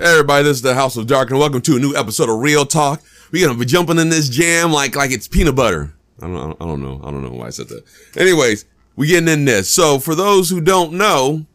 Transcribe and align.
Hey 0.00 0.12
everybody, 0.12 0.44
this 0.44 0.58
is 0.58 0.62
the 0.62 0.76
House 0.76 0.96
of 0.96 1.08
Dark, 1.08 1.30
and 1.30 1.40
welcome 1.40 1.60
to 1.62 1.74
a 1.74 1.80
new 1.80 1.92
episode 1.96 2.28
of 2.28 2.38
Real 2.38 2.64
Talk. 2.64 3.02
We're 3.32 3.44
gonna 3.44 3.58
be 3.58 3.64
jumping 3.64 3.98
in 3.98 4.10
this 4.10 4.28
jam 4.28 4.70
like 4.70 4.94
like 4.94 5.10
it's 5.10 5.26
peanut 5.26 5.56
butter. 5.56 5.92
I 6.22 6.28
don't, 6.28 6.56
I 6.62 6.64
don't, 6.64 6.80
know. 6.80 7.00
I 7.02 7.10
don't 7.10 7.24
know 7.24 7.30
why 7.30 7.48
I 7.48 7.50
said 7.50 7.66
that. 7.70 7.82
Anyways, 8.16 8.64
we 8.94 9.08
getting 9.08 9.28
in 9.28 9.44
this. 9.44 9.68
So 9.68 9.98
for 9.98 10.14
those 10.14 10.50
who 10.50 10.60
don't 10.60 10.92
know, 10.92 11.46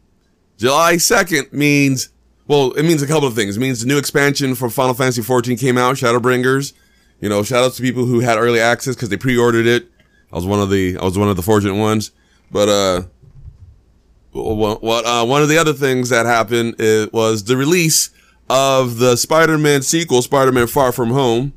July 0.57 0.95
2nd 0.95 1.53
means, 1.53 2.09
well, 2.45 2.73
it 2.73 2.83
means 2.83 3.01
a 3.01 3.07
couple 3.07 3.29
of 3.29 3.33
things. 3.33 3.55
It 3.55 3.61
means 3.61 3.79
the 3.79 3.87
new 3.87 3.97
expansion 3.97 4.55
for 4.55 4.69
Final 4.69 4.93
Fantasy 4.93 5.21
14 5.21 5.57
came 5.57 5.77
out, 5.77 5.95
Shadowbringers. 5.95 6.73
You 7.21 7.29
know, 7.29 7.43
shout 7.43 7.63
out 7.63 7.71
to 7.71 7.81
people 7.81 8.03
who 8.03 8.19
had 8.19 8.37
early 8.37 8.59
access 8.59 8.93
because 8.93 9.07
they 9.07 9.15
pre-ordered 9.15 9.67
it. 9.67 9.87
I 10.33 10.35
was 10.35 10.45
one 10.45 10.59
of 10.59 10.69
the, 10.69 10.97
I 10.97 11.05
was 11.05 11.17
one 11.17 11.29
of 11.29 11.37
the 11.37 11.43
fortunate 11.43 11.75
ones. 11.75 12.11
But, 12.51 12.67
uh, 12.67 13.03
what, 14.33 15.05
uh, 15.05 15.25
one 15.25 15.41
of 15.41 15.47
the 15.47 15.57
other 15.57 15.71
things 15.71 16.09
that 16.09 16.25
happened 16.25 16.75
was 17.13 17.45
the 17.45 17.55
release 17.55 18.09
of 18.49 18.97
the 18.97 19.15
Spider-Man 19.15 19.81
sequel, 19.81 20.21
Spider-Man 20.21 20.67
Far 20.67 20.91
From 20.91 21.11
Home. 21.11 21.53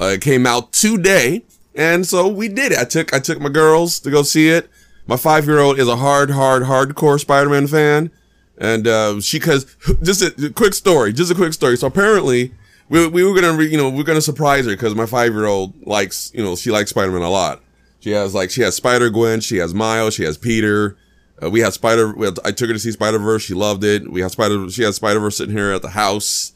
Uh, 0.00 0.06
it 0.14 0.20
came 0.20 0.46
out 0.46 0.72
today. 0.72 1.44
And 1.76 2.06
so 2.06 2.26
we 2.26 2.48
did 2.48 2.72
it. 2.72 2.78
I 2.78 2.84
took 2.84 3.12
I 3.12 3.18
took 3.18 3.38
my 3.38 3.50
girls 3.50 4.00
to 4.00 4.10
go 4.10 4.22
see 4.22 4.48
it. 4.48 4.70
My 5.06 5.16
five 5.16 5.46
year 5.46 5.58
old 5.58 5.78
is 5.78 5.88
a 5.88 5.96
hard, 5.96 6.30
hard, 6.30 6.62
hardcore 6.62 7.20
Spider 7.20 7.50
Man 7.50 7.66
fan, 7.66 8.10
and 8.56 8.88
uh, 8.88 9.20
she 9.20 9.38
cause 9.38 9.76
just 10.02 10.22
a, 10.22 10.46
a 10.46 10.50
quick 10.50 10.72
story, 10.72 11.12
just 11.12 11.30
a 11.30 11.34
quick 11.34 11.52
story. 11.52 11.76
So 11.76 11.86
apparently 11.86 12.54
we 12.88 13.06
we 13.08 13.22
were 13.22 13.38
gonna 13.38 13.62
you 13.62 13.76
know 13.76 13.90
we 13.90 14.00
are 14.00 14.04
gonna 14.04 14.22
surprise 14.22 14.64
her 14.64 14.72
because 14.72 14.94
my 14.94 15.04
five 15.04 15.32
year 15.32 15.44
old 15.44 15.74
likes 15.86 16.32
you 16.34 16.42
know 16.42 16.56
she 16.56 16.70
likes 16.70 16.90
Spider 16.90 17.12
Man 17.12 17.22
a 17.22 17.30
lot. 17.30 17.62
She 18.00 18.10
has 18.12 18.34
like 18.34 18.50
she 18.50 18.62
has 18.62 18.74
Spider 18.74 19.10
Gwen, 19.10 19.40
she 19.40 19.58
has 19.58 19.74
Miles, 19.74 20.14
she 20.14 20.24
has 20.24 20.38
Peter. 20.38 20.96
Uh, 21.42 21.50
we 21.50 21.60
had 21.60 21.72
Spider. 21.72 22.14
We 22.14 22.26
had, 22.26 22.38
I 22.44 22.50
took 22.50 22.68
her 22.68 22.74
to 22.74 22.78
see 22.78 22.92
Spider 22.92 23.18
Verse. 23.18 23.42
She 23.42 23.54
loved 23.54 23.84
it. 23.84 24.10
We 24.10 24.20
had 24.20 24.30
Spider. 24.30 24.68
She 24.70 24.82
had 24.82 24.94
Spider 24.94 25.20
Verse 25.20 25.36
sitting 25.36 25.56
here 25.56 25.72
at 25.72 25.82
the 25.82 25.90
house. 25.90 26.52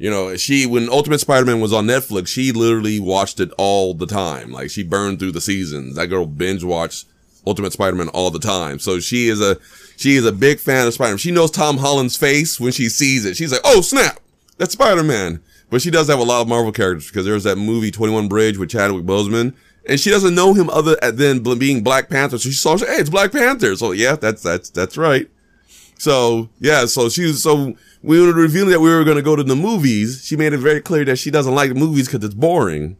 You 0.00 0.08
know, 0.08 0.34
she 0.36 0.64
when 0.64 0.88
Ultimate 0.88 1.20
Spider-Man 1.20 1.60
was 1.60 1.74
on 1.74 1.86
Netflix, 1.86 2.28
she 2.28 2.52
literally 2.52 2.98
watched 2.98 3.38
it 3.38 3.50
all 3.58 3.92
the 3.92 4.06
time. 4.06 4.50
Like 4.50 4.70
she 4.70 4.82
burned 4.82 5.18
through 5.18 5.32
the 5.32 5.42
seasons. 5.42 5.96
That 5.96 6.06
girl 6.06 6.24
binge 6.24 6.64
watched 6.64 7.04
Ultimate 7.46 7.74
Spider-Man 7.74 8.08
all 8.08 8.30
the 8.30 8.38
time. 8.38 8.78
So 8.78 8.98
she 8.98 9.28
is 9.28 9.42
a 9.42 9.58
she 9.98 10.16
is 10.16 10.24
a 10.24 10.32
big 10.32 10.58
fan 10.58 10.86
of 10.86 10.94
Spider-Man. 10.94 11.18
She 11.18 11.32
knows 11.32 11.50
Tom 11.50 11.76
Holland's 11.76 12.16
face 12.16 12.58
when 12.58 12.72
she 12.72 12.88
sees 12.88 13.26
it. 13.26 13.36
She's 13.36 13.52
like, 13.52 13.60
"Oh 13.62 13.82
snap, 13.82 14.20
that's 14.56 14.72
Spider-Man." 14.72 15.42
But 15.68 15.82
she 15.82 15.90
does 15.90 16.08
have 16.08 16.18
a 16.18 16.24
lot 16.24 16.40
of 16.40 16.48
Marvel 16.48 16.72
characters 16.72 17.08
because 17.08 17.26
there's 17.26 17.44
that 17.44 17.56
movie 17.56 17.90
21 17.90 18.26
Bridge 18.26 18.56
with 18.56 18.70
Chadwick 18.70 19.04
Boseman, 19.04 19.54
and 19.90 19.98
she 19.98 20.08
doesn't 20.08 20.36
know 20.36 20.54
him 20.54 20.70
other 20.70 20.94
than 21.10 21.42
being 21.58 21.82
Black 21.82 22.08
Panther. 22.08 22.38
So 22.38 22.48
she 22.48 22.54
saw, 22.54 22.78
hey, 22.78 23.00
it's 23.00 23.10
Black 23.10 23.32
Panther. 23.32 23.74
So 23.74 23.90
yeah, 23.90 24.14
that's 24.14 24.40
that's 24.40 24.70
that's 24.70 24.96
right. 24.96 25.28
So 25.98 26.48
yeah, 26.60 26.86
so 26.86 27.08
she 27.08 27.24
was 27.24 27.42
so 27.42 27.74
we 28.00 28.24
were 28.24 28.32
revealing 28.32 28.70
that 28.70 28.80
we 28.80 28.88
were 28.88 29.02
going 29.02 29.16
to 29.16 29.22
go 29.22 29.34
to 29.34 29.42
the 29.42 29.56
movies. 29.56 30.22
She 30.24 30.36
made 30.36 30.52
it 30.52 30.58
very 30.58 30.80
clear 30.80 31.04
that 31.06 31.18
she 31.18 31.32
doesn't 31.32 31.56
like 31.56 31.74
movies 31.74 32.06
because 32.06 32.24
it's 32.24 32.36
boring, 32.36 32.96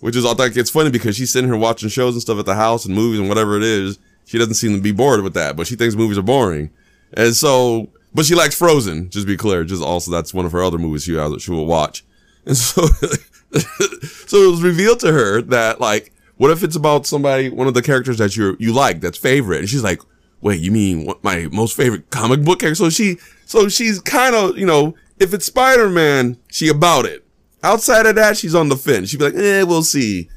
which 0.00 0.16
is 0.16 0.26
I 0.26 0.34
think 0.34 0.56
it's 0.56 0.70
funny 0.70 0.90
because 0.90 1.14
she's 1.14 1.32
sitting 1.32 1.48
here 1.48 1.56
watching 1.56 1.88
shows 1.88 2.14
and 2.14 2.20
stuff 2.20 2.40
at 2.40 2.46
the 2.46 2.56
house 2.56 2.84
and 2.84 2.96
movies 2.96 3.20
and 3.20 3.28
whatever 3.28 3.56
it 3.56 3.62
is. 3.62 4.00
She 4.24 4.38
doesn't 4.38 4.54
seem 4.54 4.74
to 4.74 4.82
be 4.82 4.92
bored 4.92 5.22
with 5.22 5.34
that, 5.34 5.56
but 5.56 5.68
she 5.68 5.76
thinks 5.76 5.94
movies 5.94 6.18
are 6.18 6.22
boring, 6.22 6.70
and 7.14 7.34
so 7.34 7.90
but 8.12 8.26
she 8.26 8.34
likes 8.34 8.56
Frozen. 8.58 9.10
Just 9.10 9.26
be 9.26 9.36
clear, 9.36 9.62
just 9.62 9.84
also 9.84 10.10
that's 10.10 10.34
one 10.34 10.44
of 10.44 10.52
her 10.52 10.64
other 10.64 10.78
movies 10.78 11.04
she 11.04 11.12
she 11.38 11.52
will 11.52 11.64
watch, 11.64 12.04
and 12.48 12.56
so 12.56 12.82
so 14.26 14.36
it 14.36 14.50
was 14.50 14.62
revealed 14.62 15.00
to 15.00 15.12
her 15.12 15.40
that 15.42 15.80
like 15.80 16.12
what 16.36 16.50
if 16.50 16.64
it's 16.64 16.76
about 16.76 17.06
somebody 17.06 17.48
one 17.48 17.68
of 17.68 17.74
the 17.74 17.82
characters 17.82 18.18
that 18.18 18.36
you 18.36 18.56
you 18.58 18.72
like 18.72 19.00
that's 19.00 19.18
favorite, 19.18 19.60
and 19.60 19.68
she's 19.68 19.84
like 19.84 20.00
wait, 20.40 20.60
you 20.60 20.70
mean 20.70 21.04
what, 21.04 21.22
my 21.24 21.48
most 21.52 21.76
favorite 21.76 22.10
comic 22.10 22.44
book 22.44 22.60
character? 22.60 22.76
So 22.76 22.90
she, 22.90 23.18
so 23.44 23.68
she's 23.68 24.00
kind 24.00 24.34
of, 24.34 24.58
you 24.58 24.66
know, 24.66 24.94
if 25.18 25.34
it's 25.34 25.46
Spider-Man, 25.46 26.38
she 26.50 26.68
about 26.68 27.06
it. 27.06 27.24
Outside 27.62 28.06
of 28.06 28.14
that, 28.14 28.36
she's 28.36 28.54
on 28.54 28.68
the 28.68 28.76
fence. 28.76 29.10
She'd 29.10 29.18
be 29.18 29.24
like, 29.24 29.34
eh, 29.34 29.62
we'll 29.64 29.82
see. 29.82 30.28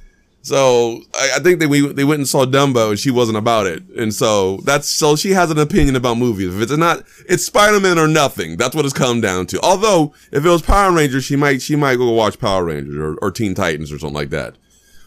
So 0.44 1.02
I, 1.14 1.34
I 1.36 1.40
think 1.40 1.60
that 1.60 1.70
we 1.70 1.92
they 1.94 2.04
went 2.04 2.20
and 2.20 2.28
saw 2.28 2.46
Dumbo 2.46 2.90
and 2.90 3.00
she 3.00 3.12
wasn't 3.12 3.38
about 3.38 3.68
it, 3.68 3.84
and 3.96 4.14
so 4.14 4.58
that's 4.58 4.90
so 4.90 5.16
she 5.16 5.32
has 5.32 5.52
an 5.52 5.60
opinion 5.60 5.96
about 5.96 6.18
movies. 6.18 6.56
If 6.56 6.62
it's 6.62 6.78
not, 6.78 7.04
it's 7.30 7.46
Spider 7.46 7.80
Man 7.80 8.00
or 8.00 8.08
nothing. 8.08 8.58
That's 8.58 8.76
what 8.76 8.86
it's 8.86 8.94
come 8.94 9.22
down 9.22 9.46
to. 9.48 9.60
Although 9.62 10.14
if 10.32 10.44
it 10.44 10.50
was 10.50 10.64
Power 10.64 10.92
Rangers, 10.92 11.26
she 11.26 11.36
might 11.36 11.62
she 11.62 11.76
might 11.76 11.98
go 11.98 12.10
watch 12.12 12.40
Power 12.40 12.66
Rangers 12.66 12.98
or, 12.98 13.16
or 13.22 13.30
Teen 13.30 13.54
Titans 13.54 13.92
or 13.92 14.00
something 14.00 14.16
like 14.16 14.32
that. 14.32 14.56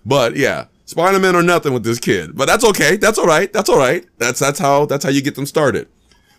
But 0.07 0.37
yeah, 0.37 0.67
Spider-Man 0.87 1.35
or 1.35 1.43
nothing 1.43 1.73
with 1.73 1.83
this 1.83 1.99
kid. 1.99 2.37
But 2.37 2.47
that's 2.47 2.65
okay. 2.65 2.97
That's 2.97 3.19
all 3.19 3.27
right. 3.27 3.53
That's 3.53 3.69
all 3.69 3.79
right. 3.79 4.05
That's 4.19 4.39
that's 4.39 4.59
how 4.59 4.87
that's 4.87 5.05
how 5.05 5.11
you 5.11 5.23
get 5.23 5.35
them 5.35 5.47
started. 5.47 5.89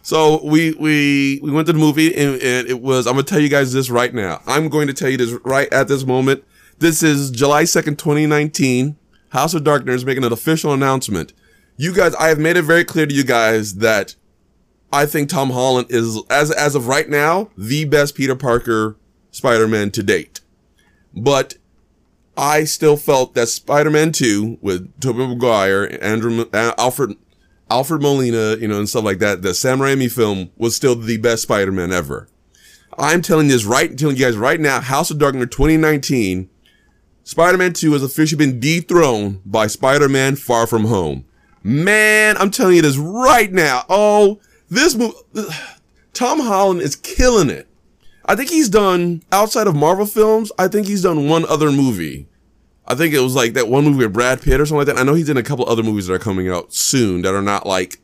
So 0.03 0.43
we 0.43 0.73
we 0.73 1.39
we 1.41 1.51
went 1.51 1.65
to 1.67 1.73
the 1.73 1.79
movie 1.79 2.15
and, 2.15 2.41
and 2.41 2.67
it 2.67 2.79
was 2.79 3.07
I'm 3.07 3.13
gonna 3.13 3.23
tell 3.23 3.39
you 3.39 3.49
guys 3.49 3.73
this 3.73 3.89
right 3.89 4.13
now. 4.13 4.41
I'm 4.45 4.69
going 4.69 4.87
to 4.87 4.93
tell 4.93 5.09
you 5.09 5.17
this 5.17 5.31
right 5.43 5.71
at 5.73 5.87
this 5.87 6.05
moment. 6.05 6.43
This 6.77 7.01
is 7.01 7.31
July 7.31 7.63
2nd, 7.63 7.97
2019. 7.97 8.97
House 9.29 9.53
of 9.53 9.63
Darkness 9.63 10.03
making 10.03 10.25
an 10.25 10.33
official 10.33 10.73
announcement. 10.73 11.31
You 11.77 11.93
guys, 11.93 12.13
I 12.15 12.27
have 12.27 12.39
made 12.39 12.57
it 12.57 12.63
very 12.63 12.83
clear 12.83 13.05
to 13.05 13.13
you 13.13 13.23
guys 13.23 13.75
that 13.75 14.15
I 14.91 15.05
think 15.05 15.29
Tom 15.29 15.51
Holland 15.51 15.87
is, 15.89 16.21
as 16.29 16.51
as 16.51 16.75
of 16.75 16.87
right 16.87 17.09
now, 17.09 17.49
the 17.57 17.85
best 17.85 18.15
Peter 18.15 18.35
Parker 18.35 18.97
Spider-Man 19.31 19.91
to 19.91 20.03
date. 20.03 20.41
But 21.13 21.55
I 22.35 22.65
still 22.65 22.97
felt 22.97 23.35
that 23.35 23.47
Spider-Man 23.47 24.11
2 24.11 24.59
with 24.61 24.99
Tobey 24.99 25.27
Maguire, 25.27 25.97
Andrew, 26.01 26.45
uh, 26.53 26.73
Alfred, 26.77 27.15
Alfred 27.69 28.01
Molina, 28.01 28.57
you 28.57 28.67
know, 28.67 28.79
and 28.79 28.89
stuff 28.89 29.05
like 29.05 29.19
that, 29.19 29.41
the 29.41 29.53
Sam 29.53 29.79
Raimi 29.79 30.11
film 30.11 30.51
was 30.57 30.75
still 30.75 30.95
the 30.95 31.17
best 31.17 31.43
Spider-Man 31.43 31.93
ever. 31.93 32.27
I'm 32.97 33.21
telling 33.21 33.47
this 33.47 33.63
right, 33.63 33.97
telling 33.97 34.17
you 34.17 34.25
guys 34.25 34.35
right 34.35 34.59
now, 34.59 34.81
House 34.81 35.09
of 35.09 35.19
Darkness 35.19 35.47
2019, 35.51 36.49
Spider-Man 37.25 37.73
2 37.73 37.93
has 37.93 38.03
officially 38.03 38.37
been 38.37 38.59
dethroned 38.59 39.41
by 39.47 39.65
Spider-Man 39.65 40.35
Far 40.35 40.67
From 40.67 40.85
Home. 40.85 41.25
Man, 41.63 42.37
I'm 42.37 42.51
telling 42.51 42.75
you 42.75 42.83
this 42.83 42.97
right 42.97 43.51
now. 43.51 43.83
Oh, 43.89 44.39
this 44.69 44.93
movie, 44.93 45.17
Tom 46.13 46.39
Holland 46.39 46.81
is 46.81 46.95
killing 46.95 47.49
it. 47.49 47.67
I 48.25 48.35
think 48.35 48.51
he's 48.51 48.69
done 48.69 49.23
outside 49.31 49.65
of 49.65 49.75
Marvel 49.75 50.05
films. 50.05 50.51
I 50.59 50.67
think 50.67 50.85
he's 50.85 51.01
done 51.01 51.27
one 51.27 51.45
other 51.47 51.71
movie. 51.71 52.27
I 52.87 52.93
think 52.93 53.15
it 53.15 53.19
was 53.21 53.33
like 53.33 53.53
that 53.53 53.69
one 53.69 53.85
movie 53.85 54.05
with 54.05 54.13
Brad 54.13 54.43
Pitt 54.43 54.61
or 54.61 54.65
something 54.67 54.85
like 54.85 54.95
that. 54.95 54.99
I 54.99 55.03
know 55.03 55.15
he's 55.15 55.29
in 55.29 55.37
a 55.37 55.43
couple 55.43 55.67
other 55.67 55.81
movies 55.81 56.05
that 56.05 56.13
are 56.13 56.19
coming 56.19 56.47
out 56.47 56.75
soon 56.75 57.23
that 57.23 57.33
are 57.33 57.41
not 57.41 57.65
like 57.65 57.97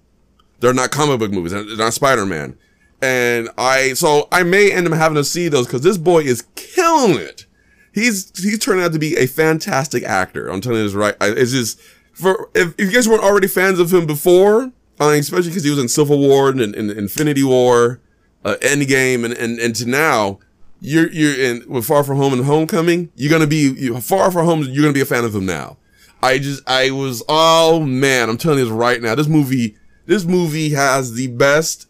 they're 0.62 0.74
not 0.74 0.90
comic 0.90 1.20
book 1.20 1.32
movies. 1.32 1.52
They're 1.52 1.64
not 1.78 1.94
Spider 1.94 2.26
Man. 2.26 2.58
And 3.04 3.50
I 3.60 3.94
so 3.94 4.28
I 4.32 4.42
may 4.42 4.72
end 4.72 4.88
up 4.88 4.94
having 4.94 5.16
to 5.16 5.24
see 5.24 5.48
those 5.48 5.68
because 5.68 5.82
this 5.82 5.98
boy 6.00 6.22
is 6.24 6.44
killing 6.56 7.20
it. 7.20 7.46
He's 7.94 8.32
he's 8.40 8.60
turning 8.60 8.84
out 8.84 8.94
to 8.94 9.00
be 9.00 9.18
a 9.18 9.28
fantastic 9.28 10.04
actor. 10.04 10.48
I'm 10.48 10.62
telling 10.62 10.80
you 10.80 10.84
this 10.86 10.94
right. 10.94 11.16
It's 11.22 11.52
just 11.52 11.80
for 12.14 12.50
if, 12.54 12.74
if 12.78 12.88
you 12.88 12.92
guys 12.92 13.08
weren't 13.08 13.24
already 13.24 13.48
fans 13.48 13.80
of 13.80 13.94
him 13.94 14.06
before, 14.06 14.72
especially 15.00 15.50
because 15.50 15.64
he 15.64 15.70
was 15.70 15.80
in 15.80 15.90
Civil 15.90 16.20
War 16.20 16.50
and, 16.50 16.62
and, 16.62 16.76
and 16.76 16.92
Infinity 16.92 17.44
War 17.44 18.00
uh, 18.44 18.56
Endgame 18.62 19.24
and, 19.26 19.34
and, 19.34 19.60
and 19.60 19.76
to 19.76 19.86
now, 19.86 20.40
you're, 20.80 21.12
you're 21.12 21.40
in 21.40 21.68
with 21.68 21.86
Far 21.86 22.04
From 22.04 22.18
Home 22.18 22.34
and 22.34 22.46
Homecoming, 22.46 23.12
you're 23.16 23.38
to 23.40 23.48
be, 23.48 23.74
you, 23.78 24.00
Far 24.02 24.32
From 24.32 24.46
Home, 24.46 24.64
you're 24.64 24.88
to 24.88 24.94
be 24.94 25.02
a 25.02 25.06
fan 25.06 25.24
of 25.24 25.36
him 25.36 25.46
now. 25.46 25.78
I 26.24 26.38
just, 26.38 26.68
I 26.68 26.92
was, 26.92 27.24
oh 27.28 27.80
man, 27.80 28.30
I'm 28.30 28.38
telling 28.38 28.60
you 28.60 28.66
this 28.66 28.74
right 28.74 29.02
now. 29.02 29.16
This 29.16 29.28
movie, 29.28 29.76
this 30.06 30.24
movie 30.26 30.72
has 30.72 31.14
the 31.14 31.28
best, 31.28 31.88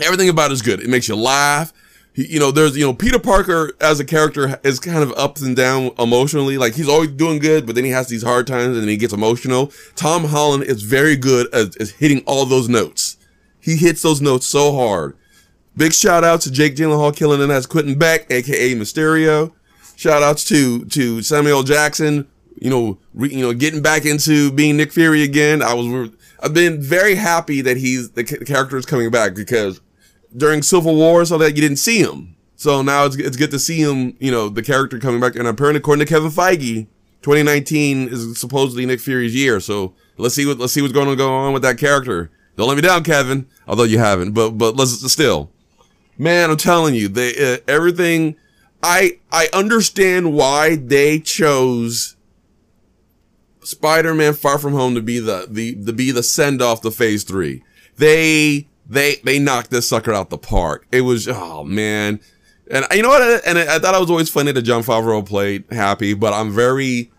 everything 0.00 0.28
about 0.28 0.50
it 0.50 0.54
is 0.54 0.62
good. 0.62 0.80
It 0.80 0.88
makes 0.88 1.08
you 1.08 1.16
laugh. 1.16 1.72
He, 2.12 2.26
you 2.26 2.40
know, 2.40 2.50
there's, 2.50 2.76
you 2.76 2.84
know, 2.84 2.92
Peter 2.92 3.18
Parker 3.18 3.72
as 3.80 4.00
a 4.00 4.04
character 4.04 4.58
is 4.64 4.80
kind 4.80 5.02
of 5.02 5.12
ups 5.12 5.42
and 5.42 5.54
down 5.54 5.90
emotionally. 5.98 6.58
Like 6.58 6.74
he's 6.74 6.88
always 6.88 7.10
doing 7.10 7.38
good, 7.38 7.66
but 7.66 7.74
then 7.74 7.84
he 7.84 7.90
has 7.90 8.08
these 8.08 8.22
hard 8.22 8.46
times 8.46 8.76
and 8.76 8.88
he 8.88 8.96
gets 8.96 9.12
emotional. 9.12 9.72
Tom 9.94 10.24
Holland 10.24 10.64
is 10.64 10.82
very 10.82 11.16
good 11.16 11.52
at, 11.54 11.80
at 11.80 11.88
hitting 11.90 12.22
all 12.26 12.44
those 12.46 12.68
notes. 12.68 13.16
He 13.60 13.76
hits 13.76 14.02
those 14.02 14.20
notes 14.20 14.46
so 14.46 14.72
hard. 14.72 15.16
Big 15.76 15.92
shout 15.92 16.24
out 16.24 16.40
to 16.42 16.50
Jake 16.50 16.74
Gyllenhaal 16.74 17.14
killing 17.14 17.40
it 17.40 17.50
as 17.50 17.66
Quentin 17.66 17.96
Beck, 17.98 18.30
aka 18.30 18.74
Mysterio. 18.74 19.52
Shout 19.96 20.22
outs 20.22 20.44
to 20.48 20.84
to 20.86 21.22
Samuel 21.22 21.62
Jackson, 21.62 22.26
you 22.56 22.70
know, 22.70 22.98
re, 23.14 23.30
you 23.30 23.40
know, 23.40 23.52
getting 23.52 23.82
back 23.82 24.04
into 24.04 24.50
being 24.50 24.76
Nick 24.76 24.92
Fury 24.92 25.22
again. 25.22 25.62
I 25.62 25.74
was 25.74 26.10
I've 26.42 26.54
been 26.54 26.82
very 26.82 27.14
happy 27.14 27.60
that 27.60 27.76
he's 27.76 28.10
the 28.10 28.24
character 28.24 28.76
is 28.76 28.86
coming 28.86 29.10
back 29.10 29.34
because 29.34 29.80
during 30.36 30.62
Civil 30.62 30.94
War, 30.96 31.24
so 31.24 31.38
that 31.38 31.56
you 31.56 31.62
didn't 31.62 31.78
see 31.78 32.00
him. 32.00 32.36
So 32.56 32.82
now 32.82 33.06
it's 33.06 33.16
it's 33.16 33.36
good 33.36 33.50
to 33.52 33.58
see 33.58 33.80
him, 33.80 34.16
you 34.20 34.30
know, 34.30 34.48
the 34.48 34.62
character 34.62 34.98
coming 34.98 35.20
back. 35.20 35.36
And 35.36 35.46
apparently, 35.46 35.78
according 35.78 36.04
to 36.06 36.12
Kevin 36.12 36.30
Feige, 36.30 36.86
2019 37.22 38.08
is 38.08 38.38
supposedly 38.38 38.86
Nick 38.86 39.00
Fury's 39.00 39.34
year. 39.34 39.60
So 39.60 39.94
let's 40.18 40.34
see 40.34 40.46
what 40.46 40.58
let's 40.58 40.72
see 40.72 40.82
what's 40.82 40.94
going 40.94 41.08
to 41.08 41.16
go 41.16 41.32
on 41.32 41.52
with 41.52 41.62
that 41.62 41.78
character. 41.78 42.30
Don't 42.56 42.68
let 42.68 42.76
me 42.76 42.82
down, 42.82 43.04
Kevin. 43.04 43.46
Although 43.66 43.84
you 43.84 43.98
haven't, 43.98 44.32
but 44.32 44.50
but 44.50 44.76
let's 44.76 45.10
still 45.10 45.50
man, 46.20 46.50
I'm 46.50 46.56
telling 46.56 46.94
you, 46.94 47.08
they 47.08 47.54
uh, 47.54 47.58
everything. 47.66 48.36
I 48.82 49.18
I 49.32 49.48
understand 49.52 50.32
why 50.34 50.76
they 50.76 51.18
chose 51.18 52.16
Spider-Man 53.62 54.34
Far 54.34 54.58
From 54.58 54.74
Home 54.74 54.94
to 54.94 55.02
be 55.02 55.18
the 55.18 55.46
the 55.50 55.74
to 55.84 55.92
be 55.92 56.12
the 56.12 56.22
send 56.22 56.62
off 56.62 56.82
the 56.82 56.92
Phase 56.92 57.24
Three. 57.24 57.64
They 57.96 58.68
they 58.90 59.16
they 59.24 59.38
knocked 59.38 59.70
this 59.70 59.88
sucker 59.88 60.12
out 60.12 60.28
the 60.28 60.38
park. 60.38 60.86
It 60.92 61.02
was 61.02 61.28
oh 61.28 61.64
man, 61.64 62.20
and 62.70 62.84
you 62.92 63.02
know 63.02 63.08
what? 63.08 63.46
And 63.46 63.58
I, 63.58 63.76
I 63.76 63.78
thought 63.78 63.94
it 63.94 64.00
was 64.00 64.10
always 64.10 64.28
funny 64.28 64.52
that 64.52 64.62
Jon 64.62 64.82
Favreau 64.82 65.24
played 65.24 65.64
Happy, 65.70 66.12
but 66.12 66.34
I'm 66.34 66.50
very 66.50 67.10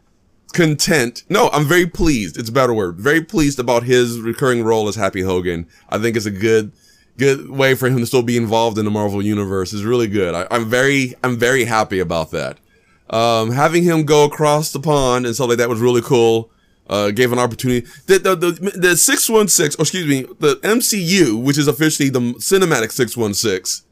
content. 0.53 1.23
No, 1.29 1.49
I'm 1.53 1.65
very 1.65 1.87
pleased. 1.87 2.37
It's 2.37 2.49
a 2.49 2.53
better 2.53 2.73
word. 2.73 2.97
Very 2.97 3.21
pleased 3.21 3.57
about 3.57 3.83
his 3.83 4.19
recurring 4.19 4.63
role 4.63 4.89
as 4.89 4.95
Happy 4.95 5.21
Hogan. 5.21 5.65
I 5.89 5.97
think 5.97 6.17
it's 6.17 6.25
a 6.25 6.31
good 6.31 6.73
good 7.17 7.49
way 7.49 7.73
for 7.75 7.87
him 7.87 7.99
to 7.99 8.05
still 8.05 8.23
be 8.23 8.37
involved 8.37 8.77
in 8.77 8.85
the 8.85 8.91
Marvel 8.91 9.21
universe. 9.21 9.73
is 9.73 9.85
really 9.85 10.07
good. 10.07 10.35
I, 10.35 10.47
am 10.53 10.69
very 10.69 11.15
I'm 11.23 11.37
very 11.37 11.63
happy 11.63 11.99
about 11.99 12.31
that. 12.31 12.57
Um, 13.09 13.51
having 13.51 13.83
him 13.83 14.03
go 14.03 14.25
across 14.25 14.71
the 14.71 14.79
pond 14.79 15.25
and 15.25 15.35
stuff 15.35 15.49
like 15.49 15.57
that 15.57 15.69
was 15.69 15.79
really 15.79 16.01
cool. 16.01 16.51
Uh, 16.91 17.09
gave 17.09 17.31
an 17.31 17.39
opportunity. 17.39 17.87
The, 18.07 18.19
the, 18.19 18.35
the, 18.35 18.51
the 18.77 18.97
616, 18.97 19.79
or 19.79 19.83
excuse 19.83 20.05
me, 20.05 20.23
the 20.39 20.57
MCU, 20.57 21.41
which 21.41 21.57
is 21.57 21.69
officially 21.69 22.09
the 22.09 22.19
cinematic 22.33 22.91
616, 22.91 23.87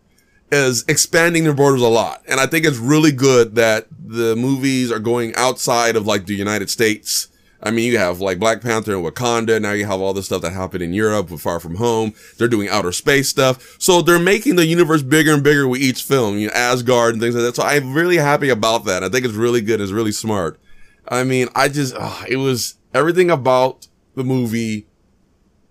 is 0.51 0.83
expanding 0.87 1.45
their 1.45 1.53
borders 1.53 1.81
a 1.81 1.87
lot. 1.87 2.21
And 2.27 2.41
I 2.41 2.45
think 2.45 2.65
it's 2.65 2.77
really 2.77 3.13
good 3.13 3.55
that 3.55 3.87
the 4.05 4.35
movies 4.35 4.91
are 4.91 4.99
going 4.99 5.33
outside 5.35 5.95
of 5.95 6.05
like 6.07 6.25
the 6.25 6.35
United 6.35 6.69
States. 6.69 7.29
I 7.61 7.71
mean, 7.71 7.91
you 7.91 7.97
have 7.97 8.19
like 8.19 8.39
Black 8.39 8.61
Panther 8.61 8.95
and 8.95 9.05
Wakanda. 9.05 9.61
Now 9.61 9.71
you 9.71 9.85
have 9.85 10.01
all 10.01 10.13
the 10.13 10.23
stuff 10.23 10.41
that 10.41 10.53
happened 10.53 10.81
in 10.81 10.93
Europe 10.93 11.29
with 11.29 11.41
Far 11.41 11.59
From 11.59 11.75
Home. 11.75 12.13
They're 12.37 12.47
doing 12.47 12.69
outer 12.69 12.91
space 12.91 13.29
stuff. 13.29 13.77
So 13.79 14.01
they're 14.01 14.19
making 14.19 14.55
the 14.55 14.65
universe 14.65 15.03
bigger 15.03 15.33
and 15.33 15.43
bigger 15.43 15.67
with 15.67 15.81
each 15.81 16.03
film, 16.03 16.37
you 16.37 16.47
know, 16.47 16.53
Asgard 16.53 17.13
and 17.13 17.21
things 17.21 17.35
like 17.35 17.43
that. 17.43 17.55
So 17.55 17.63
I'm 17.63 17.93
really 17.93 18.17
happy 18.17 18.49
about 18.49 18.85
that. 18.85 19.03
I 19.03 19.09
think 19.09 19.25
it's 19.25 19.35
really 19.35 19.61
good. 19.61 19.81
It's 19.81 19.91
really 19.91 20.11
smart. 20.13 20.59
I 21.07 21.23
mean, 21.23 21.47
I 21.55 21.69
just, 21.69 21.95
oh, 21.97 22.23
it 22.27 22.37
was 22.37 22.75
everything 22.93 23.29
about 23.29 23.87
the 24.15 24.23
movie 24.23 24.87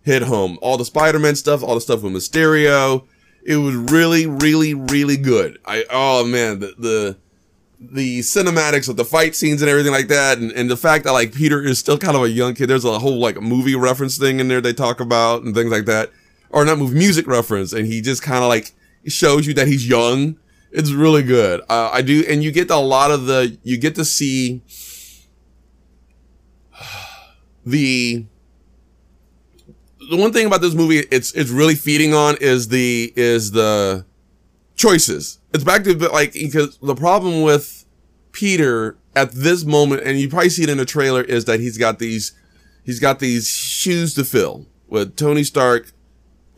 hit 0.03 0.23
home. 0.23 0.59
All 0.63 0.77
the 0.77 0.85
Spider-Man 0.85 1.37
stuff, 1.37 1.63
all 1.63 1.75
the 1.75 1.81
stuff 1.81 2.03
with 2.03 2.13
Mysterio 2.13 3.07
it 3.49 3.57
was 3.57 3.75
really, 3.75 4.27
really, 4.27 4.75
really 4.75 5.17
good. 5.17 5.59
I 5.65 5.85
oh 5.91 6.25
man, 6.25 6.61
the 6.61 6.75
the 6.79 7.17
the 7.81 8.19
cinematics 8.21 8.89
of 8.89 8.97
the 8.97 9.07
fight 9.07 9.35
scenes 9.35 9.63
and 9.63 9.71
everything 9.71 9.93
like 9.93 10.09
that, 10.09 10.37
and, 10.37 10.53
and 10.53 10.71
the 10.71 10.77
fact 10.77 11.05
that 11.05 11.13
like 11.13 11.33
Peter 11.33 11.63
is 11.63 11.79
still 11.79 11.97
kind 11.97 12.15
of 12.15 12.23
a 12.23 12.29
young 12.29 12.55
kid. 12.55 12.69
There's 12.69 12.85
a 12.85 12.99
whole 12.99 13.19
like 13.19 13.41
movie 13.41 13.75
reference 13.75 14.19
thing 14.19 14.39
in 14.39 14.49
there 14.49 14.61
they 14.61 14.75
talk 14.75 15.01
about 15.01 15.45
and 15.45 15.55
things 15.55 15.71
like 15.71 15.87
that, 15.87 16.11
or 16.51 16.63
not 16.67 16.77
movie 16.77 16.99
music 16.99 17.27
reference, 17.27 17.73
and 17.73 17.87
he 17.87 18.03
just 18.03 18.23
kind 18.23 18.45
of 18.45 18.51
like 18.51 18.75
shows 19.07 19.47
you 19.47 19.55
that 19.55 19.67
he's 19.67 19.89
young. 19.89 20.39
It's 20.71 20.93
really 20.93 21.23
good. 21.23 21.63
Uh, 21.71 21.89
I 21.91 22.03
do, 22.03 22.23
and 22.29 22.45
you 22.45 22.53
get 22.53 22.71
a 22.71 22.77
lot 22.77 23.11
of 23.11 23.25
the 23.25 23.57
you 23.63 23.79
get 23.79 23.95
to 23.95 24.05
see 24.05 24.63
the 27.65 28.27
the 30.11 30.17
one 30.17 30.33
thing 30.33 30.47
about 30.47 30.61
this 30.61 30.75
movie 30.75 30.99
it's 31.11 31.33
it's 31.33 31.51
really 31.51 31.75
feeding 31.75 32.15
on 32.15 32.37
is 32.41 32.69
the 32.69 33.13
is 33.17 33.51
the 33.51 34.05
choices. 34.77 35.39
It's 35.53 35.65
back 35.65 35.85
to 35.85 35.95
like 35.95 36.33
because 36.33 36.79
the 36.79 36.95
problem 36.95 37.43
with 37.43 37.85
Peter 38.33 38.97
at 39.15 39.33
this 39.33 39.65
moment, 39.65 40.03
and 40.05 40.19
you 40.19 40.29
probably 40.29 40.49
see 40.51 40.63
it 40.63 40.71
in 40.71 40.79
the 40.79 40.85
trailer, 40.87 41.23
is 41.23 41.45
that 41.47 41.61
he's 41.61 41.77
got 41.77 41.99
these 41.99 42.33
he's 42.85 43.01
got 43.01 43.19
these 43.19 43.49
shoes 43.49 44.15
to 44.15 44.25
fill 44.25 44.67
with 44.87 45.17
Tony 45.17 45.45
Stark. 45.45 45.93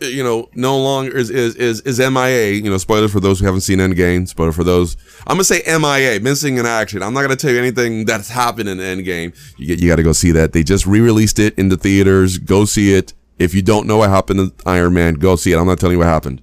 Uh, 0.02 0.06
you 0.06 0.22
know, 0.22 0.48
no 0.54 0.78
longer 0.78 1.16
is 1.16 1.30
is 1.30 1.56
is 1.56 1.80
is 1.82 1.98
MIA. 1.98 2.52
You 2.52 2.70
know, 2.70 2.78
spoiler 2.78 3.08
for 3.08 3.20
those 3.20 3.40
who 3.40 3.46
haven't 3.46 3.62
seen 3.62 3.78
Endgame. 3.78 4.26
Spoiler 4.26 4.52
for 4.52 4.64
those. 4.64 4.96
I'm 5.26 5.34
gonna 5.34 5.44
say 5.44 5.62
MIA, 5.66 6.20
missing 6.20 6.58
in 6.58 6.66
action. 6.66 7.02
I'm 7.02 7.12
not 7.12 7.22
gonna 7.22 7.36
tell 7.36 7.50
you 7.50 7.58
anything 7.58 8.04
that's 8.04 8.28
happened 8.28 8.68
in 8.68 8.78
Endgame. 8.78 9.36
You 9.58 9.66
get 9.66 9.80
you 9.80 9.88
got 9.88 9.96
to 9.96 10.02
go 10.02 10.12
see 10.12 10.32
that. 10.32 10.52
They 10.52 10.62
just 10.62 10.86
re-released 10.86 11.38
it 11.38 11.58
in 11.58 11.68
the 11.68 11.76
theaters. 11.76 12.38
Go 12.38 12.64
see 12.64 12.94
it. 12.94 13.14
If 13.40 13.54
you 13.54 13.62
don't 13.62 13.86
know 13.86 13.96
what 13.96 14.10
happened 14.10 14.58
to 14.58 14.68
Iron 14.68 14.92
Man, 14.92 15.14
go 15.14 15.34
see 15.34 15.52
it. 15.52 15.58
I'm 15.58 15.66
not 15.66 15.80
telling 15.80 15.94
you 15.94 15.98
what 15.98 16.08
happened. 16.08 16.42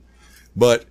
But, 0.56 0.86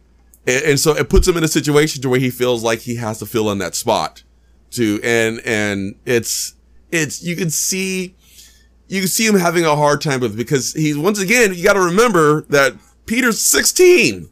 and, 0.47 0.65
and 0.65 0.81
so 0.81 0.93
it 0.93 1.11
puts 1.11 1.27
him 1.27 1.37
in 1.37 1.43
a 1.43 1.49
situation 1.49 2.01
to 2.03 2.09
where 2.09 2.21
he 2.21 2.31
feels 2.31 2.63
like 2.63 2.79
he 2.79 2.95
has 2.95 3.19
to 3.19 3.27
fill 3.27 3.51
in 3.51 3.59
that 3.59 3.75
spot 3.75 4.23
to, 4.71 5.01
and, 5.03 5.41
and 5.45 5.97
it's, 6.07 6.55
it's, 6.93 7.25
you 7.25 7.35
can 7.35 7.51
see, 7.51 8.15
you 8.89 9.07
see 9.07 9.27
him 9.27 9.35
having 9.35 9.65
a 9.65 9.75
hard 9.77 10.01
time 10.01 10.21
with 10.21 10.37
because 10.37 10.73
he's, 10.73 10.97
once 10.97 11.21
again, 11.21 11.55
you 11.55 11.65
got 11.65 11.75
to 11.75 11.81
remember 11.81 12.43
that 12.49 12.75
Peter's 13.07 13.41
16 13.41 14.31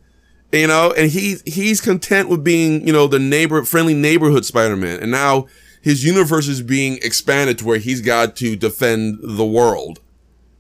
you 0.53 0.69
know, 0.69 0.93
and 0.97 1.11
he 1.11 1.37
he's 1.45 1.81
content 1.81 2.29
with 2.29 2.45
being, 2.45 2.87
you 2.87 2.93
know, 2.93 3.09
the 3.09 3.19
neighbor 3.19 3.63
friendly 3.65 3.95
neighborhood 3.95 4.45
Spider-Man. 4.45 5.01
And 5.01 5.11
now 5.11 5.47
his 5.83 6.05
universe 6.05 6.49
is 6.49 6.63
being 6.63 6.99
expanded 7.03 7.59
to 7.59 7.67
where 7.67 7.79
he's 7.79 8.01
got 8.01 8.37
to 8.37 8.57
defend 8.57 9.19
the 9.23 9.45
world. 9.45 10.01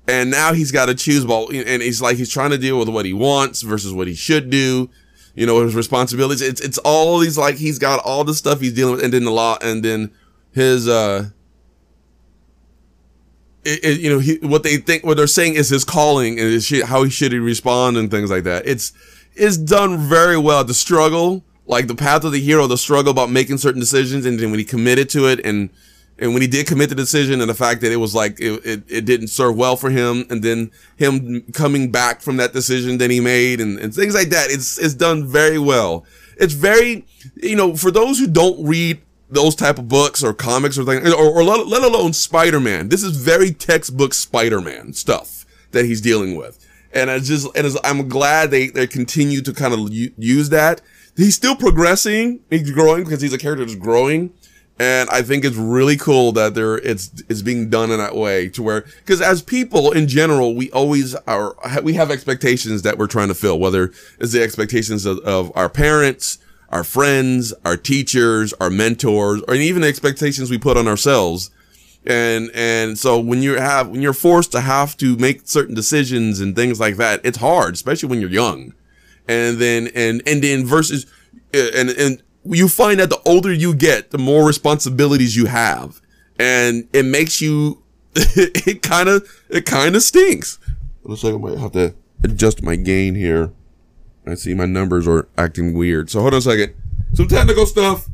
And 0.06 0.30
now 0.30 0.52
he's 0.52 0.70
got 0.70 0.86
to 0.86 0.94
choose 0.94 1.24
well, 1.24 1.48
and 1.48 1.80
he's 1.80 2.02
like, 2.02 2.18
he's 2.18 2.28
trying 2.28 2.50
to 2.50 2.58
deal 2.58 2.78
with 2.78 2.90
what 2.90 3.06
he 3.06 3.14
wants 3.14 3.62
versus 3.62 3.90
what 3.90 4.06
he 4.06 4.14
should 4.14 4.50
do, 4.50 4.90
you 5.34 5.46
know, 5.46 5.64
his 5.64 5.74
responsibilities. 5.74 6.42
It's, 6.42 6.60
it's 6.60 6.76
all 6.78 7.18
these, 7.18 7.38
like, 7.38 7.54
he's 7.54 7.78
got 7.78 8.00
all 8.04 8.22
the 8.22 8.34
stuff 8.34 8.60
he's 8.60 8.74
dealing 8.74 8.96
with, 8.96 9.04
and 9.04 9.14
then 9.14 9.24
the 9.24 9.30
law, 9.30 9.56
and 9.62 9.82
then 9.82 10.10
his, 10.52 10.86
uh, 10.86 11.30
it, 13.64 13.84
it, 13.84 14.00
you 14.00 14.10
know, 14.10 14.18
he, 14.18 14.36
what 14.42 14.62
they 14.62 14.76
think, 14.76 15.04
what 15.04 15.16
they're 15.16 15.26
saying 15.26 15.54
is 15.54 15.68
his 15.68 15.84
calling 15.84 16.38
and 16.38 16.48
his, 16.48 16.82
how 16.84 17.02
he 17.04 17.10
should 17.10 17.32
he 17.32 17.38
respond 17.38 17.96
and 17.96 18.10
things 18.10 18.30
like 18.30 18.44
that. 18.44 18.66
It's, 18.66 18.92
it's 19.34 19.56
done 19.56 19.98
very 19.98 20.38
well. 20.38 20.64
The 20.64 20.74
struggle, 20.74 21.44
like 21.66 21.86
the 21.86 21.94
path 21.94 22.24
of 22.24 22.32
the 22.32 22.40
hero, 22.40 22.66
the 22.66 22.78
struggle 22.78 23.10
about 23.10 23.30
making 23.30 23.58
certain 23.58 23.80
decisions, 23.80 24.26
and 24.26 24.38
then 24.38 24.50
when 24.50 24.58
he 24.58 24.64
committed 24.64 25.08
to 25.10 25.26
it 25.26 25.44
and, 25.44 25.70
and 26.18 26.32
when 26.32 26.42
he 26.42 26.48
did 26.48 26.66
commit 26.66 26.88
the 26.90 26.94
decision 26.94 27.40
and 27.40 27.50
the 27.50 27.54
fact 27.54 27.80
that 27.80 27.90
it 27.90 27.96
was 27.96 28.14
like 28.14 28.38
it, 28.40 28.64
it, 28.64 28.82
it, 28.88 29.04
didn't 29.04 29.28
serve 29.28 29.56
well 29.56 29.76
for 29.76 29.90
him 29.90 30.24
and 30.30 30.42
then 30.42 30.70
him 30.96 31.42
coming 31.52 31.90
back 31.90 32.20
from 32.20 32.36
that 32.36 32.52
decision 32.52 32.98
that 32.98 33.10
he 33.10 33.20
made 33.20 33.60
and, 33.60 33.78
and 33.78 33.94
things 33.94 34.14
like 34.14 34.28
that 34.28 34.50
it's 34.50 34.78
it's 34.78 34.94
done 34.94 35.26
very 35.26 35.58
well 35.58 36.04
it's 36.36 36.52
very 36.52 37.04
you 37.34 37.56
know 37.56 37.74
for 37.74 37.90
those 37.90 38.18
who 38.18 38.26
don't 38.26 38.64
read 38.64 39.02
those 39.34 39.54
type 39.54 39.78
of 39.78 39.88
books 39.88 40.22
or 40.22 40.32
comics 40.32 40.78
or 40.78 40.84
things 40.84 41.12
or, 41.12 41.26
or 41.26 41.44
let, 41.44 41.66
let 41.66 41.82
alone 41.82 42.12
spider-man. 42.12 42.88
This 42.88 43.02
is 43.02 43.16
very 43.16 43.52
textbook 43.52 44.14
spider-man 44.14 44.92
stuff 44.92 45.44
that 45.72 45.84
he's 45.84 46.00
dealing 46.00 46.36
with. 46.36 46.64
And 46.92 47.10
i 47.10 47.18
just 47.18 47.48
and 47.56 47.66
as, 47.66 47.76
i'm 47.84 48.08
glad 48.08 48.50
they 48.50 48.68
they 48.68 48.86
continue 48.86 49.42
to 49.42 49.52
kind 49.52 49.74
of 49.74 49.92
use 49.92 50.48
that. 50.50 50.80
He's 51.16 51.34
still 51.34 51.56
progressing. 51.56 52.40
He's 52.50 52.70
growing 52.70 53.04
because 53.04 53.20
he's 53.20 53.32
a 53.32 53.38
character 53.38 53.64
that's 53.64 53.76
growing. 53.76 54.32
And 54.78 55.08
I 55.10 55.22
think 55.22 55.44
it's 55.44 55.56
really 55.56 55.96
cool 55.96 56.32
that 56.32 56.54
there 56.54 56.78
it's 56.78 57.22
it's 57.28 57.42
being 57.42 57.70
done 57.70 57.92
in 57.92 57.98
that 57.98 58.16
way 58.16 58.48
to 58.50 58.62
where 58.62 58.80
because 58.98 59.20
as 59.20 59.40
people 59.40 59.92
in 59.92 60.08
general 60.08 60.56
we 60.56 60.70
always 60.72 61.14
are 61.28 61.54
we 61.82 61.94
have 61.94 62.10
expectations 62.10 62.82
that 62.82 62.98
we're 62.98 63.06
trying 63.06 63.28
to 63.28 63.34
fill 63.34 63.60
whether 63.60 63.92
it's 64.18 64.32
the 64.32 64.42
expectations 64.42 65.06
of, 65.06 65.18
of 65.20 65.52
our 65.54 65.68
parents 65.68 66.38
our 66.74 66.84
friends 66.84 67.54
our 67.64 67.76
teachers 67.76 68.52
our 68.60 68.68
mentors 68.68 69.42
or 69.48 69.54
even 69.54 69.80
the 69.82 69.88
expectations 69.88 70.50
we 70.50 70.58
put 70.58 70.76
on 70.76 70.86
ourselves 70.86 71.50
and 72.04 72.50
and 72.52 72.98
so 72.98 73.18
when 73.18 73.42
you 73.42 73.54
have 73.54 73.88
when 73.88 74.02
you're 74.02 74.12
forced 74.12 74.52
to 74.52 74.60
have 74.60 74.94
to 74.96 75.16
make 75.16 75.48
certain 75.48 75.74
decisions 75.74 76.40
and 76.40 76.54
things 76.54 76.78
like 76.78 76.96
that 76.96 77.20
it's 77.24 77.38
hard 77.38 77.72
especially 77.72 78.08
when 78.08 78.20
you're 78.20 78.28
young 78.28 78.74
and 79.26 79.56
then 79.58 79.88
and 79.94 80.20
and 80.26 80.44
then 80.44 80.66
versus 80.66 81.06
eh, 81.54 81.70
and 81.74 81.88
and 81.90 82.22
you 82.44 82.68
find 82.68 83.00
that 83.00 83.10
the 83.10 83.20
older 83.24 83.52
you 83.52 83.74
get, 83.74 84.10
the 84.10 84.18
more 84.18 84.46
responsibilities 84.46 85.36
you 85.36 85.46
have. 85.46 86.00
And 86.38 86.88
it 86.92 87.04
makes 87.04 87.40
you, 87.40 87.82
it 88.14 88.82
kind 88.82 89.08
of, 89.08 89.28
it 89.48 89.66
kind 89.66 89.96
of 89.96 90.02
stinks. 90.02 90.58
Looks 91.02 91.24
like 91.24 91.34
I 91.34 91.38
might 91.38 91.58
have 91.58 91.72
to 91.72 91.94
adjust 92.22 92.62
my 92.62 92.76
gain 92.76 93.14
here. 93.14 93.52
I 94.26 94.34
see 94.34 94.54
my 94.54 94.66
numbers 94.66 95.06
are 95.06 95.28
acting 95.36 95.74
weird. 95.74 96.10
So 96.10 96.20
hold 96.20 96.34
on 96.34 96.38
a 96.38 96.42
second. 96.42 96.74
Some 97.12 97.28
technical 97.28 97.66
stuff. 97.66 98.08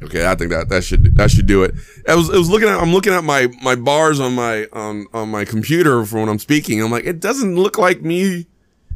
Okay, 0.00 0.26
I 0.26 0.36
think 0.36 0.50
that 0.52 0.68
that 0.68 0.84
should 0.84 1.16
that 1.16 1.30
should 1.30 1.46
do 1.46 1.64
it. 1.64 1.74
I 2.06 2.14
was 2.14 2.30
I 2.30 2.38
was 2.38 2.48
looking 2.48 2.68
at 2.68 2.80
I'm 2.80 2.92
looking 2.92 3.12
at 3.12 3.24
my 3.24 3.48
my 3.62 3.74
bars 3.74 4.20
on 4.20 4.34
my 4.34 4.66
on 4.72 5.06
on 5.12 5.28
my 5.28 5.44
computer 5.44 6.04
for 6.04 6.20
when 6.20 6.28
I'm 6.28 6.38
speaking. 6.38 6.80
I'm 6.80 6.90
like, 6.90 7.04
it 7.04 7.20
doesn't 7.20 7.56
look 7.56 7.78
like 7.78 8.02
me 8.02 8.46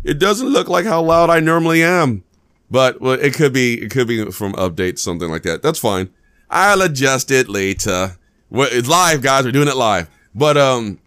it 0.05 0.19
doesn't 0.19 0.49
look 0.49 0.69
like 0.69 0.85
how 0.85 1.03
loud 1.03 1.31
I 1.31 1.41
normally 1.41 1.83
am. 1.83 2.25
But 2.71 3.01
well, 3.01 3.13
it 3.13 3.35
could 3.35 3.53
be 3.53 3.75
it 3.75 3.91
could 3.91 4.09
be 4.09 4.31
from 4.31 4.55
updates, 4.55 5.01
something 5.01 5.31
like 5.31 5.43
that. 5.43 5.63
That's 5.63 5.79
fine. 5.79 6.11
I'll 6.51 6.83
adjust 6.83 7.31
it 7.31 7.49
later. 7.49 8.17
It's 8.51 8.89
live, 8.89 9.23
guys. 9.23 9.45
We're 9.45 9.53
doing 9.53 9.69
it 9.69 9.77
live. 9.77 10.09
But 10.35 10.57
um, 10.57 10.99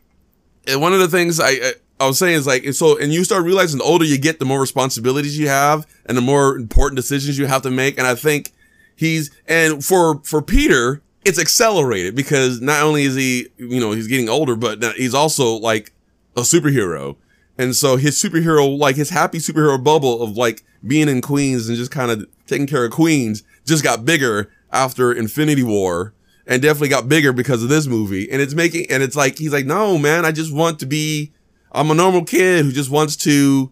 one 0.70 0.94
of 0.94 1.00
the 1.00 1.08
things 1.08 1.40
I 1.40 1.74
I 2.00 2.08
was 2.08 2.20
saying 2.20 2.36
is 2.36 2.48
like 2.48 2.66
so, 2.74 2.98
and 2.98 3.14
you 3.14 3.24
start 3.24 3.44
realizing 3.44 3.78
the 3.78 3.86
older 3.86 4.06
you 4.06 4.18
get, 4.18 4.40
the 4.40 4.46
more 4.46 4.60
responsibilities 4.60 5.38
you 5.38 5.48
have, 5.48 5.88
and 6.06 6.18
the 6.18 6.22
more 6.22 6.58
important 6.58 6.98
decisions 6.98 7.38
you 7.38 7.46
have 7.46 7.62
to 7.62 7.72
make. 7.72 7.98
And 7.98 8.06
I 8.06 8.16
think 8.16 8.52
he's 8.96 9.32
and 9.48 9.84
for 9.84 10.22
for 10.24 10.42
Peter, 10.42 11.02
it's 11.24 11.40
accelerated 11.40 12.16
because 12.16 12.62
not 12.62 12.84
only 12.84 13.04
is 13.04 13.16
he 13.16 13.48
you 13.58 13.80
know 13.80 13.92
he's 13.92 14.08
getting 14.08 14.30
older, 14.30 14.56
but 14.56 14.84
he's 14.96 15.14
also 15.14 15.56
like 15.56 15.94
a 16.36 16.42
superhero. 16.42 17.16
And 17.58 17.74
so 17.74 17.96
his 17.96 18.22
superhero, 18.22 18.78
like 18.78 18.98
his 18.98 19.12
happy 19.12 19.38
superhero 19.38 19.82
bubble 19.82 20.22
of 20.22 20.36
like 20.36 20.64
being 20.86 21.08
in 21.08 21.22
Queens 21.22 21.70
and 21.70 21.78
just 21.78 21.92
kind 21.92 22.12
of 22.12 22.28
taking 22.48 22.68
care 22.68 22.84
of 22.84 22.92
Queens 22.92 23.44
just 23.66 23.84
got 23.84 24.04
bigger 24.04 24.52
after 24.72 25.14
Infinity 25.14 25.64
War. 25.64 26.14
And 26.48 26.62
definitely 26.62 26.90
got 26.90 27.10
bigger 27.10 27.34
because 27.34 27.64
of 27.64 27.70
this 27.70 27.88
movie. 27.88 28.30
And 28.32 28.42
it's 28.42 28.54
making, 28.54 28.88
and 28.90 29.02
it's 29.02 29.16
like, 29.16 29.38
he's 29.38 29.54
like, 29.54 29.66
no, 29.66 29.98
man, 29.98 30.26
I 30.26 30.32
just 30.32 30.54
want 30.54 30.80
to 30.80 30.86
be, 30.86 31.34
I'm 31.72 31.92
a 31.92 31.96
normal 31.96 32.24
kid 32.24 32.66
who 32.66 32.72
just 32.72 32.90
wants 32.90 33.16
to, 33.18 33.72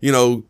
you 0.00 0.12
know, 0.12 0.44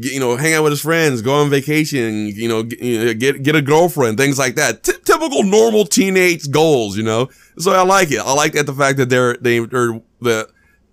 get, 0.00 0.12
you 0.12 0.20
know, 0.20 0.36
hang 0.36 0.54
out 0.54 0.62
with 0.62 0.72
his 0.72 0.80
friends, 0.80 1.22
go 1.22 1.34
on 1.34 1.50
vacation, 1.50 2.28
you 2.28 2.48
know, 2.48 2.62
get, 2.62 2.80
you 2.80 3.04
know, 3.04 3.14
get, 3.14 3.42
get 3.42 3.56
a 3.56 3.62
girlfriend, 3.62 4.18
things 4.18 4.38
like 4.38 4.54
that. 4.54 4.82
T- 4.82 4.92
typical 5.04 5.42
normal 5.42 5.84
teenage 5.84 6.50
goals, 6.50 6.96
you 6.96 7.02
know? 7.02 7.28
So 7.58 7.72
I 7.72 7.82
like 7.82 8.10
it. 8.10 8.20
I 8.20 8.32
like 8.32 8.52
that 8.52 8.66
the 8.66 8.74
fact 8.74 8.98
that 8.98 9.08
they're, 9.08 9.36
they, 9.38 9.58
are 9.58 10.00
the, 10.20 10.48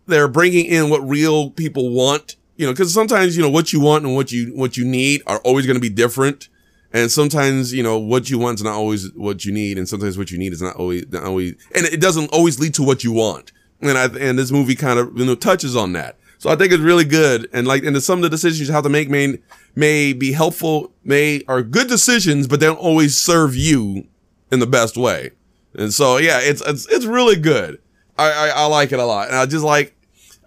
they're 0.08 0.28
bringing 0.28 0.66
in 0.66 0.90
what 0.90 1.08
real 1.08 1.52
people 1.52 1.92
want, 1.92 2.36
you 2.56 2.66
know, 2.68 2.74
cause 2.74 2.94
sometimes, 2.94 3.38
you 3.38 3.44
know, 3.44 3.50
what 3.50 3.72
you 3.72 3.80
want 3.80 4.04
and 4.06 4.16
what 4.16 4.32
you, 4.32 4.52
what 4.56 4.78
you 4.78 4.86
need 4.86 5.22
are 5.28 5.40
always 5.40 5.66
going 5.66 5.78
to 5.78 5.82
be 5.82 5.90
different. 5.90 6.50
And 6.94 7.12
sometimes, 7.12 7.74
you 7.74 7.82
know, 7.82 7.98
what 7.98 8.30
you 8.30 8.38
want 8.38 8.60
is 8.60 8.64
not 8.64 8.76
always 8.76 9.12
what 9.14 9.46
you 9.46 9.52
need. 9.52 9.80
And 9.80 9.90
sometimes 9.90 10.16
what 10.16 10.30
you 10.30 10.38
need 10.38 10.54
is 10.54 10.62
not 10.62 10.76
always, 10.76 11.06
not 11.12 11.24
always, 11.24 11.56
and 11.74 11.86
it 11.88 12.00
doesn't 12.00 12.32
always 12.32 12.60
lead 12.60 12.76
to 12.76 12.84
what 12.84 13.04
you 13.04 13.12
want. 13.12 13.52
And 13.82 13.98
I, 13.98 14.06
and 14.06 14.38
this 14.38 14.52
movie 14.52 14.76
kind 14.76 15.00
of, 15.00 15.18
you 15.18 15.26
know, 15.26 15.36
touches 15.36 15.76
on 15.76 15.94
that. 15.94 16.18
So 16.38 16.52
I 16.52 16.56
think 16.56 16.72
it's 16.72 16.84
really 16.84 17.04
good. 17.04 17.50
And 17.52 17.66
like, 17.66 17.84
and 17.84 18.02
some 18.02 18.20
of 18.20 18.24
the 18.24 18.30
decisions 18.30 18.68
you 18.68 18.74
have 18.74 18.84
to 18.84 18.90
make 18.90 19.10
may, 19.10 19.40
may 19.76 20.14
be 20.14 20.34
helpful, 20.34 20.94
may, 21.04 21.42
are 21.48 21.64
good 21.64 21.88
decisions, 21.88 22.48
but 22.48 22.60
they 22.60 22.68
don't 22.68 22.78
always 22.78 23.18
serve 23.18 23.56
you 23.56 24.08
in 24.52 24.60
the 24.60 24.68
best 24.68 24.96
way. 24.96 25.32
And 25.74 25.92
so, 25.92 26.18
yeah, 26.18 26.40
it's, 26.42 26.62
it's, 26.62 26.86
it's 26.88 27.06
really 27.06 27.38
good. 27.38 27.82
I, 28.18 28.32
I, 28.32 28.48
I 28.50 28.66
like 28.68 28.92
it 28.92 29.00
a 29.00 29.06
lot. 29.06 29.30
And 29.30 29.38
I 29.38 29.48
just 29.48 29.66
like, 29.66 29.96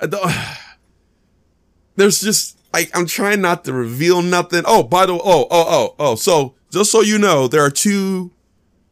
I 0.00 0.06
there's 1.96 2.20
just, 2.20 2.55
I, 2.76 2.88
I'm 2.92 3.06
trying 3.06 3.40
not 3.40 3.64
to 3.64 3.72
reveal 3.72 4.20
nothing. 4.20 4.62
Oh, 4.66 4.82
by 4.82 5.06
the 5.06 5.14
way, 5.14 5.20
oh, 5.24 5.46
oh, 5.50 5.64
oh, 5.66 5.94
oh. 5.98 6.14
So 6.14 6.56
just 6.70 6.92
so 6.92 7.00
you 7.00 7.16
know, 7.16 7.48
there 7.48 7.62
are 7.62 7.70
two 7.70 8.32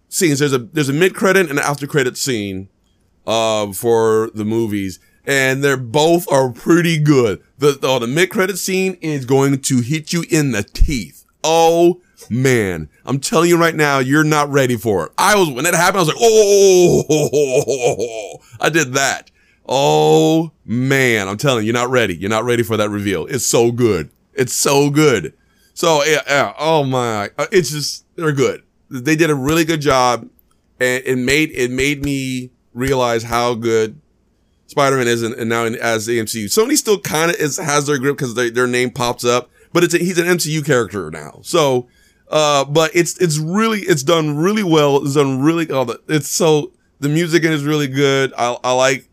scenes. 0.08 0.38
There's 0.38 0.54
a 0.54 0.58
there's 0.58 0.88
a 0.88 0.94
mid 0.94 1.14
credit 1.14 1.50
and 1.50 1.58
an 1.58 1.64
after 1.64 1.86
credit 1.86 2.16
scene, 2.16 2.70
uh, 3.26 3.74
for 3.74 4.30
the 4.34 4.46
movies, 4.46 5.00
and 5.26 5.62
they're 5.62 5.76
both 5.76 6.26
are 6.32 6.50
pretty 6.50 6.98
good. 6.98 7.42
The 7.58 7.78
oh, 7.82 7.98
the 7.98 8.06
mid 8.06 8.30
credit 8.30 8.56
scene 8.56 8.94
is 9.02 9.26
going 9.26 9.60
to 9.60 9.82
hit 9.82 10.14
you 10.14 10.24
in 10.30 10.52
the 10.52 10.62
teeth. 10.62 11.26
Oh 11.42 12.00
man, 12.30 12.88
I'm 13.04 13.20
telling 13.20 13.50
you 13.50 13.58
right 13.58 13.74
now, 13.74 13.98
you're 13.98 14.24
not 14.24 14.48
ready 14.48 14.78
for 14.78 15.06
it. 15.06 15.12
I 15.18 15.36
was 15.36 15.50
when 15.50 15.64
that 15.64 15.74
happened. 15.74 15.98
I 15.98 16.00
was 16.00 16.08
like, 16.08 16.16
oh, 16.20 18.38
I 18.60 18.70
did 18.70 18.94
that. 18.94 19.30
Oh 19.66 20.52
man, 20.64 21.28
I'm 21.28 21.38
telling 21.38 21.64
you, 21.64 21.73
you're 21.73 21.80
not 21.80 21.90
ready. 21.90 22.14
You're 22.14 22.30
not 22.30 22.44
ready 22.44 22.62
for 22.62 22.76
that 22.76 22.90
reveal. 22.90 23.26
It's 23.26 23.47
so 23.47 23.73
good. 23.73 24.11
It's 24.35 24.52
so 24.52 24.90
good. 24.90 25.35
So 25.73 26.04
yeah, 26.04 26.21
yeah 26.26 26.52
oh 26.59 26.85
my, 26.85 27.30
uh, 27.38 27.47
it's 27.50 27.71
just 27.71 28.04
they're 28.16 28.33
good. 28.33 28.62
They 28.90 29.16
did 29.16 29.30
a 29.30 29.35
really 29.35 29.64
good 29.64 29.80
job, 29.80 30.28
and 30.80 31.02
it 31.04 31.16
made 31.16 31.50
it 31.52 31.71
made 31.71 32.04
me 32.04 32.50
realize 32.75 33.23
how 33.23 33.54
good 33.54 34.00
Spider-Man 34.66 35.09
is, 35.09 35.23
and, 35.23 35.49
now 35.49 35.64
in, 35.64 35.76
as 35.76 36.06
the 36.06 36.18
MCU. 36.18 36.47
Sony 36.47 36.76
still 36.76 36.99
kind 36.99 37.30
of 37.30 37.38
has 37.38 37.87
their 37.87 37.99
grip 37.99 38.16
because 38.16 38.35
their 38.35 38.66
name 38.66 38.90
pops 38.90 39.25
up, 39.25 39.50
but 39.73 39.85
it's 39.85 39.94
a, 39.94 39.99
he's 39.99 40.18
an 40.18 40.26
MCU 40.26 40.64
character 40.64 41.11
now. 41.11 41.40
So, 41.42 41.88
uh, 42.28 42.64
but 42.64 42.90
it's 42.94 43.18
it's 43.18 43.38
really 43.38 43.80
it's 43.80 44.02
done 44.02 44.37
really 44.37 44.62
well. 44.62 45.04
It's 45.04 45.14
done 45.14 45.40
really. 45.40 45.71
Oh, 45.71 45.85
the, 45.85 46.00
it's 46.09 46.28
so 46.28 46.73
the 47.00 47.09
music 47.09 47.44
is 47.44 47.64
really 47.64 47.88
good. 47.88 48.33
I 48.37 48.56
I 48.64 48.73
like 48.73 49.09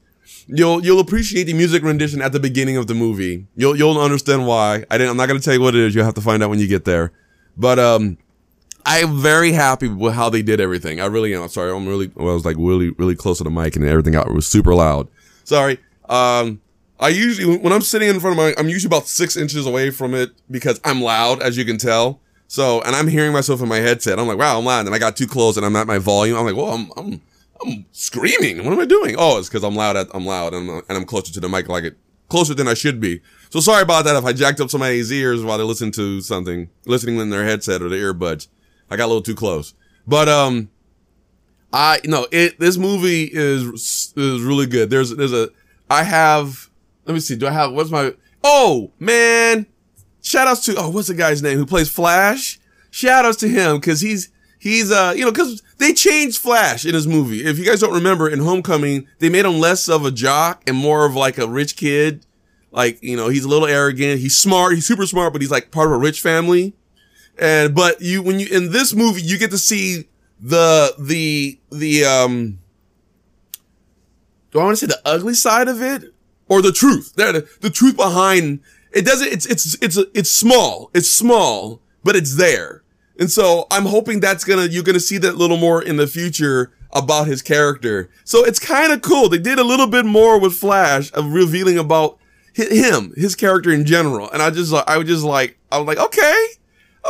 You'll 0.47 0.83
you'll 0.83 0.99
appreciate 0.99 1.43
the 1.45 1.53
music 1.53 1.83
rendition 1.83 2.21
at 2.21 2.31
the 2.31 2.39
beginning 2.39 2.77
of 2.77 2.87
the 2.87 2.93
movie. 2.93 3.47
You'll 3.55 3.75
you'll 3.75 3.99
understand 3.99 4.47
why. 4.47 4.85
I 4.89 4.97
didn't. 4.97 5.11
I'm 5.11 5.17
not 5.17 5.27
gonna 5.27 5.39
tell 5.39 5.53
you 5.53 5.61
what 5.61 5.75
it 5.75 5.81
is. 5.81 5.95
You'll 5.95 6.05
have 6.05 6.15
to 6.15 6.21
find 6.21 6.43
out 6.43 6.49
when 6.49 6.59
you 6.59 6.67
get 6.67 6.85
there. 6.85 7.11
But 7.57 7.79
um, 7.79 8.17
I'm 8.85 9.17
very 9.17 9.51
happy 9.51 9.87
with 9.87 10.13
how 10.13 10.29
they 10.29 10.41
did 10.41 10.59
everything. 10.59 10.99
I 10.99 11.05
really 11.05 11.33
am. 11.33 11.47
Sorry. 11.49 11.71
I'm 11.71 11.87
really. 11.87 12.11
Well, 12.15 12.31
I 12.31 12.33
was 12.33 12.45
like 12.45 12.57
really 12.59 12.91
really 12.91 13.15
close 13.15 13.37
to 13.39 13.43
the 13.43 13.51
mic 13.51 13.75
and 13.75 13.85
everything 13.85 14.15
out. 14.15 14.31
Was 14.33 14.47
super 14.47 14.73
loud. 14.73 15.07
Sorry. 15.43 15.77
Um, 16.09 16.61
I 16.99 17.09
usually 17.09 17.57
when 17.57 17.73
I'm 17.73 17.81
sitting 17.81 18.09
in 18.09 18.19
front 18.19 18.37
of 18.37 18.43
my, 18.43 18.53
I'm 18.57 18.69
usually 18.69 18.89
about 18.89 19.07
six 19.07 19.35
inches 19.35 19.65
away 19.65 19.89
from 19.89 20.13
it 20.13 20.31
because 20.49 20.79
I'm 20.83 21.01
loud, 21.01 21.41
as 21.41 21.57
you 21.57 21.65
can 21.65 21.77
tell. 21.77 22.19
So, 22.47 22.81
and 22.81 22.95
I'm 22.95 23.07
hearing 23.07 23.31
myself 23.31 23.61
in 23.61 23.69
my 23.69 23.77
headset. 23.77 24.19
I'm 24.19 24.27
like, 24.27 24.37
wow, 24.37 24.59
I'm 24.59 24.65
loud. 24.65 24.85
And 24.85 24.93
I 24.93 24.99
got 24.99 25.15
too 25.15 25.25
close 25.25 25.55
and 25.55 25.65
I'm 25.65 25.75
at 25.77 25.87
my 25.87 25.99
volume. 25.99 26.37
I'm 26.37 26.45
like, 26.45 26.55
well, 26.55 26.73
I'm, 26.73 26.91
I'm 26.97 27.21
I'm 27.65 27.85
screaming. 27.91 28.63
What 28.63 28.73
am 28.73 28.79
I 28.79 28.85
doing? 28.85 29.15
Oh, 29.17 29.37
it's 29.37 29.49
because 29.49 29.63
I'm 29.63 29.75
loud. 29.75 29.95
At, 29.95 30.07
I'm 30.13 30.25
loud, 30.25 30.53
and 30.53 30.69
I'm, 30.69 30.81
and 30.89 30.97
I'm 30.97 31.05
closer 31.05 31.33
to 31.33 31.39
the 31.39 31.49
mic, 31.49 31.67
like 31.67 31.83
it 31.83 31.97
closer 32.31 32.53
than 32.53 32.67
I 32.67 32.73
should 32.73 32.99
be. 32.99 33.21
So 33.49 33.59
sorry 33.59 33.83
about 33.83 34.05
that. 34.05 34.15
If 34.15 34.25
I 34.25 34.33
jacked 34.33 34.61
up 34.61 34.69
somebody's 34.69 35.11
ears 35.11 35.43
while 35.43 35.57
they 35.57 35.63
listen 35.63 35.91
to 35.91 36.21
something, 36.21 36.69
listening 36.85 37.17
in 37.17 37.29
their 37.29 37.43
headset 37.43 37.81
or 37.81 37.89
their 37.89 38.13
earbuds, 38.13 38.47
I 38.89 38.95
got 38.95 39.05
a 39.05 39.07
little 39.07 39.21
too 39.21 39.35
close. 39.35 39.73
But 40.07 40.29
um, 40.29 40.69
I 41.73 41.99
no, 42.05 42.27
it. 42.31 42.59
This 42.59 42.77
movie 42.77 43.29
is 43.31 44.13
is 44.15 44.41
really 44.41 44.65
good. 44.65 44.89
There's 44.89 45.15
there's 45.15 45.33
a 45.33 45.49
I 45.89 46.03
have. 46.03 46.69
Let 47.05 47.13
me 47.13 47.19
see. 47.19 47.35
Do 47.35 47.47
I 47.47 47.51
have 47.51 47.73
what's 47.73 47.91
my? 47.91 48.13
Oh 48.43 48.91
man! 48.97 49.67
Shout 50.21 50.47
outs 50.47 50.65
to 50.65 50.75
oh 50.77 50.89
what's 50.89 51.09
the 51.09 51.13
guy's 51.13 51.43
name 51.43 51.57
who 51.57 51.65
plays 51.65 51.89
Flash? 51.89 52.59
Shout 52.89 53.25
outs 53.25 53.37
to 53.37 53.47
him 53.47 53.77
because 53.77 54.01
he's 54.01 54.31
he's 54.61 54.91
uh 54.91 55.13
you 55.15 55.25
know 55.25 55.31
because 55.31 55.63
they 55.79 55.91
changed 55.91 56.37
flash 56.37 56.85
in 56.85 56.93
his 56.93 57.07
movie. 57.07 57.43
If 57.43 57.57
you 57.57 57.65
guys 57.65 57.81
don't 57.81 57.93
remember 57.93 58.29
in 58.29 58.39
homecoming 58.39 59.07
they 59.19 59.27
made 59.27 59.43
him 59.43 59.59
less 59.59 59.89
of 59.89 60.05
a 60.05 60.11
jock 60.11 60.63
and 60.67 60.77
more 60.77 61.05
of 61.05 61.15
like 61.15 61.37
a 61.37 61.47
rich 61.47 61.75
kid. 61.75 62.25
Like 62.71 63.01
you 63.01 63.17
know 63.17 63.27
he's 63.27 63.43
a 63.43 63.49
little 63.49 63.67
arrogant. 63.67 64.21
He's 64.21 64.37
smart. 64.37 64.75
He's 64.75 64.87
super 64.87 65.05
smart 65.05 65.33
but 65.33 65.41
he's 65.41 65.51
like 65.51 65.71
part 65.71 65.87
of 65.87 65.93
a 65.93 65.97
rich 65.97 66.21
family. 66.21 66.73
And 67.37 67.73
but 67.75 68.01
you 68.01 68.21
when 68.21 68.39
you 68.39 68.47
in 68.47 68.71
this 68.71 68.93
movie 68.93 69.21
you 69.21 69.37
get 69.37 69.51
to 69.51 69.57
see 69.57 70.07
the 70.39 70.93
the 70.97 71.59
the 71.71 72.05
um 72.05 72.59
do 74.51 74.59
i 74.59 74.63
want 74.63 74.77
to 74.77 74.85
say 74.85 74.87
the 74.87 75.01
ugly 75.05 75.33
side 75.33 75.67
of 75.67 75.81
it 75.81 76.13
or 76.49 76.61
the 76.61 76.71
truth? 76.71 77.13
The, 77.15 77.47
the 77.61 77.69
truth 77.69 77.95
behind 77.95 78.59
it 78.91 79.05
doesn't 79.05 79.27
it's 79.27 79.45
it's 79.47 79.75
it's 79.81 79.97
it's 80.13 80.29
small. 80.29 80.91
It's 80.93 81.09
small 81.09 81.81
but 82.03 82.15
it's 82.15 82.37
there 82.37 82.80
and 83.21 83.31
so 83.31 83.67
I'm 83.69 83.85
hoping 83.85 84.19
that's 84.19 84.43
gonna, 84.43 84.65
you're 84.65 84.83
gonna 84.83 84.99
see 84.99 85.19
that 85.19 85.37
little 85.37 85.57
more 85.57 85.81
in 85.81 85.97
the 85.97 86.07
future 86.07 86.73
about 86.91 87.27
his 87.27 87.43
character. 87.43 88.09
So 88.23 88.43
it's 88.43 88.57
kind 88.57 88.91
of 88.91 89.03
cool. 89.03 89.29
They 89.29 89.37
did 89.37 89.59
a 89.59 89.63
little 89.63 89.85
bit 89.85 90.05
more 90.05 90.39
with 90.39 90.55
Flash 90.55 91.13
of 91.13 91.31
revealing 91.31 91.77
about 91.77 92.17
him, 92.53 93.13
his 93.15 93.35
character 93.35 93.69
in 93.69 93.85
general. 93.85 94.29
And 94.31 94.41
I 94.41 94.49
just, 94.49 94.73
I 94.73 94.97
was 94.97 95.07
just 95.07 95.23
like, 95.23 95.57
I 95.71 95.77
was 95.77 95.85
like, 95.87 95.99
okay, 95.99 96.47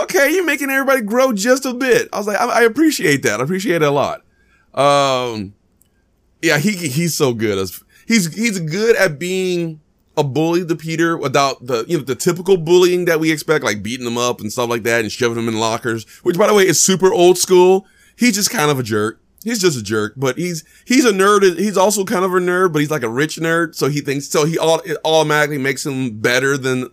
okay, 0.04 0.34
you're 0.34 0.46
making 0.46 0.70
everybody 0.70 1.02
grow 1.02 1.32
just 1.32 1.66
a 1.66 1.74
bit. 1.74 2.10
I 2.12 2.18
was 2.18 2.28
like, 2.28 2.40
I, 2.40 2.46
I 2.46 2.62
appreciate 2.64 3.24
that. 3.24 3.40
I 3.40 3.44
appreciate 3.44 3.82
it 3.82 3.88
a 3.88 3.90
lot. 3.90 4.22
Um, 4.74 5.56
yeah, 6.42 6.58
he, 6.58 6.72
he's 6.72 7.16
so 7.16 7.34
good 7.34 7.58
as, 7.58 7.82
he's, 8.06 8.34
he's 8.36 8.60
good 8.60 8.98
at 8.98 9.18
being 9.18 9.80
a 10.22 10.24
bully 10.24 10.66
to 10.66 10.76
Peter 10.76 11.18
without 11.18 11.66
the, 11.66 11.84
you 11.88 11.98
know, 11.98 12.04
the 12.04 12.16
typical 12.16 12.56
bullying 12.56 13.06
that 13.06 13.20
we 13.20 13.32
expect, 13.32 13.66
like 13.66 13.84
beating 13.84 14.08
him 14.08 14.18
up 14.18 14.40
and 14.40 14.52
stuff 14.52 14.70
like 14.70 14.84
that 14.84 15.02
and 15.02 15.12
shoving 15.12 15.38
him 15.38 15.50
in 15.50 15.60
lockers, 15.60 16.06
which 16.24 16.38
by 16.38 16.48
the 16.48 16.54
way 16.54 16.66
is 16.66 16.82
super 16.82 17.12
old 17.12 17.38
school. 17.38 17.86
He's 18.16 18.36
just 18.36 18.52
kind 18.52 18.70
of 18.70 18.80
a 18.80 18.84
jerk. 18.84 19.20
He's 19.44 19.60
just 19.60 19.80
a 19.80 19.82
jerk, 19.82 20.14
but 20.16 20.38
he's, 20.38 20.64
he's 20.86 21.04
a 21.04 21.12
nerd. 21.12 21.58
He's 21.58 21.76
also 21.76 22.06
kind 22.06 22.24
of 22.24 22.32
a 22.32 22.40
nerd, 22.40 22.72
but 22.72 22.80
he's 22.80 22.92
like 22.92 23.02
a 23.02 23.10
rich 23.10 23.38
nerd. 23.38 23.74
So 23.74 23.90
he 23.90 24.00
thinks, 24.00 24.28
so 24.28 24.46
he 24.46 24.60
all, 24.60 24.80
it 24.82 24.98
automatically 25.04 25.58
makes 25.58 25.84
him 25.84 26.20
better 26.20 26.58
than 26.58 26.90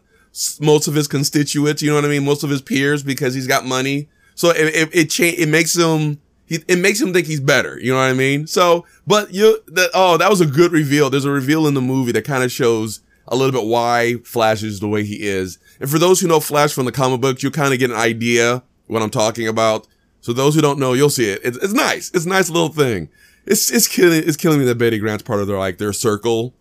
most 0.58 0.88
of 0.88 0.94
his 0.94 1.06
constituents. 1.06 1.82
You 1.82 1.90
know 1.90 1.96
what 1.96 2.06
I 2.06 2.08
mean? 2.08 2.24
Most 2.24 2.44
of 2.44 2.50
his 2.50 2.62
peers 2.62 3.02
because 3.02 3.34
he's 3.34 3.46
got 3.46 3.66
money. 3.66 4.08
So 4.34 4.48
it, 4.50 4.74
it, 4.74 4.88
it, 4.94 5.10
cha- 5.10 5.24
it 5.24 5.50
makes 5.50 5.76
him, 5.76 6.22
he, 6.46 6.60
it 6.66 6.78
makes 6.78 6.98
him 7.02 7.12
think 7.12 7.26
he's 7.26 7.40
better. 7.40 7.78
You 7.78 7.92
know 7.92 7.98
what 7.98 8.04
I 8.04 8.14
mean? 8.14 8.46
So, 8.46 8.86
but 9.06 9.34
you, 9.34 9.58
that, 9.66 9.90
oh, 9.92 10.16
that 10.16 10.30
was 10.30 10.40
a 10.40 10.46
good 10.46 10.72
reveal. 10.72 11.10
There's 11.10 11.26
a 11.26 11.30
reveal 11.30 11.66
in 11.66 11.74
the 11.74 11.82
movie 11.82 12.12
that 12.12 12.24
kind 12.24 12.42
of 12.42 12.50
shows 12.50 13.00
a 13.30 13.36
little 13.36 13.52
bit 13.52 13.68
why 13.68 14.16
Flash 14.24 14.62
is 14.62 14.80
the 14.80 14.88
way 14.88 15.04
he 15.04 15.26
is. 15.26 15.58
And 15.80 15.90
for 15.90 15.98
those 15.98 16.20
who 16.20 16.28
know 16.28 16.40
Flash 16.40 16.72
from 16.72 16.84
the 16.86 16.92
comic 16.92 17.20
books, 17.20 17.42
you 17.42 17.50
kind 17.50 17.72
of 17.72 17.78
get 17.78 17.90
an 17.90 17.96
idea 17.96 18.62
what 18.86 19.02
I'm 19.02 19.10
talking 19.10 19.48
about. 19.48 19.86
So 20.20 20.32
those 20.32 20.54
who 20.54 20.60
don't 20.60 20.78
know, 20.78 20.94
you'll 20.94 21.10
see 21.10 21.30
it. 21.30 21.40
It's, 21.44 21.56
it's 21.58 21.72
nice. 21.72 22.10
It's 22.12 22.26
a 22.26 22.28
nice 22.28 22.50
little 22.50 22.70
thing. 22.70 23.08
It's, 23.46 23.70
it's 23.70 23.86
killing, 23.86 24.22
it's 24.26 24.36
killing 24.36 24.58
me 24.58 24.64
that 24.66 24.76
Betty 24.76 24.98
Brant's 24.98 25.22
part 25.22 25.40
of 25.40 25.46
their, 25.46 25.58
like, 25.58 25.78
their 25.78 25.92
circle. 25.92 26.54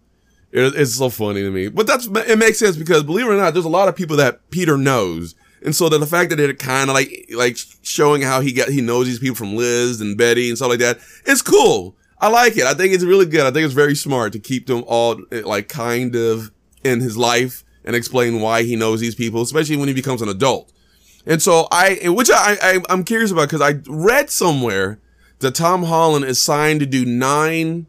It, 0.52 0.76
it's 0.76 0.96
so 0.96 1.10
funny 1.10 1.42
to 1.42 1.52
me. 1.52 1.68
But 1.70 1.88
that's, 1.88 2.08
it 2.08 2.38
makes 2.38 2.60
sense 2.60 2.78
because 2.78 3.04
believe 3.04 3.26
it 3.26 3.32
or 3.32 3.38
not, 3.38 3.54
there's 3.54 3.66
a 3.66 3.70
lot 3.70 3.88
of 3.88 3.96
people 3.96 4.18
that 4.18 4.50
Peter 4.52 4.78
knows. 4.78 5.36
And 5.64 5.76
so 5.76 5.90
that 5.90 5.98
the 5.98 6.06
fact 6.06 6.30
that 6.30 6.40
it 6.40 6.60
kind 6.60 6.90
of 6.90 6.94
like, 6.94 7.30
like 7.36 7.58
showing 7.82 8.22
how 8.22 8.42
he 8.42 8.54
got, 8.54 8.70
he 8.70 8.82
knows 8.82 9.08
these 9.08 9.20
people 9.20 9.36
from 9.36 9.56
Liz 9.56 10.00
and 10.00 10.18
Betty 10.18 10.50
and 10.50 10.58
stuff 10.58 10.70
like 10.70 10.80
that, 10.80 11.00
it's 11.26 11.42
cool. 11.42 11.96
I 12.20 12.30
like 12.30 12.58
it. 12.58 12.64
I 12.64 12.74
think 12.74 12.94
it's 12.94 13.04
really 13.04 13.26
good. 13.26 13.42
I 13.42 13.52
think 13.52 13.66
it's 13.66 13.74
very 13.74 13.96
smart 13.96 14.34
to 14.34 14.40
keep 14.40 14.68
them 14.68 14.84
all 14.88 15.20
eh, 15.32 15.42
like 15.46 15.68
kind 15.68 16.16
of 16.16 16.52
in 16.84 17.02
his 17.02 17.18
life 17.18 17.64
and 17.84 17.96
explain 17.96 18.42
why 18.42 18.64
he 18.64 18.76
knows 18.76 19.00
these 19.00 19.16
people, 19.16 19.42
especially 19.42 19.78
when 19.78 19.88
he 19.88 19.94
becomes 19.94 20.22
an 20.22 20.30
adult. 20.30 20.72
And 21.26 21.42
so 21.42 21.68
I, 21.72 22.00
which 22.06 22.30
I, 22.32 22.58
I 22.62 22.80
I'm 22.90 23.04
curious 23.04 23.32
about 23.32 23.50
because 23.50 23.62
I 23.62 23.80
read 23.88 24.30
somewhere 24.30 25.00
that 25.40 25.56
Tom 25.56 25.84
Holland 25.84 26.26
is 26.26 26.42
signed 26.42 26.80
to 26.80 26.86
do 26.86 27.06
nine 27.06 27.88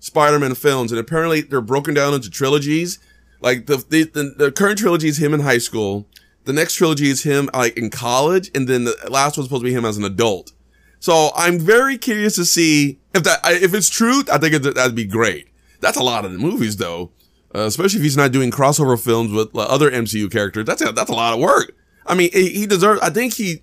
Spider-Man 0.00 0.54
films, 0.54 0.92
and 0.92 1.00
apparently 1.00 1.40
they're 1.40 1.60
broken 1.60 1.94
down 1.94 2.14
into 2.14 2.30
trilogies. 2.30 2.98
Like 3.40 3.66
the 3.66 3.76
the, 3.76 4.04
the, 4.04 4.34
the 4.36 4.52
current 4.52 4.78
trilogy 4.78 5.08
is 5.08 5.18
him 5.18 5.34
in 5.34 5.40
high 5.40 5.58
school. 5.58 6.06
The 6.44 6.52
next 6.52 6.74
trilogy 6.74 7.08
is 7.08 7.24
him 7.24 7.50
like 7.52 7.76
in 7.76 7.90
college, 7.90 8.50
and 8.54 8.68
then 8.68 8.84
the 8.84 8.96
last 9.10 9.36
one's 9.36 9.48
supposed 9.48 9.62
to 9.62 9.68
be 9.68 9.74
him 9.74 9.84
as 9.84 9.96
an 9.96 10.04
adult. 10.04 10.52
So 11.00 11.30
I'm 11.34 11.58
very 11.58 11.98
curious 11.98 12.36
to 12.36 12.44
see 12.44 12.98
if 13.14 13.22
that 13.24 13.40
if 13.44 13.74
it's 13.74 13.88
true. 13.88 14.22
I 14.32 14.38
think 14.38 14.54
that'd 14.62 14.94
be 14.94 15.04
great. 15.04 15.48
That's 15.80 15.96
a 15.96 16.02
lot 16.02 16.24
of 16.24 16.32
the 16.32 16.38
movies 16.38 16.76
though, 16.76 17.10
uh, 17.56 17.66
especially 17.66 17.98
if 17.98 18.02
he's 18.02 18.16
not 18.16 18.32
doing 18.32 18.50
crossover 18.50 19.02
films 19.02 19.32
with 19.32 19.56
other 19.56 19.90
MCU 19.90 20.30
characters. 20.30 20.66
That's 20.66 20.82
a, 20.82 20.92
that's 20.92 21.10
a 21.10 21.14
lot 21.14 21.32
of 21.32 21.40
work. 21.40 21.72
I 22.04 22.14
mean, 22.14 22.30
he, 22.32 22.50
he 22.50 22.66
deserves. 22.66 23.00
I 23.00 23.10
think 23.10 23.34
he 23.34 23.62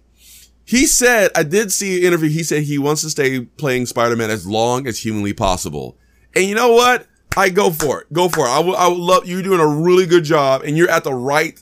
he 0.66 0.88
said 0.88 1.30
I 1.36 1.44
did 1.44 1.72
see 1.72 2.00
an 2.00 2.08
interview. 2.08 2.30
He 2.30 2.44
said 2.44 2.64
he 2.64 2.80
wants 2.80 3.02
to 3.04 3.10
stay 3.10 3.42
playing 3.42 3.86
Spider 3.86 4.16
Man 4.16 4.32
as 4.32 4.48
long 4.48 4.88
as 4.88 5.00
humanly 5.00 5.34
possible. 5.34 5.98
And 6.36 6.46
you 6.46 6.56
know 6.56 6.74
what? 6.74 7.06
I 7.38 7.50
go 7.50 7.70
for 7.70 8.02
it. 8.02 8.12
Go 8.12 8.30
for 8.30 8.46
it. 8.46 8.50
I 8.50 8.60
would, 8.60 8.98
love 8.98 9.28
you 9.28 9.42
doing 9.42 9.60
a 9.60 9.68
really 9.68 10.06
good 10.06 10.24
job, 10.24 10.64
and 10.64 10.76
you're 10.78 10.90
at 10.90 11.04
the 11.04 11.14
right 11.14 11.62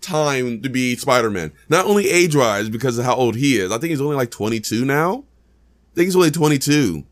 time 0.00 0.62
to 0.62 0.68
be 0.68 0.96
Spider-Man. 0.96 1.52
Not 1.68 1.86
only 1.86 2.08
age-wise 2.08 2.68
because 2.68 2.98
of 2.98 3.04
how 3.04 3.14
old 3.14 3.36
he 3.36 3.56
is. 3.56 3.70
I 3.70 3.78
think 3.78 3.90
he's 3.90 4.00
only 4.00 4.16
like 4.16 4.32
22 4.32 4.84
now. 4.84 5.24
I 5.92 5.94
think 5.94 6.06
he's 6.06 6.16
only 6.16 6.32
22. 6.32 7.04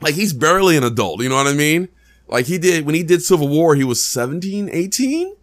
Like 0.00 0.14
he's 0.14 0.32
barely 0.32 0.76
an 0.76 0.84
adult. 0.84 1.22
You 1.22 1.28
know 1.28 1.36
what 1.36 1.48
I 1.48 1.54
mean? 1.54 1.88
Like 2.30 2.46
he 2.46 2.58
did 2.58 2.86
when 2.86 2.94
he 2.94 3.02
did 3.02 3.22
Civil 3.22 3.48
War, 3.48 3.74
he 3.74 3.84
was 3.84 4.02
17, 4.02 4.70
18. 4.72 5.36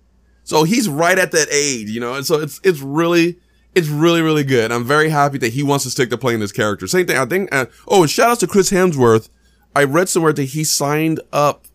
So 0.44 0.64
he's 0.64 0.88
right 0.88 1.20
at 1.20 1.34
that 1.34 1.50
age, 1.52 1.90
you 1.90 2.00
know. 2.00 2.14
And 2.14 2.26
so 2.26 2.40
it's 2.40 2.62
it's 2.64 2.80
really 2.80 3.38
it's 3.76 3.90
really 3.90 4.22
really 4.22 4.46
good. 4.46 4.72
I'm 4.72 4.86
very 4.86 5.10
happy 5.10 5.38
that 5.40 5.54
he 5.54 5.64
wants 5.64 5.84
to 5.84 5.92
stick 5.92 6.10
to 6.10 6.18
playing 6.18 6.40
this 6.40 6.54
character. 6.54 6.88
Same 6.88 7.06
thing. 7.06 7.18
I 7.18 7.26
think. 7.26 7.54
Uh, 7.54 7.66
oh, 7.88 8.04
and 8.04 8.10
shout 8.10 8.30
out 8.30 8.40
to 8.40 8.48
Chris 8.48 8.72
Hemsworth. 8.72 9.30
I 9.76 9.84
read 9.84 10.10
somewhere 10.10 10.34
that 10.34 10.44
he 10.44 10.64
signed 10.64 11.20
up. 11.34 11.66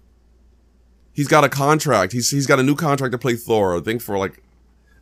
He's 1.12 1.28
got 1.28 1.44
a 1.44 1.50
contract. 1.50 2.12
He's 2.12 2.30
he's 2.30 2.46
got 2.46 2.58
a 2.58 2.62
new 2.62 2.74
contract 2.74 3.12
to 3.12 3.18
play 3.18 3.36
Thor. 3.36 3.76
I 3.76 3.80
think 3.80 4.00
for 4.00 4.16
like 4.16 4.42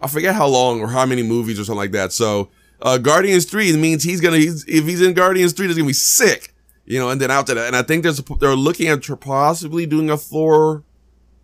I 0.00 0.09
forget 0.09 0.35
how 0.35 0.49
long 0.49 0.81
or 0.81 0.88
how 0.88 1.07
many 1.07 1.23
movies 1.23 1.61
or 1.61 1.64
something 1.64 1.79
like 1.79 1.93
that. 1.93 2.12
So 2.12 2.50
uh, 2.83 2.99
Guardians 2.99 3.45
three 3.45 3.75
means 3.76 4.02
he's 4.02 4.21
gonna 4.21 4.38
he's, 4.38 4.64
if 4.67 4.85
he's 4.85 5.00
in 5.00 5.14
Guardians 5.14 5.52
three, 5.52 5.69
he's 5.69 5.76
gonna 5.76 5.87
be 5.87 5.93
sick, 5.93 6.52
you 6.85 6.99
know. 6.99 7.11
And 7.11 7.21
then 7.21 7.31
after 7.31 7.55
that, 7.55 7.67
and 7.67 7.77
I 7.77 7.83
think 7.83 8.03
there's 8.03 8.21
they're 8.41 8.55
looking 8.55 8.89
at 8.89 9.07
possibly 9.21 9.87
doing 9.87 10.11
a 10.11 10.17
Thor, 10.17 10.85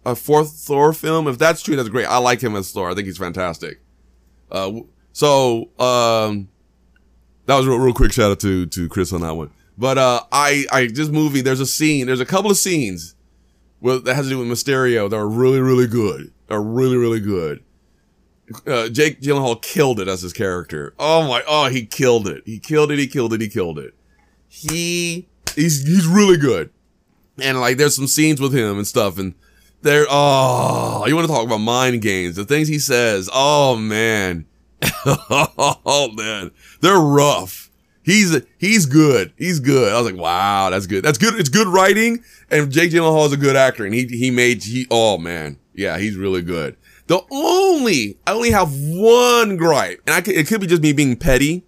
a 0.05 0.15
fourth 0.15 0.53
Thor 0.53 0.93
film. 0.93 1.29
If 1.29 1.39
that's 1.39 1.63
true, 1.63 1.77
that's 1.77 1.89
great. 1.89 2.07
I 2.07 2.19
like 2.19 2.41
him 2.41 2.57
as 2.57 2.73
Thor. 2.73 2.91
I 2.91 2.95
think 2.95 3.07
he's 3.07 3.19
fantastic. 3.19 3.81
Uh, 4.51 4.81
so 5.13 5.71
um, 5.79 6.49
that 7.47 7.57
was 7.57 7.67
a 7.67 7.71
real, 7.71 7.79
real 7.79 7.95
quick 7.95 8.13
shout 8.13 8.31
out 8.31 8.41
to 8.41 8.67
to 8.67 8.89
Chris 8.89 9.13
on 9.13 9.23
that 9.23 9.35
one. 9.35 9.51
But 9.79 9.99
uh, 9.99 10.23
I 10.33 10.67
I 10.73 10.87
this 10.87 11.09
movie 11.09 11.41
there's 11.41 11.61
a 11.61 11.67
scene 11.67 12.07
there's 12.07 12.21
a 12.21 12.27
couple 12.27 12.51
of 12.51 12.57
scenes 12.57 13.15
well, 13.81 14.01
that 14.01 14.15
has 14.15 14.27
to 14.27 14.31
do 14.31 14.39
with 14.39 14.49
Mysterio 14.49 15.11
that 15.11 15.17
are 15.17 15.29
really 15.29 15.61
really 15.61 15.87
good. 15.87 16.33
Are 16.49 16.63
really 16.63 16.97
really 16.97 17.19
good 17.19 17.65
uh, 18.67 18.89
Jake 18.89 19.21
Gyllenhaal 19.21 19.61
killed 19.61 20.01
it 20.01 20.09
as 20.09 20.23
his 20.23 20.33
character. 20.33 20.95
Oh 20.99 21.27
my, 21.29 21.43
oh, 21.47 21.69
he 21.69 21.87
killed 21.87 22.29
it. 22.29 22.43
He 22.47 22.59
killed 22.59 22.93
it. 22.93 22.99
He 22.99 23.07
killed 23.07 23.33
it. 23.33 23.41
He 23.41 23.49
killed 23.49 23.79
it. 23.79 23.95
He, 24.57 25.29
he's, 25.55 25.87
he's 25.87 26.07
really 26.07 26.37
good. 26.37 26.71
And 27.39 27.61
like, 27.61 27.77
there's 27.77 27.95
some 27.95 28.07
scenes 28.07 28.41
with 28.41 28.55
him 28.55 28.79
and 28.79 28.87
stuff. 28.87 29.19
And 29.19 29.35
there, 29.83 30.07
oh, 30.09 31.05
you 31.07 31.15
want 31.15 31.27
to 31.27 31.33
talk 31.33 31.45
about 31.45 31.59
mind 31.59 32.01
games? 32.03 32.37
The 32.37 32.45
things 32.45 32.69
he 32.69 32.79
says. 32.79 33.29
Oh 33.33 33.77
man. 33.77 34.47
oh 35.07 36.11
man. 36.15 36.51
They're 36.81 36.99
rough. 36.99 37.71
He's, 38.03 38.41
he's 38.59 38.87
good. 38.87 39.33
He's 39.37 39.59
good. 39.59 39.93
I 39.93 40.01
was 40.01 40.11
like, 40.11 40.21
wow, 40.21 40.71
that's 40.71 40.87
good. 40.87 41.05
That's 41.05 41.19
good. 41.19 41.35
It's 41.35 41.49
good 41.49 41.67
writing. 41.67 42.23
And 42.51 42.71
Jake 42.71 42.93
Gyllenhaal 42.93 43.27
is 43.27 43.33
a 43.33 43.37
good 43.37 43.57
actor. 43.57 43.85
And 43.85 43.93
he, 43.93 44.07
he 44.07 44.31
made, 44.31 44.63
he, 44.63 44.87
oh 44.91 45.19
man. 45.19 45.59
Yeah, 45.75 45.99
he's 45.99 46.17
really 46.17 46.43
good. 46.43 46.77
The 47.07 47.21
only, 47.31 48.19
I 48.27 48.33
only 48.33 48.51
have 48.51 48.73
one 48.73 49.57
gripe, 49.57 50.03
and 50.07 50.15
I 50.15 50.21
could, 50.21 50.35
it 50.35 50.49
could 50.49 50.61
be 50.61 50.67
just 50.67 50.83
me 50.83 50.93
being 50.93 51.17
petty. 51.17 51.65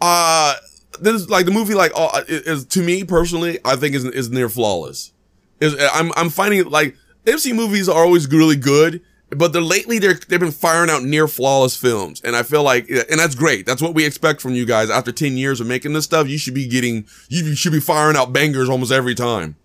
Uh, 0.00 0.54
this 1.02 1.28
like 1.28 1.46
the 1.46 1.52
movie, 1.52 1.74
like, 1.74 1.92
uh, 1.94 2.22
is, 2.28 2.64
to 2.66 2.82
me 2.82 3.04
personally, 3.04 3.58
I 3.64 3.76
think 3.76 3.94
is, 3.94 4.04
is 4.04 4.30
near 4.30 4.48
flawless. 4.48 5.12
Is, 5.60 5.76
I'm, 5.92 6.12
I'm 6.16 6.30
finding 6.30 6.68
like, 6.68 6.96
MC 7.26 7.52
movies 7.52 7.88
are 7.88 8.04
always 8.04 8.26
really 8.28 8.56
good, 8.56 9.02
but 9.30 9.52
they're 9.52 9.62
lately 9.62 9.98
they're, 9.98 10.14
they've 10.14 10.40
been 10.40 10.50
firing 10.50 10.90
out 10.90 11.02
near 11.04 11.28
flawless 11.28 11.76
films. 11.76 12.20
And 12.22 12.34
I 12.34 12.42
feel 12.42 12.62
like, 12.62 12.88
and 12.88 13.18
that's 13.18 13.34
great. 13.34 13.66
That's 13.66 13.80
what 13.80 13.94
we 13.94 14.04
expect 14.04 14.40
from 14.40 14.54
you 14.54 14.66
guys. 14.66 14.90
After 14.90 15.12
10 15.12 15.36
years 15.36 15.60
of 15.60 15.66
making 15.66 15.92
this 15.92 16.04
stuff, 16.04 16.28
you 16.28 16.38
should 16.38 16.54
be 16.54 16.66
getting, 16.66 17.06
you 17.28 17.54
should 17.54 17.72
be 17.72 17.80
firing 17.80 18.16
out 18.16 18.32
bangers 18.32 18.68
almost 18.68 18.92
every 18.92 19.14
time. 19.14 19.56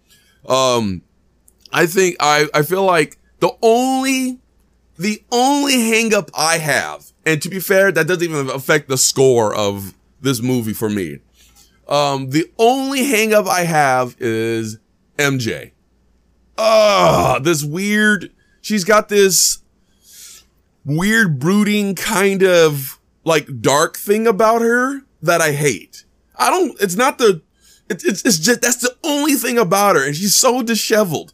Um, 0.47 1.02
I 1.73 1.86
think 1.86 2.15
I, 2.19 2.47
I 2.54 2.62
feel 2.62 2.84
like 2.84 3.17
the 3.39 3.52
only 3.62 4.39
the 4.97 5.21
only 5.32 5.76
hangup 5.76 6.30
I 6.34 6.58
have, 6.58 7.12
and 7.26 7.39
to 7.43 7.50
be 7.50 7.60
fair, 7.60 7.91
that 7.91 8.08
doesn't 8.08 8.23
even 8.23 8.50
affect 8.50 8.89
the 8.89 8.97
score 8.97 9.54
of 9.54 9.93
this 10.21 10.41
movie 10.41 10.73
for 10.73 10.89
me. 10.89 11.19
Um, 11.88 12.32
the 12.32 12.52
only 12.58 13.02
hangup 13.02 13.47
I 13.47 13.62
have 13.62 14.15
is 14.19 14.80
MJ. 15.17 15.71
Ah, 16.58 17.39
this 17.41 17.63
weird, 17.63 18.32
she's 18.62 18.84
got 18.84 19.10
this 19.10 19.60
weird 20.84 21.39
brooding 21.39 21.95
kind 21.95 22.43
of 22.43 23.00
like 23.23 23.62
dark 23.62 23.97
thing 23.97 24.28
about 24.28 24.62
her 24.62 25.02
that 25.21 25.41
I 25.41 25.52
hate. 25.52 26.04
I 26.36 26.50
don't, 26.50 26.80
it's 26.82 26.95
not 26.95 27.17
the, 27.17 27.41
it's, 27.89 28.04
it's, 28.04 28.26
it's 28.26 28.39
just, 28.39 28.62
that's 28.62 28.82
the 28.82 28.95
only 29.04 29.34
thing 29.34 29.58
about 29.58 29.95
her. 29.95 30.06
And 30.06 30.15
she's 30.15 30.36
so 30.36 30.62
disheveled. 30.62 31.34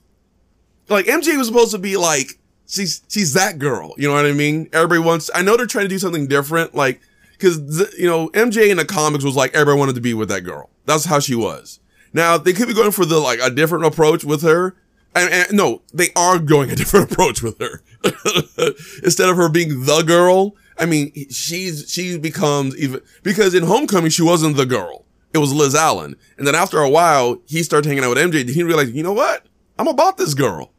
Like 0.89 1.05
MJ 1.05 1.37
was 1.37 1.47
supposed 1.47 1.71
to 1.71 1.77
be 1.77 1.97
like 1.97 2.39
she's 2.67 3.01
she's 3.07 3.33
that 3.33 3.59
girl. 3.59 3.93
You 3.97 4.07
know 4.07 4.13
what 4.13 4.25
I 4.25 4.31
mean? 4.31 4.69
Everybody 4.73 4.99
wants. 4.99 5.29
I 5.33 5.41
know 5.41 5.57
they're 5.57 5.65
trying 5.65 5.85
to 5.85 5.89
do 5.89 5.99
something 5.99 6.27
different, 6.27 6.75
like 6.75 6.99
because 7.43 7.93
you 7.97 8.07
know 8.07 8.29
MJ 8.29 8.69
in 8.69 8.77
the 8.77 8.85
comics 8.85 9.23
was 9.23 9.35
like 9.35 9.53
everybody 9.53 9.77
wanted 9.77 9.95
to 9.95 10.01
be 10.01 10.13
with 10.13 10.29
that 10.29 10.41
girl. 10.41 10.69
That's 10.85 11.05
how 11.05 11.19
she 11.19 11.35
was. 11.35 11.79
Now 12.13 12.37
they 12.37 12.53
could 12.53 12.67
be 12.67 12.73
going 12.73 12.91
for 12.91 13.05
the 13.05 13.19
like 13.19 13.39
a 13.41 13.49
different 13.49 13.85
approach 13.85 14.23
with 14.23 14.41
her. 14.43 14.75
And, 15.15 15.31
and 15.31 15.53
no, 15.53 15.83
they 15.93 16.09
are 16.15 16.39
going 16.39 16.71
a 16.71 16.75
different 16.77 17.11
approach 17.11 17.43
with 17.43 17.59
her. 17.59 17.83
Instead 19.03 19.29
of 19.29 19.35
her 19.35 19.49
being 19.49 19.85
the 19.85 20.01
girl, 20.01 20.55
I 20.79 20.85
mean, 20.85 21.11
she's 21.29 21.91
she 21.91 22.17
becomes 22.17 22.77
even 22.77 23.01
because 23.23 23.53
in 23.53 23.63
Homecoming 23.63 24.09
she 24.09 24.23
wasn't 24.23 24.57
the 24.57 24.65
girl. 24.65 25.05
It 25.33 25.39
was 25.39 25.51
Liz 25.51 25.73
Allan, 25.73 26.15
and 26.37 26.45
then 26.45 26.55
after 26.55 26.79
a 26.79 26.89
while 26.89 27.41
he 27.47 27.63
started 27.63 27.87
hanging 27.87 28.03
out 28.03 28.09
with 28.09 28.19
MJ. 28.19 28.47
He 28.47 28.63
realized, 28.63 28.93
you 28.93 29.03
know 29.03 29.13
what? 29.13 29.47
I'm 29.79 29.87
about 29.87 30.17
this 30.17 30.35
girl, 30.35 30.71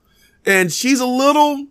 and 0.47 0.73
she's 0.73 1.01
a 1.01 1.07
little 1.07 1.67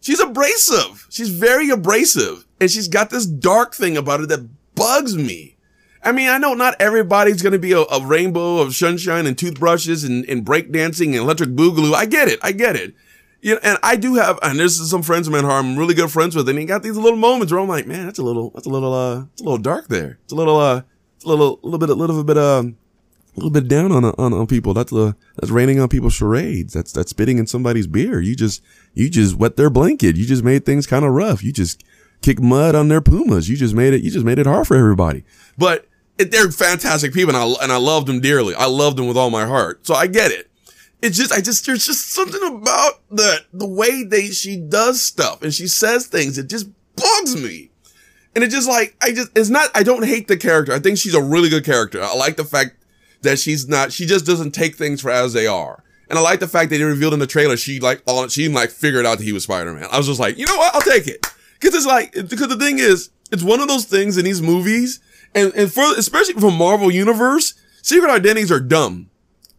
She's 0.00 0.20
abrasive. 0.20 1.06
She's 1.10 1.30
very 1.30 1.70
abrasive. 1.70 2.46
And 2.60 2.70
she's 2.70 2.88
got 2.88 3.10
this 3.10 3.26
dark 3.26 3.74
thing 3.74 3.96
about 3.96 4.20
her 4.20 4.26
that 4.26 4.48
bugs 4.74 5.16
me. 5.16 5.56
I 6.02 6.12
mean, 6.12 6.28
I 6.28 6.38
know 6.38 6.54
not 6.54 6.76
everybody's 6.80 7.42
going 7.42 7.52
to 7.52 7.58
be 7.58 7.72
a, 7.72 7.80
a, 7.80 8.04
rainbow 8.04 8.58
of 8.58 8.74
sunshine 8.74 9.26
and 9.26 9.36
toothbrushes 9.36 10.04
and, 10.04 10.24
and 10.28 10.46
breakdancing 10.46 11.06
and 11.06 11.16
electric 11.16 11.50
boogaloo. 11.50 11.92
I 11.92 12.06
get 12.06 12.28
it. 12.28 12.38
I 12.42 12.52
get 12.52 12.76
it. 12.76 12.94
You 13.40 13.54
know, 13.54 13.60
and 13.62 13.78
I 13.82 13.96
do 13.96 14.14
have, 14.14 14.38
and 14.42 14.58
there's 14.58 14.88
some 14.88 15.02
friends 15.02 15.26
of 15.26 15.32
mine 15.32 15.44
who 15.44 15.50
I'm 15.50 15.76
really 15.76 15.94
good 15.94 16.10
friends 16.10 16.34
with, 16.34 16.48
and 16.48 16.58
he 16.58 16.64
got 16.64 16.82
these 16.82 16.96
little 16.96 17.18
moments 17.18 17.52
where 17.52 17.60
I'm 17.60 17.68
like, 17.68 17.86
man, 17.86 18.06
that's 18.06 18.18
a 18.18 18.22
little, 18.22 18.50
that's 18.50 18.66
a 18.66 18.70
little, 18.70 18.92
uh, 18.92 19.24
it's 19.32 19.40
a 19.40 19.44
little 19.44 19.58
dark 19.58 19.88
there. 19.88 20.18
It's 20.24 20.32
a 20.32 20.36
little, 20.36 20.58
uh, 20.58 20.82
it's 21.16 21.24
a 21.24 21.28
little, 21.28 21.60
a 21.62 21.66
little 21.66 21.78
bit, 21.78 21.90
a 21.90 21.94
little 21.94 22.24
bit, 22.24 22.38
um, 22.38 22.76
little 23.38 23.50
bit 23.50 23.68
down 23.68 23.92
on, 23.92 24.04
on, 24.04 24.32
on 24.32 24.46
people. 24.46 24.74
That's 24.74 24.90
the, 24.90 25.16
that's 25.36 25.50
raining 25.50 25.80
on 25.80 25.88
people's 25.88 26.14
charades. 26.14 26.72
That's, 26.72 26.92
that's 26.92 27.10
spitting 27.10 27.38
in 27.38 27.46
somebody's 27.46 27.86
beer. 27.86 28.20
You 28.20 28.36
just, 28.36 28.62
you 28.94 29.08
just 29.08 29.36
wet 29.36 29.56
their 29.56 29.70
blanket. 29.70 30.16
You 30.16 30.26
just 30.26 30.44
made 30.44 30.64
things 30.64 30.86
kind 30.86 31.04
of 31.04 31.12
rough. 31.12 31.42
You 31.42 31.52
just 31.52 31.84
kick 32.22 32.40
mud 32.40 32.74
on 32.74 32.88
their 32.88 33.00
pumas. 33.00 33.48
You 33.48 33.56
just 33.56 33.74
made 33.74 33.94
it, 33.94 34.02
you 34.02 34.10
just 34.10 34.24
made 34.24 34.38
it 34.38 34.46
hard 34.46 34.66
for 34.66 34.76
everybody. 34.76 35.24
But 35.56 35.86
it, 36.18 36.30
they're 36.30 36.50
fantastic 36.50 37.14
people 37.14 37.34
and 37.34 37.56
I, 37.56 37.62
and 37.62 37.72
I 37.72 37.76
loved 37.76 38.08
them 38.08 38.20
dearly. 38.20 38.54
I 38.54 38.66
loved 38.66 38.98
them 38.98 39.06
with 39.06 39.16
all 39.16 39.30
my 39.30 39.46
heart. 39.46 39.86
So 39.86 39.94
I 39.94 40.06
get 40.06 40.30
it. 40.30 40.50
It's 41.00 41.16
just, 41.16 41.32
I 41.32 41.40
just, 41.40 41.64
there's 41.64 41.86
just 41.86 42.10
something 42.10 42.42
about 42.42 43.00
the, 43.08 43.44
the 43.52 43.68
way 43.68 44.02
they, 44.02 44.30
she 44.30 44.56
does 44.56 45.00
stuff 45.00 45.42
and 45.42 45.54
she 45.54 45.68
says 45.68 46.06
things. 46.06 46.38
It 46.38 46.48
just 46.48 46.68
bugs 46.96 47.40
me. 47.40 47.70
And 48.34 48.44
it 48.44 48.50
just 48.50 48.68
like, 48.68 48.96
I 49.00 49.12
just, 49.12 49.36
it's 49.36 49.48
not, 49.48 49.70
I 49.74 49.82
don't 49.82 50.04
hate 50.04 50.28
the 50.28 50.36
character. 50.36 50.72
I 50.72 50.78
think 50.78 50.98
she's 50.98 51.14
a 51.14 51.22
really 51.22 51.48
good 51.48 51.64
character. 51.64 52.02
I 52.02 52.14
like 52.14 52.36
the 52.36 52.44
fact 52.44 52.77
that 53.22 53.38
she's 53.38 53.68
not, 53.68 53.92
she 53.92 54.06
just 54.06 54.26
doesn't 54.26 54.52
take 54.52 54.76
things 54.76 55.00
for 55.00 55.10
as 55.10 55.32
they 55.32 55.46
are. 55.46 55.82
And 56.08 56.18
I 56.18 56.22
like 56.22 56.40
the 56.40 56.48
fact 56.48 56.70
that 56.70 56.78
they 56.78 56.84
revealed 56.84 57.12
in 57.12 57.18
the 57.18 57.26
trailer 57.26 57.56
she 57.56 57.80
like 57.80 58.02
all 58.06 58.26
she 58.28 58.48
like 58.48 58.70
figured 58.70 59.04
out 59.04 59.18
that 59.18 59.24
he 59.24 59.32
was 59.32 59.44
Spider 59.44 59.72
Man. 59.74 59.88
I 59.92 59.98
was 59.98 60.06
just 60.06 60.20
like, 60.20 60.38
you 60.38 60.46
know 60.46 60.56
what? 60.56 60.74
I'll 60.74 60.80
take 60.80 61.06
it 61.06 61.26
because 61.60 61.74
it's 61.74 61.86
like 61.86 62.12
because 62.12 62.48
the 62.48 62.56
thing 62.56 62.78
is, 62.78 63.10
it's 63.30 63.42
one 63.42 63.60
of 63.60 63.68
those 63.68 63.84
things 63.84 64.16
in 64.16 64.24
these 64.24 64.40
movies, 64.40 65.00
and 65.34 65.52
and 65.54 65.72
for 65.72 65.84
especially 65.98 66.34
from 66.34 66.54
Marvel 66.56 66.90
Universe, 66.90 67.54
secret 67.82 68.10
identities 68.10 68.50
are 68.50 68.60
dumb. 68.60 69.10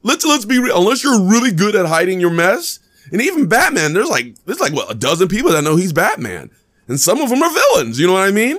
Let's 0.02 0.26
let's 0.26 0.46
be 0.46 0.60
real. 0.60 0.78
Unless 0.78 1.04
you're 1.04 1.22
really 1.22 1.52
good 1.52 1.76
at 1.76 1.86
hiding 1.86 2.20
your 2.20 2.32
mess, 2.32 2.80
and 3.12 3.22
even 3.22 3.48
Batman, 3.48 3.94
there's 3.94 4.10
like 4.10 4.36
there's 4.46 4.60
like 4.60 4.74
what 4.74 4.90
a 4.90 4.96
dozen 4.96 5.28
people 5.28 5.52
that 5.52 5.64
know 5.64 5.76
he's 5.76 5.94
Batman, 5.94 6.50
and 6.88 7.00
some 7.00 7.22
of 7.22 7.30
them 7.30 7.44
are 7.44 7.54
villains. 7.54 8.00
You 8.00 8.08
know 8.08 8.14
what 8.14 8.28
I 8.28 8.32
mean? 8.32 8.58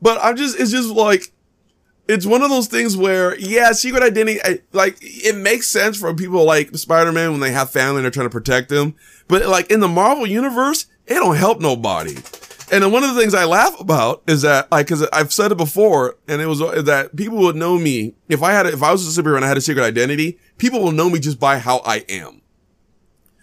But 0.00 0.18
I'm 0.22 0.36
just 0.36 0.60
it's 0.60 0.70
just 0.70 0.90
like 0.90 1.32
it's 2.08 2.26
one 2.26 2.42
of 2.42 2.50
those 2.50 2.66
things 2.66 2.96
where, 2.96 3.38
yeah, 3.38 3.72
secret 3.72 4.02
identity, 4.02 4.40
like, 4.72 4.98
it 5.00 5.36
makes 5.36 5.68
sense 5.68 5.98
for 5.98 6.12
people 6.14 6.44
like 6.44 6.74
Spider-Man 6.76 7.30
when 7.30 7.40
they 7.40 7.52
have 7.52 7.70
family 7.70 7.98
and 7.98 8.04
they're 8.04 8.10
trying 8.10 8.26
to 8.26 8.30
protect 8.30 8.68
them. 8.68 8.94
But 9.28 9.46
like 9.46 9.70
in 9.70 9.80
the 9.80 9.88
Marvel 9.88 10.26
universe, 10.26 10.86
it 11.06 11.14
don't 11.14 11.36
help 11.36 11.60
nobody. 11.60 12.16
And 12.72 12.90
one 12.90 13.04
of 13.04 13.14
the 13.14 13.20
things 13.20 13.34
I 13.34 13.44
laugh 13.44 13.78
about 13.78 14.22
is 14.26 14.42
that, 14.42 14.72
like, 14.72 14.88
cause 14.88 15.06
I've 15.12 15.32
said 15.32 15.52
it 15.52 15.58
before, 15.58 16.16
and 16.26 16.40
it 16.40 16.46
was 16.46 16.62
uh, 16.62 16.80
that 16.82 17.14
people 17.14 17.38
would 17.38 17.56
know 17.56 17.78
me 17.78 18.14
if 18.28 18.42
I 18.42 18.52
had, 18.52 18.66
a, 18.66 18.72
if 18.72 18.82
I 18.82 18.90
was 18.90 19.06
a 19.06 19.22
superhero 19.22 19.36
and 19.36 19.44
I 19.44 19.48
had 19.48 19.58
a 19.58 19.60
secret 19.60 19.84
identity, 19.84 20.38
people 20.56 20.82
will 20.82 20.92
know 20.92 21.10
me 21.10 21.18
just 21.18 21.38
by 21.38 21.58
how 21.58 21.82
I 21.84 21.98
am, 22.08 22.40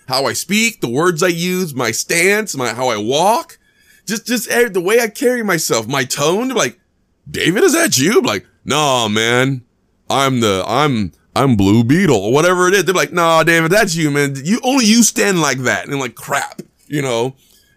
how 0.07 0.25
I 0.25 0.33
speak, 0.33 0.81
the 0.81 0.89
words 0.89 1.21
I 1.21 1.27
use, 1.27 1.75
my 1.75 1.91
stance, 1.91 2.55
my 2.55 2.73
how 2.73 2.87
I 2.87 2.97
walk, 2.97 3.59
just 4.05 4.25
just 4.25 4.49
eh, 4.49 4.67
the 4.67 4.81
way 4.81 4.99
I 4.99 5.07
carry 5.07 5.43
myself, 5.43 5.87
my 5.87 6.03
tone. 6.05 6.49
Like, 6.49 6.79
David, 7.29 7.63
is 7.63 7.73
that 7.73 7.97
you? 7.97 8.19
I'm 8.19 8.25
like, 8.25 8.45
nah, 8.65 9.07
man, 9.07 9.63
I'm 10.09 10.39
the 10.39 10.63
I'm 10.67 11.11
I'm 11.35 11.55
Blue 11.55 11.83
Beetle 11.83 12.15
or 12.15 12.33
whatever 12.33 12.67
it 12.67 12.73
is. 12.73 12.85
They're 12.85 12.95
like, 12.95 13.13
nah, 13.13 13.43
David, 13.43 13.71
that's 13.71 13.95
you, 13.95 14.09
man. 14.11 14.35
You 14.43 14.59
only 14.63 14.85
you 14.85 15.03
stand 15.03 15.41
like 15.41 15.59
that, 15.59 15.85
and 15.85 15.93
I'm 15.93 15.99
like, 15.99 16.15
crap, 16.15 16.61
you 16.87 17.01
know. 17.01 17.35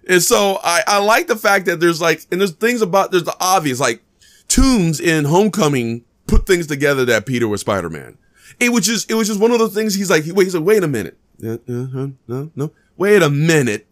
And 0.09 0.23
so 0.23 0.59
I, 0.65 0.83
I 0.87 0.99
like 0.99 1.29
the 1.29 1.37
fact 1.37 1.67
that 1.67 1.79
there's 1.79 2.01
like, 2.01 2.27
and 2.33 2.41
there's 2.41 2.51
things 2.51 2.83
about, 2.83 3.12
there's 3.12 3.23
the 3.23 3.37
obvious, 3.41 3.79
like 3.79 4.03
Toomes 4.49 5.01
in 5.01 5.25
Homecoming 5.25 6.05
put 6.27 6.45
things 6.45 6.67
together 6.67 7.05
that 7.05 7.25
Peter 7.25 7.47
was 7.47 7.61
Spider-Man. 7.61 8.19
It 8.59 8.71
was 8.71 8.85
just, 8.85 9.11
it 9.11 9.15
was 9.15 9.29
just 9.29 9.38
one 9.38 9.53
of 9.53 9.61
those 9.61 9.75
things. 9.75 9.95
He's 9.95 10.11
like, 10.11 10.25
wait, 10.27 10.45
he's 10.45 10.57
like, 10.57 10.65
wait 10.65 10.83
a 10.83 10.88
minute. 10.88 11.17
Uh, 11.43 11.53
uh, 11.53 12.09
no, 12.27 12.51
no, 12.57 12.73
wait 12.97 13.23
a 13.23 13.31
minute. 13.31 13.87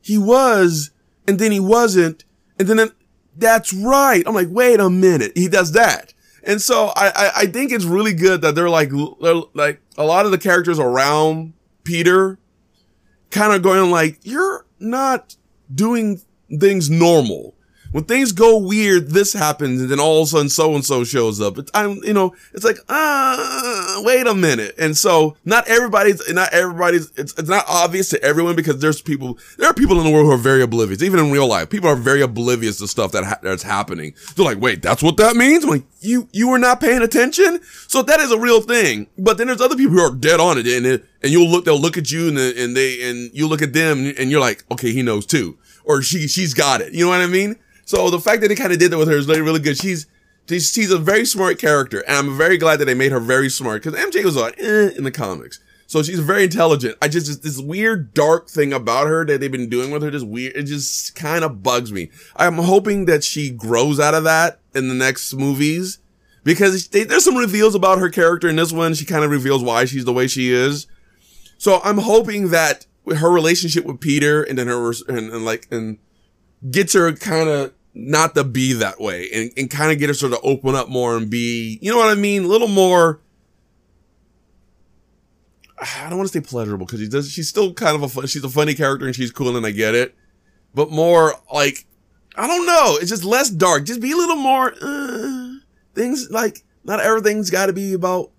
He 0.00 0.16
was, 0.16 0.92
and 1.26 1.38
then 1.38 1.50
he 1.50 1.60
wasn't. 1.60 2.24
And 2.58 2.68
then 2.68 2.92
that's 3.40 3.72
right. 3.72 4.22
I'm 4.26 4.34
like, 4.34 4.48
wait 4.50 4.80
a 4.80 4.90
minute. 4.90 5.32
He 5.34 5.48
does 5.48 5.72
that. 5.72 6.14
And 6.42 6.60
so 6.60 6.92
I, 6.96 7.08
I, 7.14 7.30
I 7.36 7.46
think 7.46 7.72
it's 7.72 7.84
really 7.84 8.14
good 8.14 8.42
that 8.42 8.54
they're 8.54 8.70
like, 8.70 8.90
they're 9.20 9.42
like 9.54 9.80
a 9.98 10.04
lot 10.04 10.24
of 10.24 10.30
the 10.30 10.38
characters 10.38 10.78
around 10.78 11.52
Peter 11.84 12.38
kind 13.30 13.52
of 13.52 13.62
going 13.62 13.90
like, 13.90 14.20
you're 14.22 14.64
not 14.78 15.36
doing 15.74 16.20
things 16.58 16.88
normal. 16.88 17.54
When 17.92 18.04
things 18.04 18.30
go 18.30 18.56
weird, 18.56 19.10
this 19.10 19.32
happens, 19.32 19.80
and 19.80 19.90
then 19.90 19.98
all 19.98 20.22
of 20.22 20.28
a 20.28 20.30
sudden 20.30 20.48
so 20.48 20.74
and 20.74 20.84
so 20.84 21.02
shows 21.02 21.40
up. 21.40 21.58
It's, 21.58 21.70
I'm, 21.74 21.96
you 22.04 22.12
know, 22.12 22.34
it's 22.54 22.64
like, 22.64 22.78
ah, 22.88 23.98
uh, 23.98 24.02
wait 24.02 24.28
a 24.28 24.34
minute. 24.34 24.76
And 24.78 24.96
so 24.96 25.36
not 25.44 25.66
everybody's, 25.66 26.22
not 26.32 26.52
everybody's, 26.52 27.10
it's, 27.16 27.36
it's 27.36 27.48
not 27.48 27.64
obvious 27.68 28.08
to 28.10 28.22
everyone 28.22 28.54
because 28.54 28.78
there's 28.80 29.02
people, 29.02 29.38
there 29.58 29.68
are 29.68 29.74
people 29.74 29.98
in 29.98 30.04
the 30.04 30.10
world 30.10 30.26
who 30.26 30.32
are 30.32 30.36
very 30.36 30.62
oblivious. 30.62 31.02
Even 31.02 31.18
in 31.18 31.32
real 31.32 31.48
life, 31.48 31.68
people 31.68 31.88
are 31.88 31.96
very 31.96 32.22
oblivious 32.22 32.78
to 32.78 32.86
stuff 32.86 33.10
that 33.12 33.24
ha- 33.24 33.40
that's 33.42 33.64
happening. 33.64 34.14
They're 34.36 34.44
like, 34.44 34.60
wait, 34.60 34.82
that's 34.82 35.02
what 35.02 35.16
that 35.16 35.34
means? 35.34 35.64
I'm 35.64 35.70
like, 35.70 35.84
you, 36.00 36.28
you 36.32 36.48
were 36.48 36.58
not 36.58 36.80
paying 36.80 37.02
attention? 37.02 37.60
So 37.88 38.02
that 38.02 38.20
is 38.20 38.30
a 38.30 38.38
real 38.38 38.60
thing. 38.60 39.08
But 39.18 39.36
then 39.36 39.48
there's 39.48 39.60
other 39.60 39.76
people 39.76 39.94
who 39.94 40.00
are 40.00 40.14
dead 40.14 40.38
on 40.38 40.58
it 40.58 40.66
and, 40.68 40.86
it, 40.86 41.04
and 41.22 41.32
you'll 41.32 41.48
look, 41.48 41.64
they'll 41.64 41.80
look 41.80 41.96
at 41.96 42.12
you 42.12 42.28
and, 42.28 42.38
and 42.38 42.76
they, 42.76 43.10
and 43.10 43.30
you 43.34 43.48
look 43.48 43.62
at 43.62 43.72
them 43.72 44.12
and 44.16 44.30
you're 44.30 44.40
like, 44.40 44.64
okay, 44.70 44.92
he 44.92 45.02
knows 45.02 45.26
too 45.26 45.58
or 45.84 46.02
she 46.02 46.28
she's 46.28 46.54
got 46.54 46.80
it. 46.80 46.92
You 46.92 47.04
know 47.04 47.10
what 47.10 47.20
I 47.20 47.26
mean? 47.26 47.56
So 47.90 48.08
the 48.08 48.20
fact 48.20 48.40
that 48.40 48.46
they 48.46 48.54
kind 48.54 48.72
of 48.72 48.78
did 48.78 48.92
that 48.92 48.98
with 48.98 49.08
her 49.08 49.16
is 49.16 49.26
really 49.26 49.40
really 49.40 49.58
good. 49.58 49.76
She's 49.76 50.06
she's 50.46 50.92
a 50.92 50.98
very 50.98 51.24
smart 51.24 51.58
character, 51.58 52.04
and 52.06 52.16
I'm 52.18 52.38
very 52.38 52.56
glad 52.56 52.76
that 52.76 52.84
they 52.84 52.94
made 52.94 53.10
her 53.10 53.18
very 53.18 53.48
smart 53.48 53.82
because 53.82 53.98
MJ 53.98 54.24
was 54.24 54.36
like 54.36 54.56
eh, 54.60 54.90
in 54.96 55.02
the 55.02 55.10
comics. 55.10 55.58
So 55.88 56.00
she's 56.04 56.20
very 56.20 56.44
intelligent. 56.44 56.96
I 57.02 57.08
just, 57.08 57.42
this 57.42 57.58
weird 57.58 58.14
dark 58.14 58.48
thing 58.48 58.72
about 58.72 59.08
her 59.08 59.26
that 59.26 59.40
they've 59.40 59.50
been 59.50 59.68
doing 59.68 59.90
with 59.90 60.04
her, 60.04 60.10
just 60.12 60.24
weird. 60.24 60.54
It 60.54 60.66
just 60.66 61.16
kind 61.16 61.42
of 61.42 61.64
bugs 61.64 61.90
me. 61.90 62.10
I'm 62.36 62.58
hoping 62.58 63.06
that 63.06 63.24
she 63.24 63.50
grows 63.50 63.98
out 63.98 64.14
of 64.14 64.22
that 64.22 64.60
in 64.72 64.86
the 64.86 64.94
next 64.94 65.34
movies 65.34 65.98
because 66.44 66.86
they, 66.90 67.02
there's 67.02 67.24
some 67.24 67.34
reveals 67.34 67.74
about 67.74 67.98
her 67.98 68.08
character 68.08 68.48
in 68.48 68.54
this 68.54 68.70
one. 68.70 68.94
She 68.94 69.04
kind 69.04 69.24
of 69.24 69.32
reveals 69.32 69.64
why 69.64 69.84
she's 69.84 70.04
the 70.04 70.12
way 70.12 70.28
she 70.28 70.52
is. 70.52 70.86
So 71.58 71.80
I'm 71.82 71.98
hoping 71.98 72.50
that 72.50 72.86
her 73.16 73.28
relationship 73.28 73.84
with 73.84 73.98
Peter 73.98 74.44
and 74.44 74.56
then 74.56 74.68
her 74.68 74.92
and, 75.08 75.32
and 75.32 75.44
like 75.44 75.66
and 75.72 75.98
gets 76.70 76.92
her 76.92 77.12
kind 77.14 77.48
of 77.48 77.72
not 78.00 78.34
to 78.34 78.44
be 78.44 78.72
that 78.74 79.00
way 79.00 79.28
and, 79.32 79.50
and 79.56 79.70
kind 79.70 79.92
of 79.92 79.98
get 79.98 80.08
her 80.08 80.14
sort 80.14 80.32
of 80.32 80.38
open 80.42 80.74
up 80.74 80.88
more 80.88 81.16
and 81.16 81.28
be, 81.28 81.78
you 81.82 81.90
know 81.90 81.98
what 81.98 82.08
I 82.08 82.14
mean? 82.14 82.44
A 82.44 82.46
little 82.48 82.68
more. 82.68 83.20
I 85.78 86.08
don't 86.08 86.18
want 86.18 86.30
to 86.30 86.32
say 86.32 86.46
pleasurable 86.46 86.86
because 86.86 87.00
she 87.00 87.08
does. 87.08 87.30
She's 87.30 87.48
still 87.48 87.72
kind 87.72 87.96
of 87.96 88.02
a 88.02 88.08
fun, 88.08 88.26
she's 88.26 88.44
a 88.44 88.48
funny 88.48 88.74
character 88.74 89.06
and 89.06 89.14
she's 89.14 89.30
cool 89.30 89.56
and 89.56 89.64
I 89.64 89.70
get 89.70 89.94
it, 89.94 90.14
but 90.74 90.90
more 90.90 91.34
like 91.52 91.86
I 92.36 92.46
don't 92.46 92.66
know. 92.66 92.98
It's 93.00 93.10
just 93.10 93.24
less 93.24 93.50
dark. 93.50 93.84
Just 93.84 94.00
be 94.00 94.12
a 94.12 94.16
little 94.16 94.36
more 94.36 94.74
uh, 94.80 95.54
things 95.94 96.30
like 96.30 96.64
not 96.84 97.00
everything's 97.00 97.50
got 97.50 97.66
to 97.66 97.72
be 97.72 97.92
about 97.92 98.30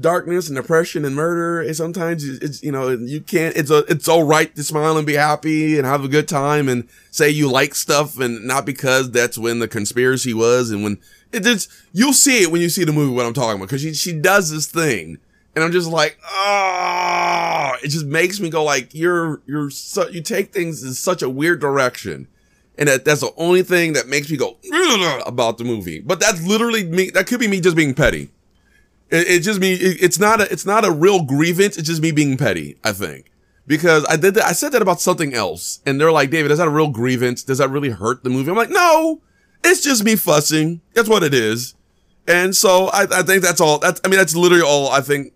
darkness 0.00 0.48
and 0.48 0.56
depression 0.56 1.04
and 1.04 1.16
murder. 1.16 1.60
And 1.60 1.74
sometimes 1.76 2.24
it's, 2.24 2.62
you 2.62 2.72
know, 2.72 2.90
you 2.90 3.20
can't, 3.20 3.56
it's 3.56 3.70
a, 3.70 3.78
it's 3.88 4.08
all 4.08 4.22
right 4.22 4.54
to 4.54 4.62
smile 4.62 4.96
and 4.96 5.06
be 5.06 5.14
happy 5.14 5.76
and 5.76 5.86
have 5.86 6.04
a 6.04 6.08
good 6.08 6.28
time 6.28 6.68
and 6.68 6.88
say 7.10 7.28
you 7.28 7.50
like 7.50 7.74
stuff 7.74 8.18
and 8.18 8.46
not 8.46 8.64
because 8.64 9.10
that's 9.10 9.38
when 9.38 9.58
the 9.58 9.68
conspiracy 9.68 10.34
was 10.34 10.70
and 10.70 10.82
when 10.82 10.98
it's, 11.32 11.68
you'll 11.92 12.12
see 12.12 12.42
it 12.42 12.50
when 12.50 12.60
you 12.60 12.68
see 12.68 12.84
the 12.84 12.92
movie, 12.92 13.14
what 13.14 13.26
I'm 13.26 13.34
talking 13.34 13.56
about. 13.56 13.68
Cause 13.68 13.80
she, 13.80 13.94
she 13.94 14.12
does 14.12 14.50
this 14.50 14.66
thing 14.66 15.18
and 15.54 15.64
I'm 15.64 15.72
just 15.72 15.90
like, 15.90 16.18
oh, 16.24 17.72
it 17.82 17.88
just 17.88 18.06
makes 18.06 18.40
me 18.40 18.50
go 18.50 18.62
like, 18.62 18.94
you're, 18.94 19.42
you're 19.46 19.70
so, 19.70 20.08
you 20.08 20.22
take 20.22 20.52
things 20.52 20.82
in 20.82 20.94
such 20.94 21.22
a 21.22 21.28
weird 21.28 21.60
direction. 21.60 22.28
And 22.78 22.88
that, 22.88 23.04
that's 23.04 23.22
the 23.22 23.32
only 23.36 23.64
thing 23.64 23.94
that 23.94 24.06
makes 24.06 24.30
me 24.30 24.36
go 24.36 24.56
about 25.26 25.58
the 25.58 25.64
movie. 25.64 25.98
But 25.98 26.20
that's 26.20 26.40
literally 26.46 26.84
me. 26.84 27.10
That 27.10 27.26
could 27.26 27.40
be 27.40 27.48
me 27.48 27.60
just 27.60 27.74
being 27.74 27.92
petty. 27.92 28.30
It, 29.10 29.28
it 29.28 29.40
just 29.40 29.60
me. 29.60 29.74
It, 29.74 30.02
it's 30.02 30.18
not 30.18 30.40
a. 30.40 30.52
It's 30.52 30.66
not 30.66 30.84
a 30.84 30.90
real 30.90 31.22
grievance. 31.22 31.76
It's 31.76 31.88
just 31.88 32.02
me 32.02 32.12
being 32.12 32.36
petty. 32.36 32.78
I 32.84 32.92
think 32.92 33.30
because 33.66 34.04
I 34.08 34.16
did 34.16 34.34
that. 34.34 34.44
I 34.44 34.52
said 34.52 34.72
that 34.72 34.82
about 34.82 35.00
something 35.00 35.34
else, 35.34 35.80
and 35.86 36.00
they're 36.00 36.10
like, 36.10 36.30
David, 36.30 36.50
is 36.50 36.58
that 36.58 36.66
a 36.66 36.70
real 36.70 36.88
grievance? 36.88 37.44
Does 37.44 37.58
that 37.58 37.70
really 37.70 37.90
hurt 37.90 38.24
the 38.24 38.30
movie? 38.30 38.50
I'm 38.50 38.56
like, 38.56 38.70
no, 38.70 39.20
it's 39.62 39.82
just 39.82 40.02
me 40.02 40.16
fussing. 40.16 40.80
That's 40.94 41.08
what 41.08 41.22
it 41.22 41.34
is. 41.34 41.74
And 42.26 42.56
so 42.56 42.86
I, 42.88 43.06
I 43.10 43.22
think 43.22 43.42
that's 43.42 43.60
all. 43.60 43.78
That's 43.78 44.00
I 44.04 44.08
mean, 44.08 44.18
that's 44.18 44.34
literally 44.34 44.64
all. 44.64 44.90
I 44.90 45.00
think 45.00 45.32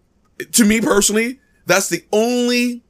to 0.53 0.65
me 0.65 0.81
personally, 0.81 1.41
that's 1.67 1.89
the 1.89 2.05
only 2.13 2.83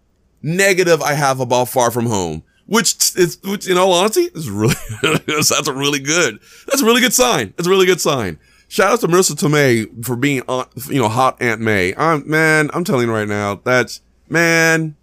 negative 0.42 1.02
I 1.02 1.14
have 1.14 1.40
about 1.40 1.68
Far 1.68 1.90
From 1.90 2.06
Home. 2.06 2.42
Which 2.66 2.94
is, 3.16 3.38
which 3.44 3.68
in 3.68 3.76
all 3.76 3.92
honesty, 3.92 4.22
is 4.34 4.48
really 4.48 4.74
that's 5.02 5.50
a 5.68 5.74
really 5.74 5.98
good. 5.98 6.38
That's 6.66 6.80
a 6.80 6.86
really 6.86 7.00
good 7.00 7.12
sign. 7.12 7.52
That's 7.56 7.66
a 7.66 7.70
really 7.70 7.86
good 7.86 8.00
sign. 8.00 8.38
Shout 8.72 8.90
out 8.90 9.00
to 9.00 9.06
Marisa 9.06 9.32
Tomei 9.32 10.02
for 10.02 10.16
being, 10.16 10.42
uh, 10.48 10.64
you 10.88 10.98
know, 10.98 11.10
hot 11.10 11.36
Aunt 11.42 11.60
May. 11.60 11.94
I'm, 11.94 12.26
man, 12.26 12.70
I'm 12.72 12.84
telling 12.84 13.06
you 13.06 13.12
right 13.12 13.28
now, 13.28 13.56
that's, 13.56 14.00
man, 14.30 14.96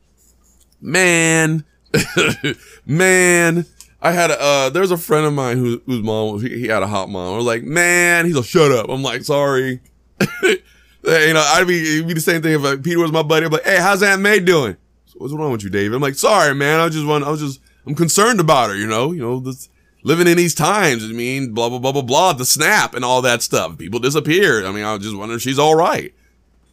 man, 0.82 1.64
man. 2.88 3.68
I 4.02 4.12
had 4.12 4.32
a, 4.32 4.42
uh, 4.42 4.70
there's 4.72 4.90
a 4.90 4.98
friend 4.98 5.28
of 5.28 5.34
mine 5.34 5.60
who, 5.60 5.84
whose 5.86 6.02
mom, 6.02 6.42
he, 6.42 6.62
he 6.62 6.66
had 6.66 6.82
a 6.82 6.88
hot 6.88 7.10
mom. 7.10 7.36
I 7.36 7.38
was 7.38 7.46
like, 7.46 7.62
man, 7.62 8.26
he's 8.26 8.38
a 8.38 8.42
shut 8.42 8.72
up. 8.72 8.90
I'm 8.90 9.04
like, 9.04 9.22
sorry. 9.22 9.82
you 10.42 10.58
know, 11.04 11.46
I'd 11.54 11.68
be, 11.68 12.02
be 12.02 12.16
the 12.16 12.22
same 12.22 12.42
thing 12.42 12.54
if 12.54 12.64
like, 12.64 12.82
Peter 12.82 13.00
was 13.00 13.12
my 13.12 13.22
buddy. 13.22 13.46
I'm 13.46 13.52
like, 13.52 13.66
hey, 13.66 13.78
how's 13.78 14.02
Aunt 14.02 14.24
May 14.24 14.40
doing? 14.40 14.78
What's 15.14 15.32
wrong 15.32 15.52
with 15.52 15.64
you, 15.64 15.70
David? 15.70 15.94
I'm 15.94 16.02
like, 16.02 16.16
sorry, 16.16 16.56
man. 16.56 16.80
I 16.80 16.90
just 16.90 17.06
want, 17.06 17.24
I 17.24 17.30
was 17.30 17.40
just, 17.40 17.62
I'm 17.86 17.94
concerned 17.94 18.40
about 18.40 18.72
her, 18.72 18.76
you 18.76 18.88
know, 18.88 19.12
you 19.12 19.22
know, 19.22 19.40
this, 19.40 19.70
living 20.04 20.28
in 20.28 20.38
these 20.38 20.56
times. 20.56 21.04
I 21.04 21.08
mean, 21.08 21.54
blah, 21.54 21.70
blah, 21.70 21.80
blah, 21.80 21.92
blah, 21.92 22.02
blah, 22.02 22.34
the 22.34 22.46
snap 22.46 22.94
and 22.94 23.04
all 23.04 23.22
that 23.22 23.42
stuff. 23.42 23.78
People 23.78 24.00
disappeared. 24.00 24.66
I 24.66 24.72
mean, 24.72 24.84
I 24.84 24.94
was 24.94 25.04
just 25.04 25.16
wondering 25.16 25.38
if 25.38 25.42
she's 25.42 25.60
all 25.60 25.76
right. 25.76 26.14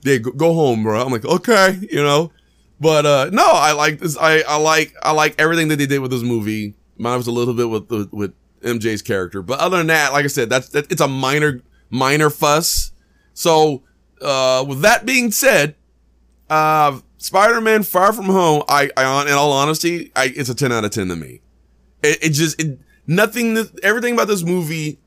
They 0.02 0.18
go, 0.18 0.30
go 0.30 0.54
home, 0.54 0.82
bro. 0.82 1.02
I'm 1.02 1.12
like, 1.12 1.24
okay, 1.24 1.78
you 1.90 2.02
know, 2.02 2.30
but, 2.80 3.06
uh, 3.06 3.30
no, 3.32 3.46
I 3.46 3.72
like 3.72 3.98
this. 4.00 4.16
I, 4.16 4.40
I 4.40 4.56
like, 4.56 4.94
I 5.02 5.12
like 5.12 5.34
everything 5.40 5.68
that 5.68 5.76
they 5.76 5.86
did 5.86 6.00
with 6.00 6.10
this 6.10 6.22
movie. 6.22 6.74
Mine 6.98 7.16
was 7.16 7.26
a 7.26 7.32
little 7.32 7.54
bit 7.54 7.68
with, 7.68 7.90
with, 7.90 8.12
with 8.12 8.34
MJ's 8.62 9.02
character, 9.02 9.42
but 9.42 9.58
other 9.58 9.78
than 9.78 9.88
that, 9.88 10.12
like 10.12 10.24
I 10.24 10.28
said, 10.28 10.50
that's, 10.50 10.68
that, 10.70 10.90
it's 10.90 11.00
a 11.00 11.08
minor, 11.08 11.62
minor 11.90 12.30
fuss. 12.30 12.92
So, 13.34 13.82
uh, 14.20 14.64
with 14.66 14.82
that 14.82 15.04
being 15.04 15.30
said, 15.30 15.74
uh, 16.48 17.00
Spider-Man 17.18 17.82
Far 17.82 18.12
From 18.12 18.26
Home, 18.26 18.62
I, 18.68 18.90
I, 18.96 19.22
in 19.22 19.32
all 19.32 19.52
honesty, 19.52 20.12
I, 20.14 20.26
it's 20.26 20.48
a 20.48 20.54
10 20.54 20.70
out 20.70 20.84
of 20.84 20.90
10 20.90 21.08
to 21.08 21.16
me. 21.16 21.40
It, 22.02 22.24
it 22.24 22.30
just, 22.30 22.60
it, 22.60 22.78
nothing, 23.06 23.56
everything 23.82 24.14
about 24.14 24.28
this 24.28 24.42
movie 24.42 24.98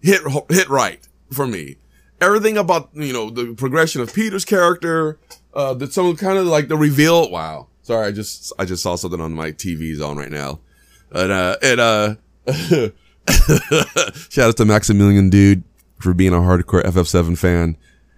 hit, 0.00 0.20
hit 0.50 0.68
right 0.68 1.06
for 1.32 1.46
me. 1.46 1.76
Everything 2.20 2.56
about, 2.56 2.90
you 2.94 3.12
know, 3.12 3.30
the 3.30 3.54
progression 3.54 4.00
of 4.00 4.12
Peter's 4.14 4.44
character, 4.44 5.18
uh, 5.54 5.74
that 5.74 5.92
some 5.92 6.16
kind 6.16 6.38
of 6.38 6.46
like 6.46 6.68
the 6.68 6.76
reveal. 6.76 7.30
Wow. 7.30 7.68
Sorry. 7.82 8.06
I 8.06 8.12
just, 8.12 8.52
I 8.58 8.64
just 8.64 8.82
saw 8.82 8.96
something 8.96 9.20
on 9.20 9.32
my 9.32 9.52
TV's 9.52 10.00
on 10.00 10.16
right 10.16 10.30
now. 10.30 10.60
And, 11.12 11.30
uh, 11.30 11.56
and, 11.62 11.80
uh, 11.80 12.14
shout 14.30 14.48
out 14.48 14.56
to 14.56 14.64
Maximilian 14.64 15.30
Dood 15.30 15.62
for 15.98 16.14
being 16.14 16.32
a 16.32 16.38
hardcore 16.38 16.82
FF7 16.84 17.36
fan. 17.36 17.76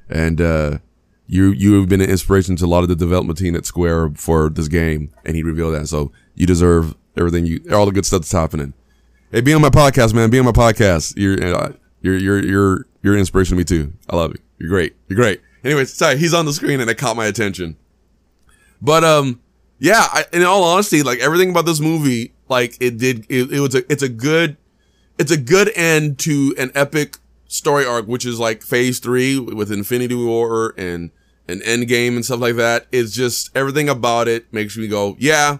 And, 0.09 0.41
uh, 0.41 0.79
you, 1.27 1.51
you 1.51 1.75
have 1.75 1.89
been 1.89 2.01
an 2.01 2.09
inspiration 2.09 2.57
to 2.57 2.65
a 2.65 2.67
lot 2.67 2.83
of 2.83 2.89
the 2.89 2.97
development 2.97 3.39
team 3.39 3.55
at 3.55 3.67
Square 3.67 4.13
for 4.15 4.49
this 4.49 4.69
game. 4.69 5.13
And 5.25 5.37
he 5.37 5.43
revealed 5.43 5.75
that. 5.75 5.89
So 5.89 6.13
you 6.35 6.47
deserve 6.47 6.95
everything 7.17 7.45
you, 7.47 7.61
all 7.73 7.85
the 7.85 7.93
good 7.93 8.07
stuff 8.07 8.21
that's 8.21 8.33
happening. 8.33 8.73
Hey, 9.31 9.43
be 9.43 9.53
on 9.53 9.61
my 9.61 9.69
podcast, 9.69 10.15
man. 10.15 10.31
Be 10.31 10.39
on 10.39 10.47
my 10.47 10.53
podcast. 10.53 11.13
You're, 11.17 11.55
uh, 11.55 11.73
you're, 12.01 12.17
you're, 12.17 12.43
you're, 12.43 12.87
you're 13.03 13.13
an 13.13 13.21
inspiration 13.21 13.57
to 13.57 13.59
me 13.59 13.65
too. 13.65 13.93
I 14.09 14.17
love 14.17 14.31
you. 14.31 14.39
You're 14.59 14.71
great. 14.71 14.97
You're 15.07 15.19
great. 15.19 15.43
Anyways, 15.63 15.93
sorry, 15.93 16.17
he's 16.17 16.33
on 16.33 16.47
the 16.47 16.53
screen 16.55 16.81
and 16.81 16.89
it 16.89 16.95
caught 16.97 17.15
my 17.15 17.27
attention. 17.27 17.77
But, 18.81 19.05
um, 19.05 19.43
yeah, 19.79 20.07
I, 20.11 20.25
in 20.33 20.45
all 20.45 20.65
honesty, 20.65 21.03
like 21.03 21.19
everything 21.19 21.51
about 21.51 21.67
this 21.67 21.79
movie 21.79 22.33
like 22.49 22.79
it 22.81 22.97
did. 22.97 23.27
It, 23.29 23.53
it 23.53 23.61
was 23.61 23.75
a 23.75 23.93
it's 23.93 24.03
a 24.03 24.09
good 24.09 24.57
it's 25.19 25.31
a 25.31 25.37
good 25.37 25.71
end 25.77 26.19
to 26.21 26.55
an 26.59 26.73
epic 26.75 27.19
story 27.47 27.85
arc, 27.85 28.07
which 28.07 28.27
is 28.27 28.41
like 28.41 28.63
phase 28.63 28.99
three 28.99 29.39
with 29.39 29.71
Infinity 29.71 30.15
War 30.15 30.75
and 30.77 31.11
an 31.47 31.63
end 31.63 31.87
game 31.87 32.17
and 32.17 32.25
stuff 32.25 32.41
like 32.41 32.57
that. 32.57 32.87
It's 32.91 33.13
just 33.13 33.57
everything 33.57 33.89
about 33.89 34.27
it 34.27 34.53
makes 34.53 34.77
me 34.77 34.89
go, 34.89 35.17
yeah, 35.19 35.59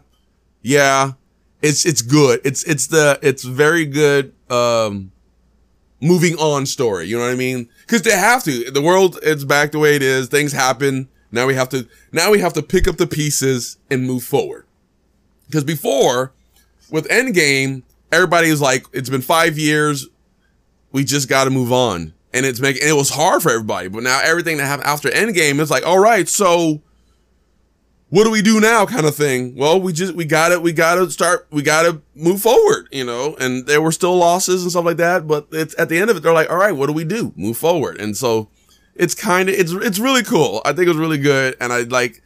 yeah. 0.63 1.13
It's 1.63 1.85
it's 1.85 2.03
good. 2.03 2.41
It's 2.45 2.63
it's 2.65 2.87
the 2.87 3.19
it's 3.23 3.45
very 3.45 3.85
good 3.85 4.33
um 4.51 5.13
moving 6.01 6.35
on 6.37 6.67
story. 6.67 7.07
You 7.07 7.19
know 7.19 7.25
what 7.25 7.33
I 7.33 7.37
mean? 7.37 7.69
Because 7.81 8.03
they 8.03 8.17
have 8.17 8.45
to. 8.45 8.71
The 8.71 8.83
world 8.83 9.19
is 9.23 9.45
back 9.45 9.73
the 9.73 9.79
way 9.79 9.97
it 9.97 10.03
is. 10.03 10.29
Things 10.29 10.53
happen. 10.53 11.09
Now 11.33 11.47
we 11.47 11.55
have 11.55 11.69
to 11.71 11.89
now 12.13 12.31
we 12.31 12.41
have 12.41 12.53
to 12.55 12.63
pick 12.63 12.87
up 12.87 12.97
the 12.97 13.07
pieces 13.07 13.79
and 13.91 14.07
move 14.07 14.23
forward. 14.25 14.67
Because 15.47 15.65
before, 15.65 16.33
with 16.91 17.09
Endgame, 17.09 17.83
everybody 18.13 18.49
is 18.49 18.61
like, 18.61 18.87
it's 18.93 19.09
been 19.09 19.23
five 19.23 19.59
years. 19.59 20.07
We 20.93 21.05
just 21.05 21.29
got 21.29 21.45
to 21.45 21.51
move 21.51 21.73
on. 21.73 22.13
And 22.35 22.45
it's 22.45 22.61
making, 22.61 22.87
it 22.87 22.93
was 22.93 23.11
hard 23.11 23.43
for 23.43 23.51
everybody. 23.51 23.89
But 23.89 24.03
now 24.03 24.21
everything 24.23 24.59
that 24.59 24.67
happened 24.67 24.87
after 24.87 25.09
Endgame 25.09 25.61
is 25.61 25.71
like, 25.71 25.87
all 25.87 25.99
right, 25.99 26.29
so 26.29 26.83
what 28.11 28.25
do 28.25 28.31
we 28.31 28.41
do 28.41 28.59
now 28.61 28.87
kind 28.87 29.05
of 29.05 29.15
thing? 29.15 29.55
Well, 29.55 29.81
we 29.81 29.93
just, 29.93 30.15
we 30.15 30.25
gotta, 30.25 30.59
we 30.59 30.73
gotta 30.73 31.11
start, 31.11 31.47
we 31.51 31.63
gotta 31.63 32.01
move 32.15 32.41
forward, 32.41 32.89
you 32.91 33.05
know, 33.05 33.37
and 33.39 33.67
there 33.67 33.83
were 33.83 33.93
still 33.93 34.17
losses 34.17 34.63
and 34.63 34.71
stuff 34.71 34.85
like 34.85 34.97
that. 34.97 35.27
But 35.27 35.49
it's 35.53 35.79
at 35.79 35.89
the 35.89 35.99
end 35.99 36.11
of 36.11 36.17
it, 36.17 36.21
they're 36.21 36.33
like, 36.33 36.51
all 36.51 36.57
right, 36.57 36.73
what 36.73 36.87
do 36.87 36.93
we 36.93 37.05
do? 37.05 37.33
Move 37.37 37.59
forward. 37.59 38.01
And 38.01 38.17
so 38.17 38.49
it's 38.95 39.15
kind 39.15 39.49
of, 39.49 39.55
it's, 39.55 39.73
it's 39.73 39.99
really 39.99 40.23
cool. 40.23 40.63
I 40.65 40.73
think 40.73 40.87
it 40.87 40.89
was 40.89 40.97
really 40.97 41.19
good. 41.19 41.57
And 41.61 41.73
I 41.73 41.83
like, 41.83 42.23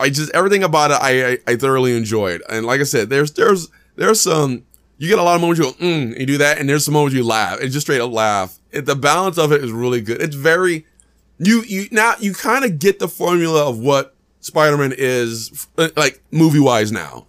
I 0.00 0.10
just, 0.10 0.34
everything 0.34 0.62
about 0.62 0.92
it, 0.92 0.98
I, 1.00 1.32
I, 1.32 1.38
I 1.46 1.56
thoroughly 1.56 1.96
enjoyed. 1.96 2.42
And 2.48 2.64
like 2.64 2.80
I 2.80 2.84
said, 2.84 3.10
there's, 3.10 3.32
there's, 3.32 3.68
there's 3.96 4.20
some, 4.20 4.64
you 4.96 5.08
get 5.08 5.18
a 5.18 5.22
lot 5.22 5.34
of 5.34 5.40
moments 5.40 5.60
you 5.60 5.66
go, 5.66 5.72
mm, 5.78 6.18
you 6.18 6.26
do 6.26 6.38
that, 6.38 6.58
and 6.58 6.68
there's 6.68 6.84
some 6.84 6.94
moments 6.94 7.14
you 7.14 7.24
laugh, 7.24 7.60
and 7.60 7.70
just 7.70 7.86
straight 7.86 8.00
up 8.00 8.10
laugh. 8.10 8.58
It, 8.72 8.86
the 8.86 8.96
balance 8.96 9.38
of 9.38 9.52
it 9.52 9.62
is 9.62 9.70
really 9.70 10.00
good. 10.00 10.20
It's 10.20 10.34
very, 10.34 10.86
you, 11.38 11.62
you, 11.62 11.86
now, 11.92 12.14
you 12.18 12.32
kind 12.32 12.64
of 12.64 12.78
get 12.78 12.98
the 12.98 13.08
formula 13.08 13.68
of 13.68 13.78
what 13.78 14.16
Spider-Man 14.40 14.94
is, 14.96 15.68
like, 15.96 16.22
movie-wise 16.30 16.92
now. 16.92 17.26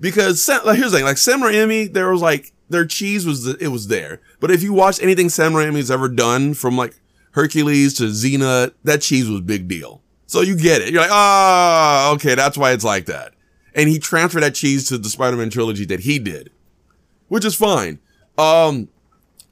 Because, 0.00 0.46
like, 0.48 0.78
here's 0.78 0.92
the 0.92 0.98
thing, 0.98 1.04
like, 1.04 1.18
Sam 1.18 1.40
Raimi, 1.40 1.92
there 1.92 2.10
was 2.10 2.20
like, 2.20 2.52
their 2.68 2.84
cheese 2.84 3.24
was, 3.24 3.46
it 3.46 3.68
was 3.68 3.88
there. 3.88 4.20
But 4.40 4.50
if 4.50 4.62
you 4.62 4.72
watch 4.72 5.02
anything 5.02 5.28
Sam 5.28 5.52
Raimi's 5.52 5.90
ever 5.90 6.08
done, 6.08 6.54
from 6.54 6.76
like, 6.76 6.94
Hercules 7.32 7.94
to 7.94 8.04
Xena, 8.04 8.72
that 8.84 9.02
cheese 9.02 9.28
was 9.28 9.40
big 9.42 9.68
deal. 9.68 10.02
So 10.26 10.40
you 10.40 10.56
get 10.56 10.82
it. 10.82 10.92
You're 10.92 11.02
like, 11.02 11.10
ah, 11.12 12.10
oh, 12.10 12.14
okay, 12.14 12.34
that's 12.34 12.58
why 12.58 12.72
it's 12.72 12.84
like 12.84 13.06
that. 13.06 13.34
And 13.74 13.88
he 13.88 13.98
transferred 13.98 14.42
that 14.42 14.54
cheese 14.54 14.88
to 14.88 14.98
the 14.98 15.08
Spider-Man 15.08 15.50
trilogy 15.50 15.84
that 15.86 16.00
he 16.00 16.18
did 16.18 16.50
which 17.28 17.44
is 17.44 17.54
fine. 17.54 17.98
Um, 18.38 18.88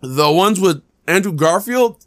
the 0.01 0.31
ones 0.31 0.61
with 0.61 0.83
Andrew 1.07 1.33
Garfield, 1.33 2.05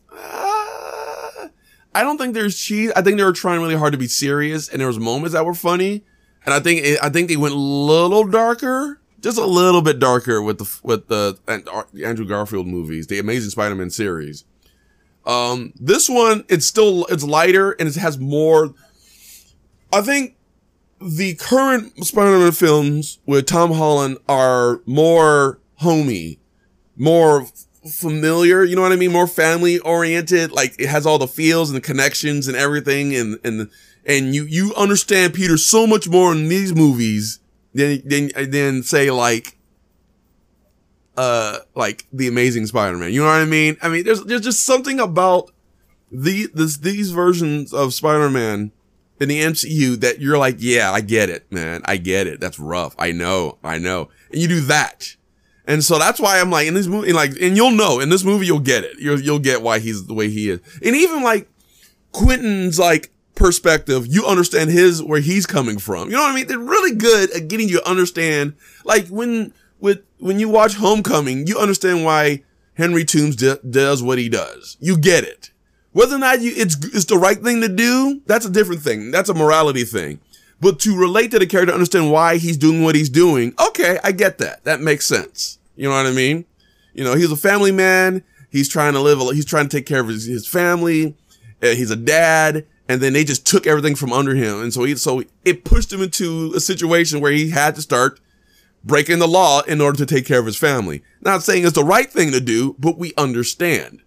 I 1.98 2.04
don't 2.04 2.20
think 2.20 2.36
there's 2.36 2.60
cheese. 2.60 2.92
I 2.96 3.02
think 3.02 3.18
they 3.18 3.24
were 3.24 3.34
trying 3.34 3.60
really 3.60 3.76
hard 3.76 3.92
to 3.94 3.98
be 3.98 4.08
serious, 4.08 4.70
and 4.70 4.80
there 4.80 4.88
was 4.88 5.00
moments 5.00 5.34
that 5.34 5.44
were 5.44 5.56
funny. 5.56 6.04
And 6.46 6.54
I 6.54 6.60
think 6.60 6.86
it, 6.86 7.00
I 7.02 7.10
think 7.10 7.28
they 7.28 7.38
went 7.38 7.56
a 7.56 7.58
little 7.58 8.24
darker, 8.24 9.02
just 9.20 9.40
a 9.40 9.46
little 9.46 9.82
bit 9.82 9.98
darker 9.98 10.40
with 10.40 10.60
the 10.60 10.80
with 10.84 11.08
the 11.08 11.40
Andrew 12.06 12.28
Garfield 12.28 12.68
movies, 12.68 13.08
the 13.08 13.18
Amazing 13.18 13.50
Spider-Man 13.50 13.90
series. 13.90 14.46
Um, 15.26 15.74
this 15.76 16.08
one 16.08 16.46
it's 16.50 16.68
still 16.68 17.06
it's 17.08 17.24
lighter 17.24 17.72
and 17.72 17.90
it 17.90 17.96
has 17.96 18.20
more. 18.20 18.76
I 19.92 20.02
think 20.02 20.36
the 21.02 21.34
current 21.34 22.06
Spider-Man 22.06 22.52
films 22.52 23.18
with 23.26 23.48
Tom 23.48 23.72
Holland 23.72 24.20
are 24.30 24.82
more 24.86 25.60
homey, 25.78 26.38
more 26.96 27.48
familiar, 27.88 28.64
you 28.64 28.76
know 28.76 28.82
what 28.82 28.92
I 28.92 28.96
mean? 28.96 29.12
More 29.12 29.28
family 29.28 29.80
oriented. 29.80 30.52
Like 30.52 30.80
it 30.80 30.88
has 30.88 31.06
all 31.06 31.18
the 31.18 31.28
feels 31.28 31.70
and 31.70 31.78
the 31.78 31.82
connections 31.82 32.48
and 32.48 32.56
everything. 32.56 33.16
And, 33.16 33.40
and, 33.44 33.70
and 34.06 34.36
you, 34.36 34.44
you 34.44 34.74
understand 34.76 35.34
Peter 35.34 35.58
so 35.58 35.88
much 35.88 36.08
more 36.08 36.32
in 36.32 36.50
these 36.50 36.74
movies 36.74 37.40
than, 37.74 38.02
than, 38.08 38.32
than 38.50 38.84
say 38.84 39.12
like, 39.12 39.58
uh, 41.16 41.60
like 41.76 42.06
the 42.14 42.28
amazing 42.28 42.66
Spider-Man. 42.68 43.12
You 43.12 43.22
know 43.22 43.28
what 43.28 43.42
I 43.42 43.46
mean? 43.46 43.78
I 43.82 43.90
mean, 43.90 44.04
there's, 44.04 44.24
there's 44.24 44.42
just 44.42 44.64
something 44.64 45.00
about 45.00 45.52
the, 46.12 46.48
this, 46.54 46.78
these 46.78 47.12
versions 47.12 47.74
of 47.74 47.94
Spider-Man 47.94 48.72
in 49.20 49.30
the 49.30 49.42
MCU 49.42 50.00
that 50.00 50.20
you're 50.20 50.38
like, 50.38 50.58
yeah, 50.60 50.92
I 50.92 51.02
get 51.02 51.30
it, 51.30 51.52
man. 51.52 51.82
I 51.86 51.98
get 51.98 52.28
it. 52.28 52.40
That's 52.40 52.60
rough. 52.60 52.96
I 53.00 53.12
know. 53.12 53.58
I 53.64 53.78
know. 53.78 54.10
And 54.32 54.42
you 54.42 54.48
do 54.48 54.62
that. 54.62 55.16
And 55.68 55.84
so 55.84 56.00
that's 56.00 56.20
why 56.20 56.40
I'm 56.40 56.50
like 56.50 56.66
in 56.66 56.74
this 56.74 56.88
movie, 56.88 57.12
like, 57.12 57.32
and 57.42 57.58
you'll 57.58 57.72
know 57.72 58.00
in 58.00 58.10
this 58.10 58.24
movie, 58.24 58.46
you'll 58.46 58.60
get 58.60 58.86
it. 58.86 58.98
You'll, 59.00 59.20
you'll 59.20 59.40
get 59.40 59.62
why 59.62 59.80
he's 59.80 60.08
the 60.08 60.14
way 60.14 60.30
he 60.30 60.50
is. 60.50 60.62
And 60.82 60.96
even 60.96 61.24
like 61.24 61.50
Quentin's 62.14 62.80
like 62.80 63.12
perspective, 63.36 64.08
you 64.08 64.26
understand 64.26 64.70
his, 64.70 65.04
where 65.04 65.20
he's 65.20 65.46
coming 65.46 65.78
from. 65.78 66.10
You 66.10 66.16
know 66.16 66.22
what 66.22 66.32
I 66.32 66.36
mean? 66.36 66.48
They're 66.48 66.58
really 66.58 66.96
good 66.96 67.36
at 67.36 67.50
getting 67.50 67.68
you 67.68 67.80
to 67.80 67.90
understand. 67.90 68.56
Like 68.86 69.08
when, 69.10 69.54
with, 69.82 70.04
when 70.20 70.40
you 70.40 70.48
watch 70.48 70.76
Homecoming, 70.76 71.48
you 71.48 71.60
understand 71.60 72.06
why 72.06 72.44
Henry 72.76 73.04
Toomes 73.04 73.36
does 73.70 74.02
what 74.02 74.18
he 74.18 74.30
does. 74.30 74.78
You 74.80 74.98
get 74.98 75.26
it. 75.26 75.52
Whether 75.92 76.16
or 76.16 76.20
not 76.20 76.42
you, 76.42 76.54
it's, 76.56 76.78
it's 76.94 77.06
the 77.06 77.18
right 77.18 77.42
thing 77.42 77.60
to 77.62 77.68
do, 77.68 78.22
that's 78.26 78.46
a 78.46 78.52
different 78.52 78.82
thing. 78.82 79.12
That's 79.12 79.30
a 79.30 79.34
morality 79.34 79.84
thing. 79.84 80.22
But 80.60 80.80
to 80.82 80.98
relate 80.98 81.32
to 81.32 81.40
the 81.40 81.46
character, 81.46 81.74
understand 81.74 82.12
why 82.12 82.38
he's 82.38 82.58
doing 82.58 82.84
what 82.84 82.96
he's 82.96 83.10
doing, 83.10 83.54
okay, 83.60 84.00
I 84.04 84.12
get 84.12 84.40
that. 84.40 84.64
That 84.64 84.82
makes 84.82 85.06
sense. 85.06 85.60
You 85.76 85.90
know 85.90 85.96
what 85.96 86.08
I 86.08 86.12
mean? 86.12 86.46
You 86.94 87.04
know, 87.04 87.16
he's 87.16 87.32
a 87.32 87.36
family 87.36 87.72
man. 87.72 88.24
He's 88.50 88.68
trying 88.68 88.94
to 88.94 89.00
live, 89.00 89.22
A, 89.22 89.36
he's 89.36 89.46
trying 89.46 89.68
to 89.68 89.78
take 89.78 89.86
care 89.86 90.00
of 90.00 90.08
his, 90.08 90.26
his 90.26 90.48
family. 90.48 91.16
Uh, 91.62 91.68
he's 91.68 91.92
a 91.92 91.96
dad. 91.96 92.66
And 92.90 93.02
then 93.02 93.14
they 93.14 93.24
just 93.24 93.46
took 93.46 93.68
everything 93.68 93.96
from 93.96 94.14
under 94.14 94.34
him. 94.34 94.62
And 94.62 94.74
so 94.74 94.84
he, 94.86 94.96
so 94.96 95.22
it 95.44 95.66
pushed 95.66 95.92
him 95.92 96.02
into 96.02 96.54
a 96.56 96.60
situation 96.60 97.20
where 97.20 97.32
he 97.32 97.50
had 97.50 97.76
to 97.76 97.82
start 97.82 98.20
breaking 98.84 99.20
the 99.20 99.28
law 99.28 99.62
in 99.64 99.82
order 99.82 99.98
to 99.98 100.06
take 100.06 100.26
care 100.26 100.40
of 100.40 100.46
his 100.46 100.58
family. 100.58 101.04
Not 101.22 101.44
saying 101.44 101.66
it's 101.66 101.76
the 101.76 101.84
right 101.84 102.10
thing 102.10 102.32
to 102.32 102.40
do, 102.40 102.76
but 102.80 102.98
we 102.98 103.14
understand. 103.18 104.02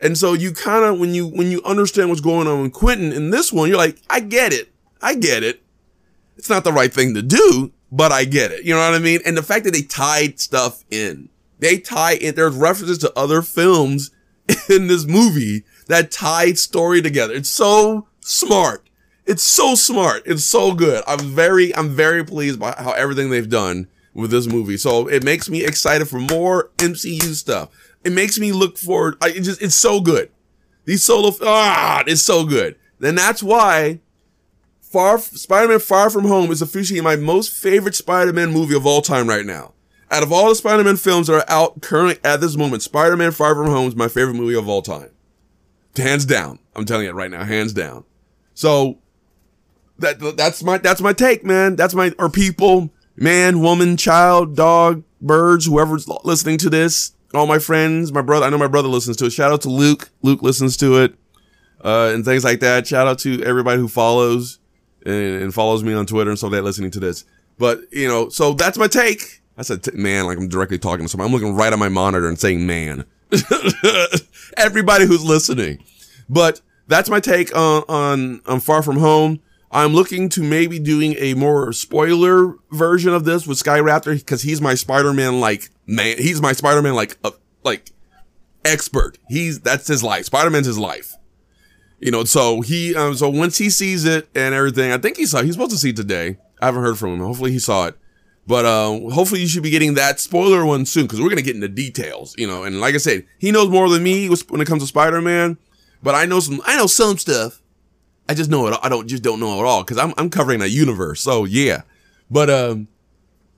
And 0.00 0.18
so 0.18 0.32
you 0.32 0.52
kind 0.52 0.84
of, 0.84 0.98
when 0.98 1.14
you, 1.14 1.28
when 1.28 1.50
you 1.50 1.62
understand 1.64 2.08
what's 2.08 2.20
going 2.20 2.48
on 2.48 2.62
with 2.62 2.72
Quentin 2.72 3.12
in 3.12 3.30
this 3.30 3.52
one, 3.52 3.68
you're 3.68 3.78
like, 3.78 4.02
I 4.10 4.20
get 4.20 4.52
it. 4.52 4.72
I 5.00 5.14
get 5.14 5.44
it. 5.44 5.62
It's 6.36 6.50
not 6.50 6.64
the 6.64 6.72
right 6.72 6.92
thing 6.92 7.14
to 7.14 7.22
do, 7.22 7.72
but 7.90 8.12
I 8.12 8.24
get 8.24 8.50
it. 8.50 8.64
You 8.64 8.74
know 8.74 8.80
what 8.80 8.94
I 8.94 8.98
mean? 8.98 9.20
And 9.24 9.36
the 9.36 9.42
fact 9.42 9.64
that 9.64 9.72
they 9.72 9.82
tied 9.82 10.40
stuff 10.40 10.84
in, 10.90 11.28
they 11.58 11.78
tie 11.78 12.14
in, 12.14 12.34
there's 12.34 12.54
references 12.54 12.98
to 12.98 13.18
other 13.18 13.40
films 13.42 14.10
in 14.68 14.88
this 14.88 15.06
movie 15.06 15.64
that 15.86 16.10
tied 16.10 16.58
story 16.58 17.00
together. 17.00 17.34
It's 17.34 17.48
so 17.48 18.08
smart. 18.20 18.88
It's 19.26 19.42
so 19.42 19.74
smart. 19.74 20.22
It's 20.26 20.44
so 20.44 20.74
good. 20.74 21.02
I'm 21.06 21.20
very, 21.20 21.74
I'm 21.74 21.90
very 21.90 22.24
pleased 22.24 22.60
by 22.60 22.74
how 22.76 22.92
everything 22.92 23.30
they've 23.30 23.48
done 23.48 23.88
with 24.12 24.30
this 24.30 24.46
movie. 24.46 24.76
So 24.76 25.08
it 25.08 25.24
makes 25.24 25.48
me 25.48 25.64
excited 25.64 26.08
for 26.08 26.20
more 26.20 26.70
MCU 26.78 27.34
stuff. 27.34 27.70
It 28.04 28.12
makes 28.12 28.38
me 28.38 28.52
look 28.52 28.76
forward. 28.76 29.16
I, 29.22 29.28
it 29.30 29.40
just, 29.40 29.62
it's 29.62 29.74
so 29.74 30.00
good. 30.00 30.30
These 30.84 31.04
solo, 31.04 31.32
ah, 31.42 32.04
it's 32.06 32.22
so 32.22 32.44
good. 32.44 32.76
Then 32.98 33.14
that's 33.14 33.42
why 33.42 34.00
Far, 34.94 35.18
Spider-Man 35.18 35.80
Far 35.80 36.08
From 36.08 36.26
Home 36.26 36.52
is 36.52 36.62
officially 36.62 37.00
my 37.00 37.16
most 37.16 37.52
favorite 37.52 37.96
Spider-Man 37.96 38.52
movie 38.52 38.76
of 38.76 38.86
all 38.86 39.02
time 39.02 39.28
right 39.28 39.44
now. 39.44 39.74
Out 40.08 40.22
of 40.22 40.32
all 40.32 40.48
the 40.48 40.54
Spider-Man 40.54 40.98
films 40.98 41.26
that 41.26 41.34
are 41.34 41.50
out 41.52 41.82
currently 41.82 42.16
at 42.22 42.40
this 42.40 42.56
moment, 42.56 42.82
Spider-Man 42.82 43.32
Far 43.32 43.56
From 43.56 43.66
Home 43.66 43.88
is 43.88 43.96
my 43.96 44.06
favorite 44.06 44.34
movie 44.34 44.54
of 44.54 44.68
all 44.68 44.82
time. 44.82 45.10
Hands 45.96 46.24
down. 46.24 46.60
I'm 46.76 46.84
telling 46.84 47.06
you 47.06 47.10
right 47.10 47.28
now, 47.28 47.42
hands 47.42 47.72
down. 47.72 48.04
So, 48.54 49.00
that, 49.98 50.20
that's 50.36 50.62
my, 50.62 50.78
that's 50.78 51.00
my 51.00 51.12
take, 51.12 51.44
man. 51.44 51.74
That's 51.74 51.96
my, 51.96 52.12
or 52.16 52.30
people, 52.30 52.90
man, 53.16 53.62
woman, 53.62 53.96
child, 53.96 54.54
dog, 54.54 55.02
birds, 55.20 55.66
whoever's 55.66 56.06
listening 56.22 56.58
to 56.58 56.70
this 56.70 57.14
all 57.34 57.48
my 57.48 57.58
friends, 57.58 58.12
my 58.12 58.22
brother. 58.22 58.46
I 58.46 58.50
know 58.50 58.58
my 58.58 58.68
brother 58.68 58.86
listens 58.86 59.16
to 59.16 59.24
it. 59.24 59.32
Shout 59.32 59.50
out 59.50 59.62
to 59.62 59.68
Luke. 59.68 60.10
Luke 60.22 60.40
listens 60.40 60.76
to 60.76 61.02
it, 61.02 61.16
uh, 61.82 62.12
and 62.14 62.24
things 62.24 62.44
like 62.44 62.60
that. 62.60 62.86
Shout 62.86 63.08
out 63.08 63.18
to 63.20 63.42
everybody 63.42 63.80
who 63.80 63.88
follows 63.88 64.60
and, 65.04 65.42
and, 65.42 65.54
follows 65.54 65.82
me 65.82 65.92
on 65.92 66.06
Twitter 66.06 66.30
and 66.30 66.42
like 66.42 66.52
that 66.52 66.62
listening 66.62 66.90
to 66.92 67.00
this. 67.00 67.24
But 67.58 67.80
you 67.92 68.08
know, 68.08 68.28
so 68.28 68.52
that's 68.52 68.78
my 68.78 68.88
take. 68.88 69.42
I 69.56 69.62
said, 69.62 69.94
man, 69.94 70.26
like 70.26 70.38
I'm 70.38 70.48
directly 70.48 70.78
talking 70.78 71.04
to 71.04 71.08
someone. 71.08 71.26
I'm 71.26 71.32
looking 71.32 71.54
right 71.54 71.72
at 71.72 71.78
my 71.78 71.88
monitor 71.88 72.28
and 72.28 72.38
saying, 72.38 72.66
man. 72.66 73.04
everybody 74.56 75.06
who's 75.06 75.24
listening. 75.24 75.82
But 76.28 76.60
that's 76.86 77.08
my 77.08 77.20
take 77.20 77.54
on, 77.56 77.82
on, 77.88 78.40
on 78.46 78.60
Far 78.60 78.82
From 78.82 78.98
Home. 78.98 79.40
I'm 79.70 79.92
looking 79.92 80.28
to 80.30 80.42
maybe 80.42 80.78
doing 80.78 81.16
a 81.18 81.34
more 81.34 81.72
spoiler 81.72 82.54
version 82.70 83.12
of 83.12 83.24
this 83.24 83.46
with 83.46 83.58
Sky 83.58 83.80
Raptor 83.80 84.16
because 84.16 84.42
he's 84.42 84.60
my 84.60 84.74
Spider-Man 84.74 85.40
like 85.40 85.68
man. 85.84 86.16
He's 86.18 86.40
my 86.40 86.52
Spider-Man 86.52 86.94
like 86.94 87.18
uh, 87.24 87.32
like 87.64 87.90
expert. 88.64 89.18
He's 89.28 89.60
that's 89.60 89.88
his 89.88 90.04
life. 90.04 90.26
Spider-Man's 90.26 90.68
his 90.68 90.78
life. 90.78 91.16
You 92.00 92.10
know, 92.10 92.24
so 92.24 92.60
he 92.60 92.94
um, 92.94 93.14
so 93.14 93.28
once 93.28 93.58
he 93.58 93.70
sees 93.70 94.04
it 94.04 94.28
and 94.34 94.54
everything, 94.54 94.92
I 94.92 94.98
think 94.98 95.16
he 95.16 95.26
saw 95.26 95.42
he's 95.42 95.54
supposed 95.54 95.70
to 95.70 95.78
see 95.78 95.90
it 95.90 95.96
today. 95.96 96.36
I 96.60 96.66
haven't 96.66 96.82
heard 96.82 96.98
from 96.98 97.14
him. 97.14 97.20
Hopefully 97.20 97.52
he 97.52 97.58
saw 97.58 97.86
it. 97.86 97.96
But 98.46 98.66
uh, 98.66 99.10
hopefully 99.10 99.40
you 99.40 99.46
should 99.46 99.62
be 99.62 99.70
getting 99.70 99.94
that 99.94 100.20
spoiler 100.20 100.66
one 100.66 100.84
soon 100.84 101.04
because 101.04 101.20
we're 101.20 101.30
gonna 101.30 101.42
get 101.42 101.54
into 101.54 101.68
details, 101.68 102.34
you 102.36 102.46
know. 102.46 102.64
And 102.64 102.80
like 102.80 102.94
I 102.94 102.98
said, 102.98 103.24
he 103.38 103.50
knows 103.50 103.70
more 103.70 103.88
than 103.88 104.02
me 104.02 104.28
when 104.28 104.60
it 104.60 104.66
comes 104.66 104.82
to 104.82 104.86
Spider 104.86 105.22
Man, 105.22 105.56
but 106.02 106.14
I 106.14 106.26
know 106.26 106.40
some. 106.40 106.60
I 106.66 106.76
know 106.76 106.86
some 106.86 107.16
stuff. 107.16 107.62
I 108.28 108.34
just 108.34 108.50
know 108.50 108.66
it. 108.66 108.78
I 108.82 108.88
don't 108.88 109.06
just 109.06 109.22
don't 109.22 109.40
know 109.40 109.58
it 109.60 109.66
all 109.66 109.82
because 109.82 109.98
I'm 109.98 110.12
I'm 110.18 110.28
covering 110.28 110.60
a 110.60 110.66
universe. 110.66 111.22
So 111.22 111.44
yeah, 111.44 111.82
but 112.30 112.50
um, 112.50 112.88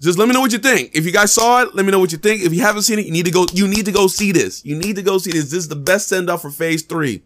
just 0.01 0.19
let 0.19 0.29
me 0.29 0.35
know 0.35 0.41
what 0.41 0.53
you 0.53 0.59
think. 0.59 0.91
If 0.95 1.05
you 1.05 1.13
guys 1.13 1.33
saw 1.33 1.63
it, 1.63 1.75
let 1.75 1.85
me 1.85 1.91
know 1.91 1.99
what 1.99 2.13
you 2.13 2.19
think. 2.19 2.43
If 2.43 2.53
you 2.53 2.63
haven't 2.63 2.83
seen 2.83 2.99
it, 2.99 3.07
you 3.07 3.13
need 3.13 3.25
to 3.27 3.33
go. 3.33 3.47
You 3.53 3.67
need 3.67 3.87
to 3.87 3.93
go 3.93 4.07
see 4.07 4.31
this. 4.31 4.65
You 4.65 4.77
need 4.77 4.97
to 4.97 5.03
go 5.03 5.19
see 5.19 5.33
this. 5.33 5.45
This 5.45 5.61
is 5.61 5.69
the 5.69 5.77
best 5.77 6.09
send 6.09 6.31
off 6.31 6.43
for 6.43 6.51
Phase 6.51 6.83
Three. 6.83 7.23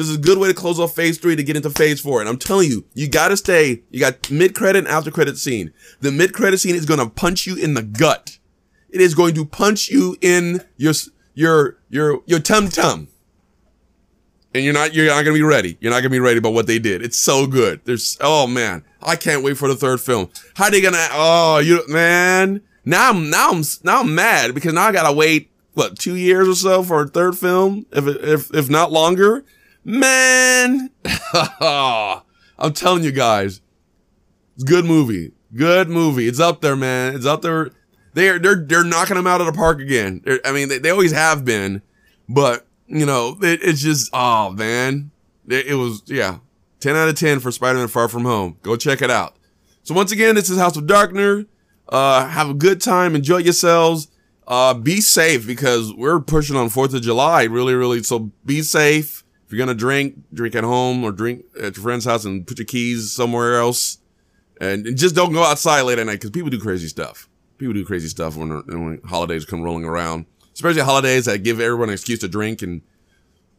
This 0.00 0.08
is 0.08 0.16
a 0.16 0.20
good 0.20 0.38
way 0.38 0.48
to 0.48 0.54
close 0.54 0.80
off 0.80 0.94
phase 0.94 1.18
three 1.18 1.36
to 1.36 1.42
get 1.42 1.56
into 1.56 1.68
phase 1.68 2.00
four. 2.00 2.20
And 2.20 2.28
I'm 2.30 2.38
telling 2.38 2.70
you, 2.70 2.86
you 2.94 3.06
gotta 3.06 3.36
stay. 3.36 3.82
You 3.90 4.00
got 4.00 4.30
mid 4.30 4.54
credit 4.54 4.78
and 4.78 4.88
after 4.88 5.10
credit 5.10 5.36
scene. 5.36 5.74
The 6.00 6.10
mid 6.10 6.32
credit 6.32 6.56
scene 6.56 6.74
is 6.74 6.86
gonna 6.86 7.10
punch 7.10 7.46
you 7.46 7.54
in 7.54 7.74
the 7.74 7.82
gut. 7.82 8.38
It 8.88 9.02
is 9.02 9.14
going 9.14 9.34
to 9.34 9.44
punch 9.44 9.90
you 9.90 10.16
in 10.22 10.62
your, 10.78 10.94
your, 11.34 11.76
your, 11.90 12.22
your 12.24 12.38
tum 12.38 12.70
tum. 12.70 13.08
And 14.54 14.64
you're 14.64 14.72
not, 14.72 14.94
you're 14.94 15.04
not 15.04 15.22
gonna 15.22 15.34
be 15.34 15.42
ready. 15.42 15.76
You're 15.82 15.92
not 15.92 16.00
gonna 16.00 16.08
be 16.08 16.18
ready 16.18 16.38
about 16.38 16.54
what 16.54 16.66
they 16.66 16.78
did. 16.78 17.02
It's 17.02 17.18
so 17.18 17.46
good. 17.46 17.82
There's, 17.84 18.16
oh 18.22 18.46
man, 18.46 18.82
I 19.02 19.16
can't 19.16 19.44
wait 19.44 19.58
for 19.58 19.68
the 19.68 19.76
third 19.76 20.00
film. 20.00 20.30
How 20.54 20.64
are 20.64 20.70
they 20.70 20.80
gonna, 20.80 21.08
oh, 21.10 21.58
you, 21.58 21.86
man. 21.88 22.62
Now 22.86 23.10
I'm, 23.10 23.28
now 23.28 23.50
I'm, 23.50 23.62
now 23.84 24.00
I'm 24.00 24.14
mad 24.14 24.54
because 24.54 24.72
now 24.72 24.84
I 24.84 24.92
gotta 24.92 25.14
wait, 25.14 25.50
what, 25.74 25.98
two 25.98 26.16
years 26.16 26.48
or 26.48 26.54
so 26.54 26.82
for 26.82 27.02
a 27.02 27.06
third 27.06 27.36
film? 27.36 27.84
If, 27.92 28.06
if, 28.06 28.54
if 28.54 28.70
not 28.70 28.92
longer. 28.92 29.44
Man, 29.84 30.90
I'm 31.32 32.72
telling 32.74 33.02
you 33.02 33.12
guys, 33.12 33.60
it's 34.54 34.64
good 34.64 34.84
movie. 34.84 35.32
Good 35.54 35.88
movie. 35.88 36.28
It's 36.28 36.38
up 36.38 36.60
there, 36.60 36.76
man. 36.76 37.14
It's 37.14 37.24
up 37.24 37.42
there. 37.42 37.70
They're 38.12 38.38
they're 38.38 38.56
they're 38.56 38.84
knocking 38.84 39.16
them 39.16 39.26
out 39.26 39.40
of 39.40 39.46
the 39.46 39.52
park 39.52 39.80
again. 39.80 40.20
They're, 40.24 40.40
I 40.44 40.52
mean, 40.52 40.68
they, 40.68 40.78
they 40.78 40.90
always 40.90 41.12
have 41.12 41.44
been, 41.44 41.80
but 42.28 42.66
you 42.86 43.06
know, 43.06 43.38
it, 43.40 43.60
it's 43.62 43.80
just 43.80 44.10
oh 44.12 44.50
man, 44.50 45.10
it, 45.48 45.66
it, 45.68 45.74
was 45.74 46.02
yeah, 46.06 46.38
ten 46.80 46.94
out 46.94 47.08
of 47.08 47.14
ten 47.14 47.40
for 47.40 47.50
Spider-Man: 47.50 47.88
Far 47.88 48.08
From 48.08 48.24
Home. 48.24 48.58
Go 48.62 48.76
check 48.76 49.00
it 49.00 49.10
out. 49.10 49.36
So 49.82 49.94
once 49.94 50.12
again, 50.12 50.34
this 50.34 50.50
is 50.50 50.58
House 50.58 50.76
of 50.76 50.84
Darkner. 50.84 51.46
Uh, 51.88 52.26
have 52.26 52.50
a 52.50 52.54
good 52.54 52.80
time. 52.80 53.14
Enjoy 53.14 53.38
yourselves. 53.38 54.08
Uh, 54.46 54.74
be 54.74 55.00
safe 55.00 55.46
because 55.46 55.94
we're 55.94 56.20
pushing 56.20 56.56
on 56.56 56.68
Fourth 56.68 56.92
of 56.92 57.02
July. 57.02 57.44
Really, 57.44 57.74
really. 57.74 58.02
So 58.02 58.30
be 58.44 58.62
safe. 58.62 59.19
If 59.50 59.54
you're 59.54 59.66
gonna 59.66 59.76
drink, 59.76 60.14
drink 60.32 60.54
at 60.54 60.62
home 60.62 61.02
or 61.02 61.10
drink 61.10 61.44
at 61.56 61.76
your 61.76 61.82
friend's 61.82 62.04
house 62.04 62.24
and 62.24 62.46
put 62.46 62.60
your 62.60 62.66
keys 62.66 63.10
somewhere 63.10 63.58
else. 63.58 63.98
And, 64.60 64.86
and 64.86 64.96
just 64.96 65.16
don't 65.16 65.32
go 65.32 65.42
outside 65.42 65.80
late 65.80 65.98
at 65.98 66.06
night 66.06 66.20
because 66.20 66.30
people 66.30 66.50
do 66.50 66.60
crazy 66.60 66.86
stuff. 66.86 67.28
People 67.58 67.74
do 67.74 67.84
crazy 67.84 68.06
stuff 68.06 68.36
when, 68.36 68.50
when 68.50 69.00
holidays 69.04 69.44
come 69.44 69.60
rolling 69.60 69.84
around, 69.84 70.26
especially 70.54 70.82
holidays 70.82 71.24
that 71.24 71.42
give 71.42 71.58
everyone 71.58 71.88
an 71.88 71.94
excuse 71.94 72.20
to 72.20 72.28
drink 72.28 72.62
and 72.62 72.80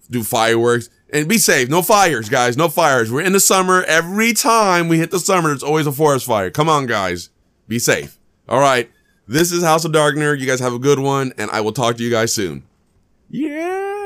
do 0.09 0.23
fireworks. 0.23 0.89
And 1.11 1.27
be 1.27 1.37
safe. 1.37 1.67
No 1.67 1.81
fires, 1.81 2.29
guys. 2.29 2.55
No 2.55 2.69
fires. 2.69 3.11
We're 3.11 3.25
in 3.25 3.33
the 3.33 3.41
summer. 3.41 3.83
Every 3.83 4.31
time 4.31 4.87
we 4.87 4.97
hit 4.97 5.11
the 5.11 5.19
summer, 5.19 5.49
there's 5.49 5.61
always 5.61 5.87
a 5.87 5.91
forest 5.91 6.25
fire. 6.25 6.49
Come 6.49 6.69
on, 6.69 6.85
guys. 6.85 7.31
Be 7.67 7.79
safe. 7.79 8.17
All 8.47 8.61
right. 8.61 8.89
This 9.27 9.51
is 9.51 9.61
House 9.61 9.83
of 9.83 9.91
Darkner. 9.91 10.39
You 10.39 10.47
guys 10.47 10.61
have 10.61 10.71
a 10.71 10.79
good 10.79 10.99
one, 10.99 11.33
and 11.37 11.51
I 11.51 11.59
will 11.59 11.73
talk 11.73 11.97
to 11.97 12.03
you 12.03 12.11
guys 12.11 12.33
soon. 12.33 12.63
Yeah. 13.29 14.00